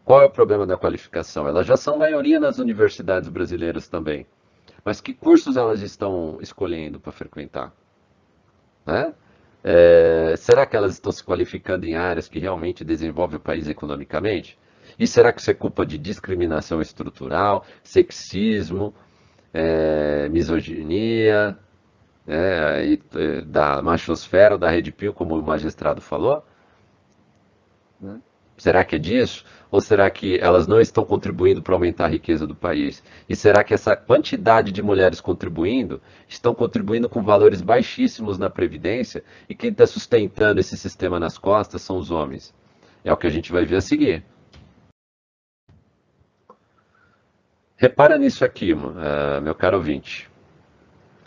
qual 0.06 0.22
é 0.22 0.24
o 0.24 0.30
problema 0.30 0.64
da 0.64 0.76
qualificação? 0.76 1.48
Elas 1.48 1.66
já 1.66 1.76
são 1.76 1.98
maioria 1.98 2.38
nas 2.38 2.60
universidades 2.60 3.28
brasileiras 3.28 3.88
também. 3.88 4.24
Mas 4.84 5.00
que 5.00 5.12
cursos 5.12 5.56
elas 5.56 5.82
estão 5.82 6.38
escolhendo 6.40 7.00
para 7.00 7.10
frequentar? 7.10 7.72
Né? 8.86 9.12
É, 9.64 10.34
será 10.36 10.64
que 10.64 10.76
elas 10.76 10.92
estão 10.92 11.10
se 11.10 11.24
qualificando 11.24 11.86
em 11.86 11.96
áreas 11.96 12.28
que 12.28 12.38
realmente 12.38 12.84
desenvolvem 12.84 13.38
o 13.38 13.40
país 13.40 13.66
economicamente? 13.66 14.56
E 14.96 15.08
será 15.08 15.32
que 15.32 15.40
isso 15.40 15.50
é 15.50 15.54
culpa 15.54 15.84
de 15.84 15.98
discriminação 15.98 16.80
estrutural, 16.80 17.66
sexismo, 17.82 18.94
é, 19.52 20.28
misoginia, 20.28 21.58
é, 22.28 22.86
e, 22.86 23.42
da 23.44 23.82
machosfera, 23.82 24.56
da 24.56 24.70
Rede 24.70 24.92
Pio, 24.92 25.12
como 25.12 25.36
o 25.36 25.42
magistrado 25.42 26.00
falou? 26.00 26.46
Né? 28.00 28.20
Será 28.56 28.84
que 28.84 28.96
é 28.96 28.98
disso? 28.98 29.44
Ou 29.76 29.80
será 29.82 30.08
que 30.08 30.38
elas 30.38 30.66
não 30.66 30.80
estão 30.80 31.04
contribuindo 31.04 31.62
para 31.62 31.74
aumentar 31.74 32.06
a 32.06 32.08
riqueza 32.08 32.46
do 32.46 32.54
país? 32.54 33.04
E 33.28 33.36
será 33.36 33.62
que 33.62 33.74
essa 33.74 33.94
quantidade 33.94 34.72
de 34.72 34.82
mulheres 34.82 35.20
contribuindo 35.20 36.00
estão 36.26 36.54
contribuindo 36.54 37.10
com 37.10 37.22
valores 37.22 37.60
baixíssimos 37.60 38.38
na 38.38 38.48
Previdência 38.48 39.22
e 39.46 39.54
quem 39.54 39.68
está 39.68 39.86
sustentando 39.86 40.60
esse 40.60 40.78
sistema 40.78 41.20
nas 41.20 41.36
costas 41.36 41.82
são 41.82 41.98
os 41.98 42.10
homens? 42.10 42.54
É 43.04 43.12
o 43.12 43.18
que 43.18 43.26
a 43.26 43.30
gente 43.30 43.52
vai 43.52 43.66
ver 43.66 43.76
a 43.76 43.80
seguir. 43.82 44.24
Repara 47.76 48.16
nisso 48.16 48.46
aqui, 48.46 48.72
uh, 48.72 49.42
meu 49.42 49.54
caro 49.54 49.76
ouvinte. 49.76 50.30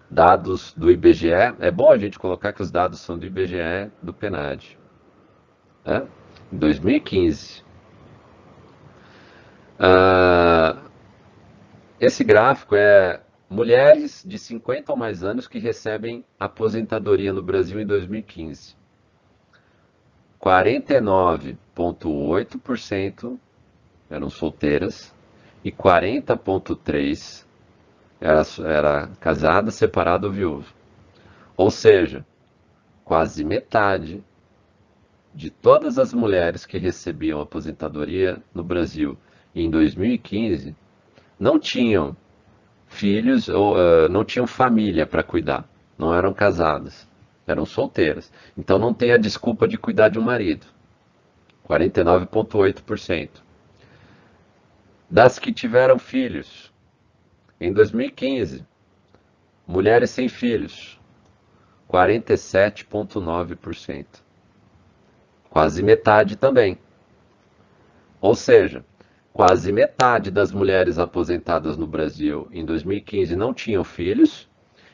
Dados 0.10 0.74
do 0.76 0.90
IBGE. 0.90 1.54
É 1.60 1.70
bom 1.70 1.92
a 1.92 2.00
gente 2.00 2.18
colocar 2.18 2.52
que 2.52 2.64
os 2.64 2.72
dados 2.72 3.00
são 3.00 3.16
do 3.16 3.28
IBGE 3.28 3.92
do 4.02 4.12
PNAD. 4.12 4.76
Né? 5.86 6.08
Em 6.52 6.58
2015. 6.58 7.69
Uh, 9.80 10.78
esse 12.00 12.24
gráfico 12.24 12.76
é 12.76 13.22
mulheres 13.50 14.24
de 14.26 14.38
50 14.38 14.92
ou 14.92 14.98
mais 14.98 15.24
anos 15.24 15.48
que 15.48 15.58
recebem 15.58 16.26
aposentadoria 16.38 17.32
no 17.32 17.42
Brasil 17.42 17.80
em 17.80 17.86
2015. 17.86 18.76
49,8% 20.42 23.40
eram 24.10 24.30
solteiras 24.30 25.16
e 25.64 25.72
40,3% 25.72 27.48
era, 28.22 28.42
era 28.66 29.08
casada, 29.20 29.72
separada 29.72 30.28
ou 30.28 30.34
viúva. 30.34 30.68
Ou 31.56 31.72
seja, 31.72 32.26
quase 33.06 33.44
metade 33.44 34.24
de 35.34 35.50
todas 35.50 35.98
as 35.98 36.14
mulheres 36.14 36.66
que 36.66 36.78
recebiam 36.78 37.40
aposentadoria 37.40 38.44
no 38.54 38.64
Brasil 38.64 39.18
em 39.56 39.70
2015 39.70 40.76
não 41.40 41.60
tinham 41.60 42.18
filhos 42.88 43.48
ou 43.50 43.76
uh, 43.76 44.10
não 44.10 44.26
tinham 44.26 44.48
família 44.48 45.06
para 45.06 45.22
cuidar, 45.24 45.66
não 45.98 46.14
eram 46.14 46.34
casadas, 46.34 47.08
eram 47.48 47.66
solteiras. 47.66 48.32
Então 48.58 48.78
não 48.78 48.94
tem 48.94 49.12
a 49.12 49.18
desculpa 49.18 49.68
de 49.68 49.78
cuidar 49.78 50.10
de 50.10 50.20
um 50.20 50.24
marido. 50.24 50.66
49,8%. 51.68 53.30
Das 55.10 55.40
que 55.40 55.54
tiveram 55.54 56.00
filhos, 56.00 56.72
em 57.62 57.74
2015, 57.74 58.66
mulheres 59.68 60.10
sem 60.10 60.28
filhos, 60.28 61.00
47,9%. 61.92 64.06
Quase 65.50 65.84
metade 65.84 66.36
também. 66.36 66.78
Ou 68.22 68.36
seja, 68.36 68.86
quase 69.40 69.72
metade 69.72 70.32
das 70.32 70.52
mulheres 70.52 71.00
aposentadas 71.00 71.78
no 71.78 71.88
Brasil 71.88 72.50
em 72.52 72.66
2015 72.66 73.38
não 73.38 73.54
tinham 73.54 73.86
filhos, 73.86 74.50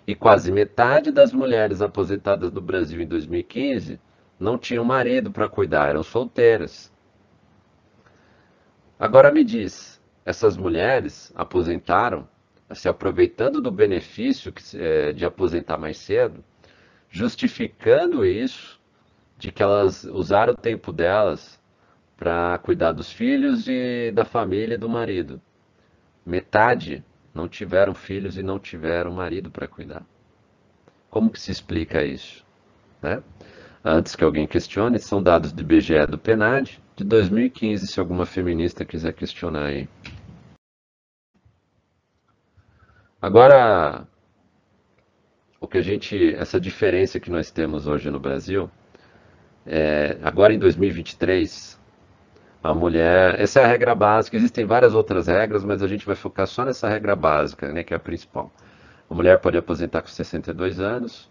e 0.05 0.13
quase 0.13 0.51
metade 0.51 1.09
das 1.09 1.33
mulheres 1.33 1.81
aposentadas 1.81 2.51
no 2.51 2.61
Brasil 2.61 3.01
em 3.01 3.07
2015 3.07 3.99
não 4.39 4.55
tinham 4.55 4.85
marido 4.85 5.31
para 5.31 5.49
cuidar, 5.49 5.89
eram 5.89 6.03
solteiras. 6.03 6.93
Agora 8.99 9.31
me 9.31 9.43
diz, 9.43 9.99
essas 10.23 10.55
mulheres 10.55 11.33
aposentaram, 11.35 12.29
se 12.71 12.87
aproveitando 12.87 13.59
do 13.59 13.71
benefício 13.71 14.53
é, 14.75 15.11
de 15.11 15.25
aposentar 15.25 15.79
mais 15.79 15.97
cedo, 15.97 16.43
justificando 17.09 18.23
isso, 18.23 18.79
de 19.39 19.51
que 19.51 19.63
elas 19.63 20.03
usaram 20.03 20.53
o 20.53 20.55
tempo 20.55 20.93
delas 20.93 21.59
para 22.17 22.57
cuidar 22.59 22.91
dos 22.91 23.11
filhos 23.11 23.67
e 23.67 24.11
da 24.11 24.25
família 24.25 24.75
e 24.75 24.77
do 24.77 24.89
marido. 24.89 25.41
Metade 26.25 27.03
não 27.33 27.47
tiveram 27.47 27.93
filhos 27.93 28.37
e 28.37 28.43
não 28.43 28.57
tiveram 28.57 29.11
marido 29.11 29.51
para 29.51 29.67
cuidar. 29.67 30.03
Como 31.09 31.29
que 31.29 31.39
se 31.39 31.51
explica 31.51 32.03
isso? 32.03 32.45
Né? 33.01 33.21
Antes 33.83 34.15
que 34.15 34.23
alguém 34.23 34.47
questione, 34.47 34.97
são 34.97 35.21
dados 35.21 35.51
do 35.51 35.61
IBGE 35.61 36.07
do 36.07 36.17
PNAD 36.17 36.81
de 36.95 37.03
2015, 37.03 37.87
se 37.87 37.99
alguma 37.99 38.25
feminista 38.25 38.85
quiser 38.85 39.13
questionar 39.13 39.65
aí. 39.65 39.87
Agora, 43.21 44.07
o 45.59 45.67
que 45.67 45.77
a 45.77 45.81
gente, 45.81 46.33
essa 46.35 46.59
diferença 46.59 47.19
que 47.19 47.29
nós 47.29 47.51
temos 47.51 47.87
hoje 47.87 48.09
no 48.09 48.19
Brasil, 48.19 48.69
é, 49.65 50.17
agora 50.21 50.53
em 50.53 50.59
2023, 50.59 51.79
a 52.65 52.73
mulher, 52.73 53.39
essa 53.39 53.59
é 53.59 53.63
a 53.63 53.67
regra 53.67 53.93
básica, 53.93 54.35
existem 54.35 54.65
várias 54.65 54.95
outras 54.95 55.27
regras, 55.27 55.63
mas 55.63 55.83
a 55.83 55.87
gente 55.87 56.03
vai 56.03 56.15
focar 56.15 56.47
só 56.47 56.65
nessa 56.65 56.89
regra 56.89 57.15
básica, 57.15 57.71
né, 57.71 57.83
que 57.83 57.93
é 57.93 57.97
a 57.97 57.99
principal. 57.99 58.51
A 59.07 59.13
mulher 59.13 59.39
pode 59.39 59.55
aposentar 59.55 60.01
com 60.01 60.07
62 60.07 60.79
anos 60.79 61.29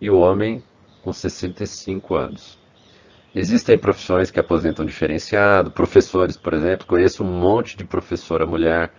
e 0.00 0.08
o 0.08 0.16
homem 0.16 0.62
com 1.02 1.12
65 1.12 2.14
anos. 2.14 2.58
Existem 3.34 3.76
profissões 3.76 4.30
que 4.30 4.38
aposentam 4.38 4.84
diferenciado, 4.84 5.72
professores, 5.72 6.36
por 6.36 6.54
exemplo, 6.54 6.86
conheço 6.86 7.24
um 7.24 7.40
monte 7.40 7.76
de 7.76 7.84
professora 7.84 8.46
mulher 8.46 8.92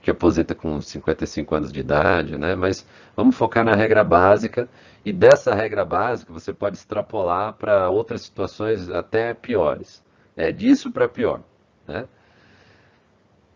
que 0.00 0.10
aposenta 0.10 0.54
com 0.54 0.80
55 0.80 1.54
anos 1.54 1.70
de 1.70 1.80
idade, 1.80 2.38
né? 2.38 2.54
Mas 2.54 2.86
vamos 3.14 3.36
focar 3.36 3.62
na 3.64 3.74
regra 3.74 4.02
básica 4.02 4.68
e 5.04 5.12
dessa 5.12 5.54
regra 5.54 5.84
básica 5.84 6.32
você 6.32 6.52
pode 6.52 6.76
extrapolar 6.76 7.52
para 7.54 7.90
outras 7.90 8.22
situações 8.22 8.88
até 8.88 9.34
piores. 9.34 10.05
É 10.36 10.52
disso 10.52 10.92
para 10.92 11.08
pior, 11.08 11.40
né? 11.86 12.06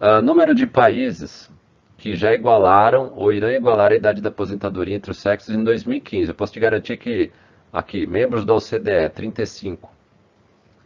Uh, 0.00 0.22
número 0.22 0.54
de 0.54 0.66
países 0.66 1.50
que 1.98 2.14
já 2.14 2.32
igualaram 2.32 3.12
ou 3.14 3.30
irão 3.32 3.50
igualar 3.50 3.92
a 3.92 3.94
idade 3.94 4.22
da 4.22 4.30
aposentadoria 4.30 4.96
entre 4.96 5.10
os 5.10 5.18
sexos 5.18 5.54
em 5.54 5.62
2015. 5.62 6.30
Eu 6.30 6.34
posso 6.34 6.54
te 6.54 6.60
garantir 6.60 6.96
que 6.96 7.30
aqui, 7.70 8.06
membros 8.06 8.46
da 8.46 8.54
OCDE, 8.54 9.10
35, 9.14 9.90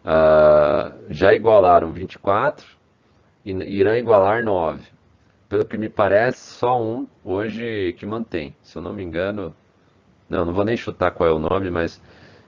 uh, 0.05 1.05
já 1.09 1.32
igualaram 1.32 1.92
24 1.92 2.66
e 3.45 3.53
irão 3.53 3.95
igualar 3.97 4.42
9 4.42 4.95
pelo 5.55 5.64
que 5.64 5.78
me 5.78 5.88
parece, 5.88 6.38
só 6.38 6.82
um 6.82 7.07
hoje 7.24 7.95
que 7.97 8.05
mantém. 8.05 8.57
Se 8.61 8.76
eu 8.76 8.82
não 8.82 8.92
me 8.92 9.05
engano, 9.05 9.55
não, 10.28 10.45
não 10.45 10.53
vou 10.53 10.64
nem 10.64 10.76
chutar 10.76 11.12
qual 11.12 11.28
é 11.28 11.32
o 11.32 11.38
nome, 11.38 11.70
mas 11.70 12.03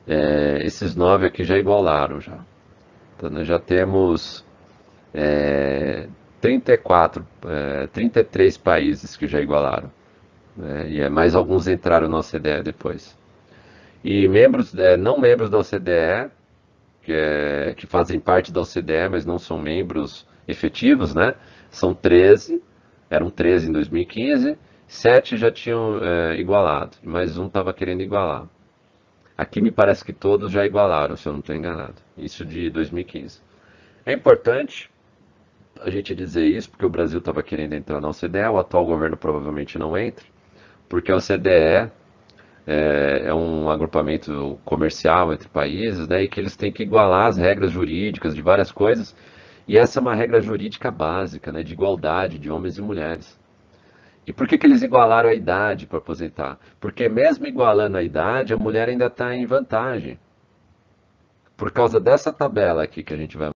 é, 0.09 0.59
esses 0.65 0.97
nove 0.97 1.27
aqui 1.27 1.45
já 1.45 1.57
igualaram 1.57 2.21
já. 2.21 2.39
Então 3.17 3.31
nós 3.31 3.47
já 3.47 3.59
temos 3.59 4.45
é, 5.15 6.09
34, 6.41 7.27
é, 7.47 7.87
33 7.89 8.57
países 8.59 9.17
que 9.17 9.27
já 9.27 9.41
igualaram. 9.41 9.91
Né, 10.57 10.89
e 10.91 11.01
é, 11.01 11.09
mais 11.09 11.35
alguns 11.35 11.67
entraram 11.67 12.09
na 12.09 12.19
OCDE 12.19 12.63
depois. 12.63 13.17
E 14.05 14.29
membros, 14.29 14.75
é, 14.75 14.97
não 14.97 15.19
membros 15.19 15.51
da 15.51 15.59
OCDE, 15.59 16.31
que, 17.03 17.13
é, 17.13 17.75
que 17.77 17.87
fazem 17.87 18.21
parte 18.21 18.53
da 18.53 18.61
OCDE, 18.61 19.09
mas 19.11 19.25
não 19.25 19.39
são 19.39 19.59
membros 19.59 20.27
efetivos, 20.47 21.15
né? 21.15 21.35
São 21.71 21.95
13 21.95 22.63
eram 23.11 23.31
13 23.31 23.69
em 23.69 23.73
2015, 23.73 24.59
7 24.87 25.37
já 25.37 25.51
tinham 25.51 25.99
é, 26.03 26.37
igualado, 26.39 26.97
mas 27.03 27.39
um 27.39 27.47
estava 27.47 27.73
querendo 27.73 28.03
igualar. 28.03 28.49
Aqui 29.37 29.61
me 29.61 29.71
parece 29.71 30.05
que 30.05 30.13
todos 30.13 30.51
já 30.51 30.65
igualaram, 30.65 31.17
se 31.17 31.29
eu 31.29 31.33
não 31.33 31.41
estou 31.41 31.55
enganado. 31.55 31.97
Isso 32.17 32.45
de 32.45 32.71
2015. 32.71 33.41
É 34.05 34.13
importante 34.13 34.91
a 35.81 35.91
gente 35.91 36.15
dizer 36.15 36.47
isso, 36.47 36.71
porque 36.71 36.87
o 36.87 36.91
Brasil 36.91 37.19
estava 37.19 37.43
querendo 37.43 37.75
entrar 37.75 38.01
na 38.01 38.09
OCDE, 38.09 38.49
o 38.51 38.59
atual 38.59 38.87
governo 38.87 39.17
provavelmente 39.17 39.79
não 39.79 39.97
entra, 39.97 40.25
porque 40.89 41.13
a 41.13 41.17
OCDE 41.17 41.91
é, 42.67 43.23
é 43.27 43.35
um 43.35 43.69
agrupamento 43.69 44.59
comercial 44.65 45.33
entre 45.33 45.49
países, 45.49 46.09
né, 46.09 46.23
e 46.23 46.29
que 46.29 46.41
eles 46.41 46.57
têm 46.57 46.73
que 46.73 46.83
igualar 46.83 47.27
as 47.27 47.37
regras 47.37 47.71
jurídicas 47.71 48.35
de 48.35 48.43
várias 48.43 48.73
coisas, 48.73 49.15
e 49.69 49.77
essa 49.77 49.99
é 49.99 50.03
uma 50.03 50.15
regra 50.15 50.41
jurídica 50.41 50.91
básica, 50.91 51.53
né, 51.53 51.63
de 51.63 51.73
igualdade 51.75 52.39
de 52.39 52.51
homens 52.51 52.79
e 52.79 52.83
mulheres. 52.83 53.39
E 54.27 54.33
por 54.33 54.49
que, 54.49 54.59
que 54.59 54.67
eles 54.67 54.83
igualaram 54.83 55.29
a 55.29 55.35
idade 55.35 55.87
para 55.87 55.99
aposentar? 55.99 56.59
Porque 56.81 57.09
mesmo 57.09 57.47
igualando 57.47 57.97
a 57.97 58.03
idade, 58.03 58.53
a 58.53 58.57
mulher 58.57 58.89
ainda 58.89 59.07
está 59.07 59.35
em 59.35 59.47
vantagem. 59.47 60.19
Por 61.57 61.71
causa 61.71 62.01
dessa 62.01 62.33
tabela 62.33 62.83
aqui 62.83 63.05
que 63.05 63.15
a 63.15 63.17
gente 63.17 63.37
vai 63.37 63.51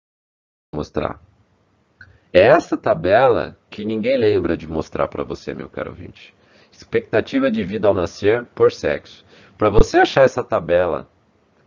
mostrar. 0.73 1.21
É 2.33 2.47
essa 2.47 2.77
tabela 2.77 3.59
que 3.68 3.85
ninguém 3.85 4.16
lembra 4.16 4.57
de 4.57 4.68
mostrar 4.68 5.09
para 5.09 5.25
você, 5.25 5.53
meu 5.53 5.68
caro 5.68 5.91
ouvinte. 5.91 6.33
Expectativa 6.71 7.51
de 7.51 7.64
vida 7.64 7.89
ao 7.89 7.95
nascer 7.95 8.45
por 8.55 8.71
sexo. 8.71 9.25
Para 9.59 9.68
você 9.68 9.99
achar 9.99 10.23
essa 10.23 10.45
tabela 10.45 11.09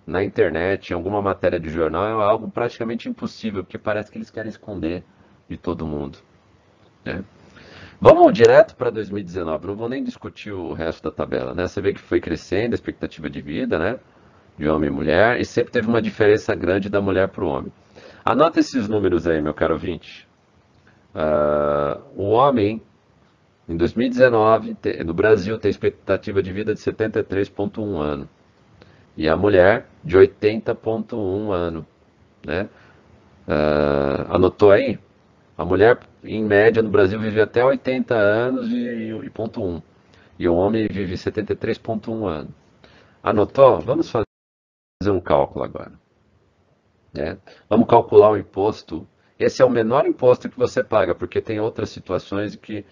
na 0.08 0.24
internet, 0.24 0.90
em 0.90 0.94
alguma 0.94 1.22
matéria 1.22 1.60
de 1.60 1.70
jornal, 1.70 2.06
é 2.06 2.24
algo 2.24 2.50
praticamente 2.50 3.10
impossível, 3.10 3.64
porque 3.64 3.78
parece 3.78 4.10
que 4.10 4.18
eles 4.18 4.30
querem 4.30 4.50
esconder 4.50 5.04
de 5.50 5.58
todo 5.58 5.86
mundo. 5.86 6.18
Né? 7.04 7.24
Vamos 8.06 8.34
direto 8.34 8.76
para 8.76 8.90
2019, 8.90 9.66
não 9.66 9.76
vou 9.78 9.88
nem 9.88 10.04
discutir 10.04 10.52
o 10.52 10.74
resto 10.74 11.04
da 11.04 11.10
tabela. 11.10 11.54
Né? 11.54 11.66
Você 11.66 11.80
vê 11.80 11.94
que 11.94 12.02
foi 12.02 12.20
crescendo 12.20 12.74
a 12.74 12.76
expectativa 12.76 13.30
de 13.30 13.40
vida 13.40 13.80
né? 13.80 13.98
de 14.58 14.68
homem 14.68 14.90
e 14.90 14.92
mulher, 14.92 15.40
e 15.40 15.46
sempre 15.46 15.72
teve 15.72 15.88
uma 15.88 16.02
diferença 16.02 16.54
grande 16.54 16.90
da 16.90 17.00
mulher 17.00 17.30
para 17.30 17.46
o 17.46 17.48
homem. 17.48 17.72
Anota 18.26 18.60
esses 18.60 18.90
números 18.90 19.26
aí, 19.26 19.42
meu 19.42 19.54
caro 19.54 19.76
ouvinte. 19.76 20.28
Uh, 21.16 22.22
o 22.22 22.32
homem, 22.32 22.82
em 23.70 23.78
2019, 23.78 24.76
no 25.06 25.14
Brasil, 25.14 25.58
tem 25.58 25.72
expectativa 25.72 26.44
de 26.44 26.52
vida 26.52 26.74
de 26.74 26.82
73,1 26.82 28.02
anos 28.02 28.28
e 29.16 29.30
a 29.30 29.38
mulher 29.38 29.88
de 30.04 30.18
80,1 30.18 31.54
ano. 31.54 31.88
Né? 32.46 32.68
Uh, 33.48 34.36
anotou 34.36 34.72
aí? 34.72 35.00
A 35.58 35.64
mulher, 35.64 36.00
em 36.24 36.44
média, 36.44 36.82
no 36.82 36.90
Brasil 36.90 37.20
vive 37.20 37.40
até 37.40 37.64
80 37.64 38.16
anos 38.16 38.68
e, 38.72 39.12
e 39.26 39.30
ponto 39.30 39.64
1. 39.64 39.82
E 40.40 40.48
o 40.48 40.56
homem 40.56 40.88
vive 40.88 41.14
73,1 41.14 42.28
anos. 42.28 42.52
Anotou? 43.22 43.80
Vamos 43.80 44.10
fazer 44.10 44.26
um 45.08 45.20
cálculo 45.20 45.64
agora. 45.64 45.94
Né? 47.14 47.38
Vamos 47.70 47.88
calcular 47.88 48.32
o 48.32 48.38
imposto. 48.38 49.08
Esse 49.38 49.62
é 49.62 49.66
o 49.66 49.70
menor 49.70 50.06
imposto 50.06 50.50
que 50.50 50.58
você 50.58 50.84
paga, 50.84 51.14
porque 51.14 51.40
tem 51.40 51.60
outras 51.60 51.90
situações 51.90 52.56
que, 52.56 52.84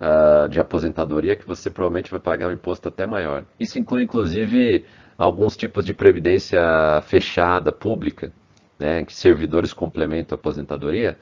uh, 0.00 0.48
de 0.48 0.58
aposentadoria 0.58 1.36
que 1.36 1.46
você 1.46 1.70
provavelmente 1.70 2.10
vai 2.10 2.20
pagar 2.20 2.48
um 2.48 2.52
imposto 2.52 2.88
até 2.88 3.06
maior. 3.06 3.44
Isso 3.58 3.78
inclui, 3.78 4.02
inclusive, 4.02 4.84
alguns 5.16 5.56
tipos 5.56 5.84
de 5.84 5.94
previdência 5.94 6.60
fechada, 7.02 7.70
pública, 7.70 8.32
né, 8.78 9.04
que 9.04 9.14
servidores 9.14 9.72
complementam 9.72 10.36
a 10.36 10.38
aposentadoria. 10.38 11.16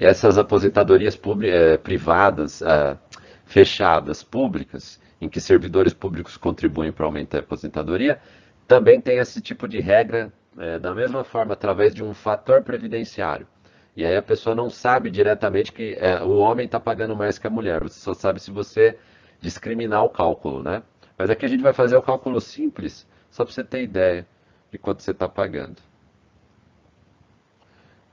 Essas 0.00 0.38
aposentadorias 0.38 1.20
é, 1.42 1.76
privadas, 1.76 2.62
uh, 2.62 2.98
fechadas, 3.44 4.22
públicas, 4.22 4.98
em 5.20 5.28
que 5.28 5.40
servidores 5.40 5.92
públicos 5.92 6.38
contribuem 6.38 6.90
para 6.90 7.04
aumentar 7.04 7.38
a 7.38 7.40
aposentadoria, 7.40 8.18
também 8.66 9.00
tem 9.00 9.18
esse 9.18 9.42
tipo 9.42 9.68
de 9.68 9.78
regra, 9.78 10.32
é, 10.56 10.78
da 10.78 10.94
mesma 10.94 11.22
forma, 11.22 11.52
através 11.52 11.94
de 11.94 12.02
um 12.02 12.14
fator 12.14 12.62
previdenciário. 12.62 13.46
E 13.94 14.04
aí 14.04 14.16
a 14.16 14.22
pessoa 14.22 14.54
não 14.54 14.70
sabe 14.70 15.10
diretamente 15.10 15.72
que 15.72 15.96
é, 16.00 16.22
o 16.22 16.38
homem 16.38 16.64
está 16.64 16.80
pagando 16.80 17.14
mais 17.14 17.38
que 17.38 17.46
a 17.46 17.50
mulher. 17.50 17.82
Você 17.82 18.00
só 18.00 18.14
sabe 18.14 18.40
se 18.40 18.50
você 18.50 18.96
discriminar 19.40 20.04
o 20.04 20.08
cálculo, 20.08 20.62
né? 20.62 20.82
Mas 21.18 21.28
aqui 21.28 21.44
a 21.44 21.48
gente 21.48 21.62
vai 21.62 21.74
fazer 21.74 21.96
o 21.96 22.02
cálculo 22.02 22.40
simples 22.40 23.06
só 23.30 23.44
para 23.44 23.52
você 23.52 23.64
ter 23.64 23.82
ideia 23.82 24.26
de 24.70 24.78
quanto 24.78 25.02
você 25.02 25.10
está 25.10 25.28
pagando. 25.28 25.76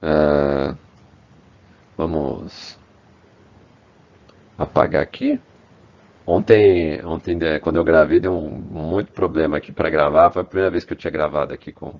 Uh, 0.01 0.77
vamos 1.97 2.79
apagar 4.57 5.01
aqui. 5.01 5.39
Ontem, 6.25 7.03
ontem, 7.05 7.39
é, 7.41 7.59
quando 7.59 7.77
eu 7.77 7.83
gravei, 7.83 8.19
deu 8.19 8.33
um, 8.33 8.49
muito 8.49 9.11
problema 9.13 9.57
aqui 9.57 9.71
para 9.71 9.89
gravar. 9.89 10.31
Foi 10.31 10.41
a 10.41 10.45
primeira 10.45 10.69
vez 10.69 10.83
que 10.83 10.93
eu 10.93 10.97
tinha 10.97 11.11
gravado 11.11 11.53
aqui 11.53 11.71
com. 11.71 11.99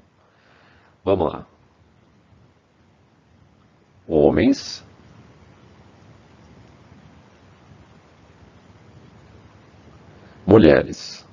Vamos 1.03 1.31
lá. 1.33 1.45
Homens. 4.07 4.85
Mulheres. 10.45 11.25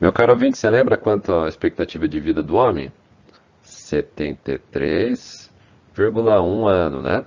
Meu 0.00 0.12
caro 0.12 0.32
ouvinte, 0.32 0.58
você 0.58 0.68
lembra 0.68 0.96
quanto 0.96 1.32
a 1.32 1.48
expectativa 1.48 2.08
de 2.08 2.18
vida 2.18 2.42
do 2.42 2.56
homem? 2.56 2.92
73,1 3.92 6.68
ano, 6.68 7.02
né? 7.02 7.26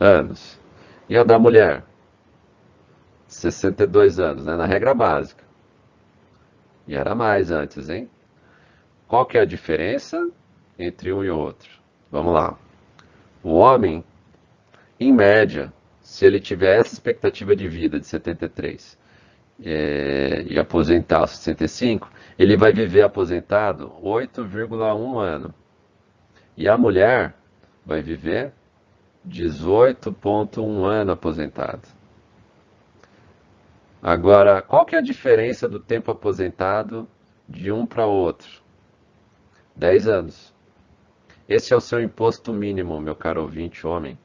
anos. 0.00 0.58
E 1.08 1.16
a 1.16 1.22
da 1.24 1.38
mulher? 1.38 1.84
62 3.28 4.18
anos, 4.18 4.44
né? 4.44 4.56
Na 4.56 4.66
regra 4.66 4.92
básica. 4.94 5.41
E 6.86 6.94
era 6.94 7.14
mais 7.14 7.50
antes, 7.50 7.88
hein? 7.88 8.08
Qual 9.06 9.26
que 9.26 9.38
é 9.38 9.42
a 9.42 9.46
diferença 9.46 10.30
entre 10.78 11.12
um 11.12 11.22
e 11.22 11.30
outro? 11.30 11.70
Vamos 12.10 12.32
lá. 12.32 12.58
O 13.42 13.54
homem, 13.54 14.04
em 14.98 15.12
média, 15.12 15.72
se 16.00 16.24
ele 16.24 16.40
tiver 16.40 16.78
essa 16.78 16.94
expectativa 16.94 17.54
de 17.54 17.68
vida 17.68 17.98
de 17.98 18.06
73 18.06 18.98
é, 19.64 20.44
e 20.48 20.58
aposentar 20.58 21.20
aos 21.20 21.30
65, 21.30 22.10
ele 22.38 22.56
vai 22.56 22.72
viver 22.72 23.02
aposentado 23.02 23.92
8,1 24.02 25.18
ano. 25.18 25.54
E 26.56 26.68
a 26.68 26.76
mulher 26.76 27.34
vai 27.84 28.02
viver 28.02 28.52
18,1 29.28 30.84
ano 30.84 31.12
aposentado. 31.12 32.01
Agora, 34.02 34.60
qual 34.60 34.84
que 34.84 34.96
é 34.96 34.98
a 34.98 35.02
diferença 35.02 35.68
do 35.68 35.78
tempo 35.78 36.10
aposentado 36.10 37.08
de 37.48 37.70
um 37.70 37.86
para 37.86 38.04
outro? 38.04 38.60
10 39.76 40.08
anos. 40.08 40.52
Esse 41.48 41.72
é 41.72 41.76
o 41.76 41.80
seu 41.80 42.02
imposto 42.02 42.52
mínimo, 42.52 43.00
meu 43.00 43.14
caro 43.14 43.42
ouvinte 43.42 43.86
homem. 43.86 44.18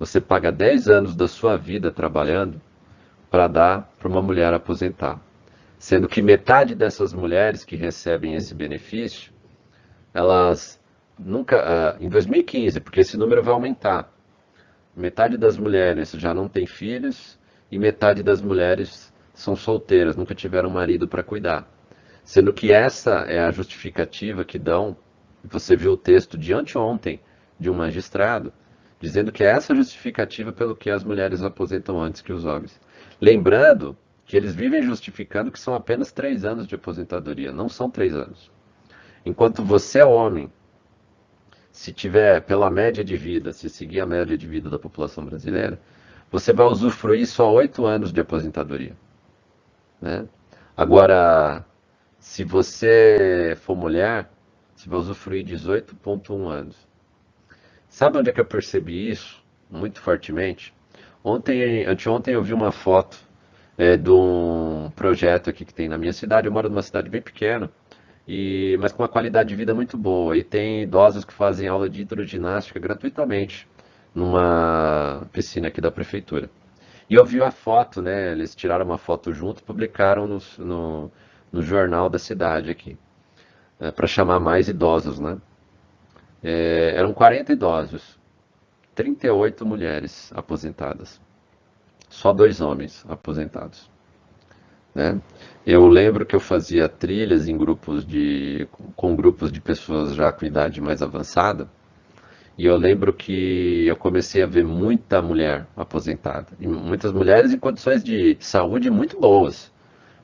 Você 0.00 0.20
paga 0.20 0.50
10 0.50 0.88
anos 0.88 1.14
da 1.14 1.28
sua 1.28 1.56
vida 1.56 1.92
trabalhando 1.92 2.60
para 3.30 3.46
dar 3.46 3.92
para 4.00 4.08
uma 4.08 4.20
mulher 4.20 4.52
aposentar. 4.52 5.20
Sendo 5.78 6.08
que 6.08 6.20
metade 6.20 6.74
dessas 6.74 7.14
mulheres 7.14 7.64
que 7.64 7.76
recebem 7.76 8.34
esse 8.34 8.52
benefício, 8.52 9.32
elas 10.12 10.82
nunca. 11.16 11.96
Uh, 12.00 12.04
em 12.04 12.08
2015, 12.08 12.80
porque 12.80 13.00
esse 13.00 13.16
número 13.16 13.44
vai 13.44 13.54
aumentar, 13.54 14.12
metade 14.96 15.36
das 15.36 15.56
mulheres 15.56 16.10
já 16.10 16.34
não 16.34 16.48
tem 16.48 16.66
filhos 16.66 17.40
e 17.72 17.78
metade 17.78 18.22
das 18.22 18.42
mulheres 18.42 19.10
são 19.32 19.56
solteiras, 19.56 20.14
nunca 20.14 20.34
tiveram 20.34 20.68
marido 20.68 21.08
para 21.08 21.22
cuidar. 21.22 21.66
Sendo 22.22 22.52
que 22.52 22.70
essa 22.70 23.20
é 23.22 23.40
a 23.40 23.50
justificativa 23.50 24.44
que 24.44 24.58
dão, 24.58 24.94
você 25.42 25.74
viu 25.74 25.92
o 25.92 25.96
texto 25.96 26.36
de 26.36 26.52
anteontem 26.52 27.18
de 27.58 27.70
um 27.70 27.74
magistrado, 27.74 28.52
dizendo 29.00 29.32
que 29.32 29.42
é 29.42 29.46
essa 29.46 29.74
justificativa 29.74 30.52
pelo 30.52 30.76
que 30.76 30.90
as 30.90 31.02
mulheres 31.02 31.42
aposentam 31.42 32.00
antes 32.00 32.20
que 32.20 32.32
os 32.32 32.44
homens. 32.44 32.78
Lembrando 33.18 33.96
que 34.26 34.36
eles 34.36 34.54
vivem 34.54 34.82
justificando 34.82 35.50
que 35.50 35.58
são 35.58 35.74
apenas 35.74 36.12
três 36.12 36.44
anos 36.44 36.66
de 36.66 36.74
aposentadoria, 36.74 37.52
não 37.52 37.70
são 37.70 37.90
três 37.90 38.14
anos. 38.14 38.50
Enquanto 39.24 39.64
você 39.64 40.00
é 40.00 40.04
homem, 40.04 40.52
se 41.70 41.90
tiver 41.90 42.42
pela 42.42 42.70
média 42.70 43.02
de 43.02 43.16
vida, 43.16 43.50
se 43.50 43.70
seguir 43.70 44.00
a 44.00 44.06
média 44.06 44.36
de 44.36 44.46
vida 44.46 44.68
da 44.68 44.78
população 44.78 45.24
brasileira, 45.24 45.80
você 46.32 46.50
vai 46.50 46.66
usufruir 46.66 47.26
só 47.26 47.52
oito 47.52 47.84
anos 47.84 48.10
de 48.10 48.20
aposentadoria. 48.20 48.96
Né? 50.00 50.26
Agora, 50.74 51.62
se 52.18 52.42
você 52.42 53.54
for 53.60 53.76
mulher, 53.76 54.30
você 54.74 54.88
vai 54.88 54.98
usufruir 54.98 55.44
18,1 55.44 56.48
anos. 56.48 56.88
Sabe 57.86 58.16
onde 58.16 58.30
é 58.30 58.32
que 58.32 58.40
eu 58.40 58.46
percebi 58.46 59.10
isso? 59.10 59.44
Muito 59.70 60.00
fortemente. 60.00 60.74
Ontem, 61.22 61.84
anteontem 61.84 62.32
eu 62.32 62.42
vi 62.42 62.54
uma 62.54 62.72
foto 62.72 63.18
é, 63.76 63.98
de 63.98 64.10
um 64.10 64.90
projeto 64.96 65.50
aqui 65.50 65.66
que 65.66 65.74
tem 65.74 65.86
na 65.86 65.98
minha 65.98 66.14
cidade. 66.14 66.46
Eu 66.46 66.52
moro 66.52 66.70
numa 66.70 66.82
cidade 66.82 67.10
bem 67.10 67.20
pequena, 67.20 67.70
e, 68.26 68.78
mas 68.80 68.90
com 68.92 69.02
uma 69.02 69.08
qualidade 69.08 69.50
de 69.50 69.56
vida 69.56 69.74
muito 69.74 69.98
boa. 69.98 70.34
E 70.34 70.42
tem 70.42 70.82
idosos 70.82 71.26
que 71.26 71.34
fazem 71.34 71.68
aula 71.68 71.90
de 71.90 72.00
hidroginástica 72.00 72.80
gratuitamente 72.80 73.68
numa 74.14 75.26
piscina 75.32 75.68
aqui 75.68 75.80
da 75.80 75.90
prefeitura. 75.90 76.50
E 77.08 77.14
eu 77.14 77.24
vi 77.24 77.42
a 77.42 77.50
foto, 77.50 78.00
né? 78.00 78.32
Eles 78.32 78.54
tiraram 78.54 78.84
uma 78.84 78.98
foto 78.98 79.32
junto 79.32 79.60
e 79.60 79.64
publicaram 79.64 80.26
no, 80.26 80.38
no, 80.58 81.10
no 81.52 81.62
jornal 81.62 82.08
da 82.08 82.18
cidade 82.18 82.70
aqui, 82.70 82.96
é, 83.80 83.90
para 83.90 84.06
chamar 84.06 84.40
mais 84.40 84.68
idosos, 84.68 85.18
né? 85.18 85.38
é, 86.42 86.94
eram 86.96 87.14
40 87.14 87.52
idosos, 87.52 88.18
38 88.94 89.64
mulheres 89.64 90.32
aposentadas, 90.34 91.20
só 92.08 92.32
dois 92.32 92.60
homens 92.60 93.04
aposentados. 93.08 93.90
Né? 94.94 95.20
Eu 95.64 95.86
lembro 95.86 96.26
que 96.26 96.34
eu 96.34 96.40
fazia 96.40 96.88
trilhas 96.88 97.48
em 97.48 97.56
grupos 97.56 98.04
de, 98.04 98.68
com 98.96 99.16
grupos 99.16 99.50
de 99.50 99.60
pessoas 99.60 100.14
já 100.14 100.30
com 100.32 100.44
idade 100.44 100.80
mais 100.80 101.00
avançada, 101.00 101.70
e 102.62 102.66
eu 102.66 102.76
lembro 102.76 103.12
que 103.12 103.88
eu 103.88 103.96
comecei 103.96 104.40
a 104.40 104.46
ver 104.46 104.64
muita 104.64 105.20
mulher 105.20 105.66
aposentada, 105.76 106.46
e 106.60 106.68
muitas 106.68 107.10
mulheres 107.10 107.52
em 107.52 107.58
condições 107.58 108.04
de 108.04 108.36
saúde 108.38 108.88
muito 108.88 109.18
boas, 109.18 109.72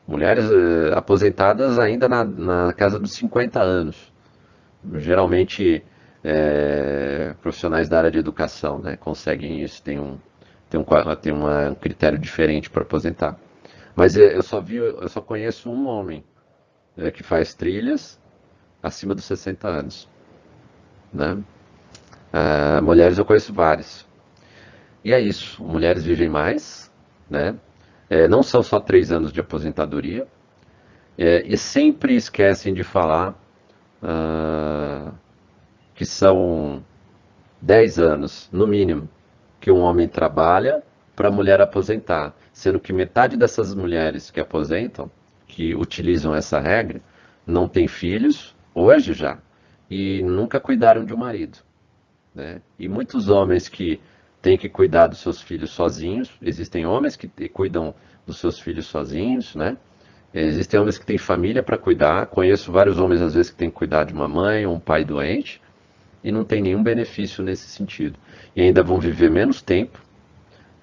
mulheres 0.06 0.48
eh, 0.48 0.96
aposentadas 0.96 1.80
ainda 1.80 2.08
na, 2.08 2.22
na 2.22 2.72
casa 2.72 2.96
dos 2.96 3.10
50 3.14 3.60
anos, 3.60 4.12
geralmente 4.98 5.84
é, 6.22 7.34
profissionais 7.42 7.88
da 7.88 7.98
área 7.98 8.10
de 8.12 8.20
educação, 8.20 8.78
né, 8.78 8.96
conseguem 8.96 9.60
isso, 9.60 9.82
tem 9.82 9.98
um, 9.98 10.16
tem 10.70 10.78
um, 10.78 10.84
tem 11.20 11.32
uma, 11.32 11.70
um 11.70 11.74
critério 11.74 12.20
diferente 12.20 12.70
para 12.70 12.82
aposentar. 12.82 13.36
Mas 13.96 14.16
eu 14.16 14.44
só 14.44 14.60
vi, 14.60 14.76
eu 14.76 15.08
só 15.08 15.20
conheço 15.20 15.68
um 15.68 15.88
homem 15.88 16.22
que 17.14 17.24
faz 17.24 17.52
trilhas 17.52 18.16
acima 18.80 19.12
dos 19.12 19.24
60 19.24 19.66
anos. 19.66 20.08
Né? 21.12 21.42
Ah, 22.32 22.80
mulheres 22.82 23.18
eu 23.18 23.24
conheço 23.24 23.52
várias. 23.52 24.06
E 25.04 25.12
é 25.12 25.20
isso, 25.20 25.62
mulheres 25.62 26.04
vivem 26.04 26.28
mais, 26.28 26.90
né? 27.30 27.56
É, 28.10 28.28
não 28.28 28.42
são 28.42 28.62
só 28.62 28.80
três 28.80 29.12
anos 29.12 29.32
de 29.32 29.40
aposentadoria, 29.40 30.26
é, 31.18 31.42
e 31.46 31.56
sempre 31.56 32.14
esquecem 32.14 32.72
de 32.74 32.84
falar 32.84 33.34
ah, 34.02 35.12
que 35.94 36.04
são 36.06 36.84
10 37.60 37.98
anos, 37.98 38.48
no 38.52 38.66
mínimo, 38.66 39.08
que 39.60 39.70
um 39.70 39.80
homem 39.80 40.06
trabalha 40.08 40.82
para 41.16 41.28
a 41.28 41.32
mulher 41.32 41.60
aposentar, 41.60 42.34
sendo 42.52 42.78
que 42.78 42.92
metade 42.92 43.36
dessas 43.36 43.74
mulheres 43.74 44.30
que 44.30 44.40
aposentam, 44.40 45.10
que 45.46 45.74
utilizam 45.74 46.34
essa 46.34 46.60
regra, 46.60 47.00
não 47.46 47.66
tem 47.68 47.88
filhos, 47.88 48.54
hoje 48.74 49.12
já, 49.12 49.38
e 49.90 50.22
nunca 50.22 50.60
cuidaram 50.60 51.04
de 51.04 51.12
um 51.12 51.16
marido. 51.16 51.58
Né? 52.38 52.62
E 52.78 52.88
muitos 52.88 53.28
homens 53.28 53.68
que 53.68 54.00
têm 54.40 54.56
que 54.56 54.68
cuidar 54.68 55.08
dos 55.08 55.18
seus 55.18 55.42
filhos 55.42 55.70
sozinhos, 55.70 56.30
existem 56.40 56.86
homens 56.86 57.16
que 57.16 57.28
cuidam 57.48 57.94
dos 58.24 58.38
seus 58.38 58.60
filhos 58.60 58.86
sozinhos, 58.86 59.54
né? 59.56 59.76
Existem 60.32 60.78
homens 60.78 60.98
que 60.98 61.06
têm 61.06 61.18
família 61.18 61.62
para 61.62 61.78
cuidar. 61.78 62.26
Conheço 62.26 62.70
vários 62.70 62.98
homens, 62.98 63.22
às 63.22 63.34
vezes, 63.34 63.50
que 63.50 63.56
têm 63.56 63.70
que 63.70 63.76
cuidar 63.76 64.04
de 64.04 64.12
uma 64.12 64.28
mãe 64.28 64.66
ou 64.66 64.74
um 64.74 64.80
pai 64.80 65.04
doente 65.04 65.60
e 66.22 66.30
não 66.30 66.44
tem 66.44 66.62
nenhum 66.62 66.82
benefício 66.82 67.42
nesse 67.42 67.66
sentido. 67.68 68.18
E 68.54 68.60
ainda 68.60 68.82
vão 68.82 68.98
viver 68.98 69.30
menos 69.30 69.62
tempo 69.62 70.00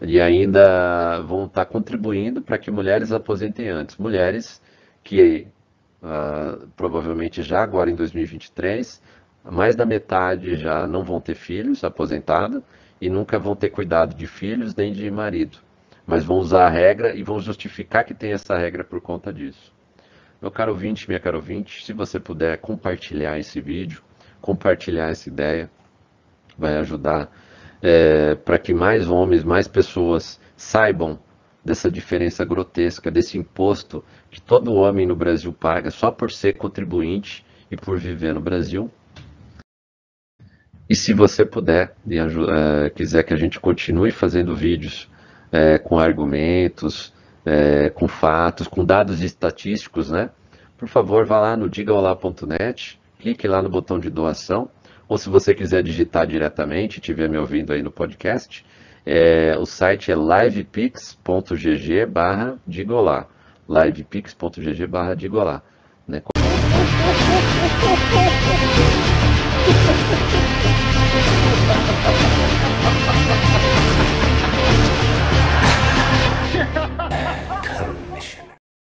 e 0.01 0.19
ainda 0.19 1.21
vão 1.21 1.45
estar 1.45 1.65
contribuindo 1.65 2.41
para 2.41 2.57
que 2.57 2.71
mulheres 2.71 3.11
aposentem 3.11 3.69
antes. 3.69 3.97
Mulheres 3.97 4.61
que 5.03 5.47
uh, 6.01 6.67
provavelmente 6.75 7.43
já 7.43 7.61
agora 7.61 7.89
em 7.91 7.95
2023, 7.95 9.01
mais 9.51 9.75
da 9.75 9.85
metade 9.85 10.55
já 10.55 10.87
não 10.87 11.03
vão 11.03 11.21
ter 11.21 11.35
filhos 11.35 11.83
aposentados 11.83 12.61
e 12.99 13.09
nunca 13.09 13.37
vão 13.37 13.55
ter 13.55 13.69
cuidado 13.69 14.15
de 14.15 14.25
filhos 14.27 14.75
nem 14.75 14.91
de 14.91 15.09
marido. 15.11 15.59
Mas 16.05 16.23
vão 16.23 16.37
usar 16.37 16.65
a 16.67 16.69
regra 16.69 17.15
e 17.15 17.23
vão 17.23 17.39
justificar 17.39 18.03
que 18.03 18.13
tem 18.13 18.31
essa 18.31 18.57
regra 18.57 18.83
por 18.83 19.01
conta 19.01 19.33
disso. 19.33 19.73
Meu 20.41 20.51
caro 20.51 20.71
ouvinte, 20.71 21.07
minha 21.07 21.19
caro 21.19 21.37
ouvinte, 21.37 21.83
se 21.83 21.93
você 21.93 22.19
puder 22.19 22.57
compartilhar 22.59 23.39
esse 23.39 23.59
vídeo, 23.59 24.03
compartilhar 24.41 25.09
essa 25.09 25.29
ideia, 25.29 25.69
vai 26.57 26.77
ajudar 26.77 27.31
é, 27.81 28.35
para 28.35 28.57
que 28.57 28.73
mais 28.73 29.09
homens, 29.09 29.43
mais 29.43 29.67
pessoas 29.67 30.39
saibam 30.55 31.19
dessa 31.63 31.89
diferença 31.89 32.45
grotesca, 32.45 33.09
desse 33.09 33.37
imposto 33.37 34.03
que 34.29 34.39
todo 34.39 34.73
homem 34.73 35.07
no 35.07 35.15
Brasil 35.15 35.51
paga 35.51 35.89
só 35.89 36.11
por 36.11 36.31
ser 36.31 36.53
contribuinte 36.53 37.43
e 37.71 37.75
por 37.75 37.97
viver 37.97 38.33
no 38.33 38.41
Brasil. 38.41 38.91
E 40.89 40.95
se 40.95 41.13
você 41.13 41.43
puder 41.45 41.95
e 42.07 42.17
é, 42.17 42.89
quiser 42.89 43.23
que 43.23 43.33
a 43.33 43.37
gente 43.37 43.59
continue 43.59 44.11
fazendo 44.11 44.55
vídeos 44.55 45.09
é, 45.51 45.77
com 45.77 45.97
argumentos, 45.97 47.13
é, 47.45 47.89
com 47.89 48.07
fatos, 48.07 48.67
com 48.67 48.85
dados 48.85 49.21
estatísticos, 49.21 50.11
né? 50.11 50.29
Por 50.77 50.87
favor, 50.87 51.25
vá 51.25 51.39
lá 51.39 51.57
no 51.57 51.69
digaolá.net 51.69 52.99
clique 53.25 53.47
lá 53.47 53.59
no 53.59 53.69
botão 53.69 53.97
de 53.97 54.11
doação, 54.11 54.69
ou 55.09 55.17
se 55.17 55.29
você 55.29 55.55
quiser 55.55 55.81
digitar 55.81 56.27
diretamente, 56.27 56.99
estiver 56.99 57.27
me 57.27 57.39
ouvindo 57.39 57.73
aí 57.73 57.81
no 57.81 57.89
podcast, 57.89 58.63
é, 59.03 59.57
o 59.57 59.65
site 59.65 60.11
é 60.11 60.15
livepix.gg 60.15 62.05
barra 62.05 62.59
digolá, 62.67 63.27
livepix.gg 63.67 64.85
barra 64.85 65.15
digolá. 65.15 65.63
Né? 66.07 66.21
Ha 76.75 76.89
ha 76.97 77.09
ha! 77.49 77.54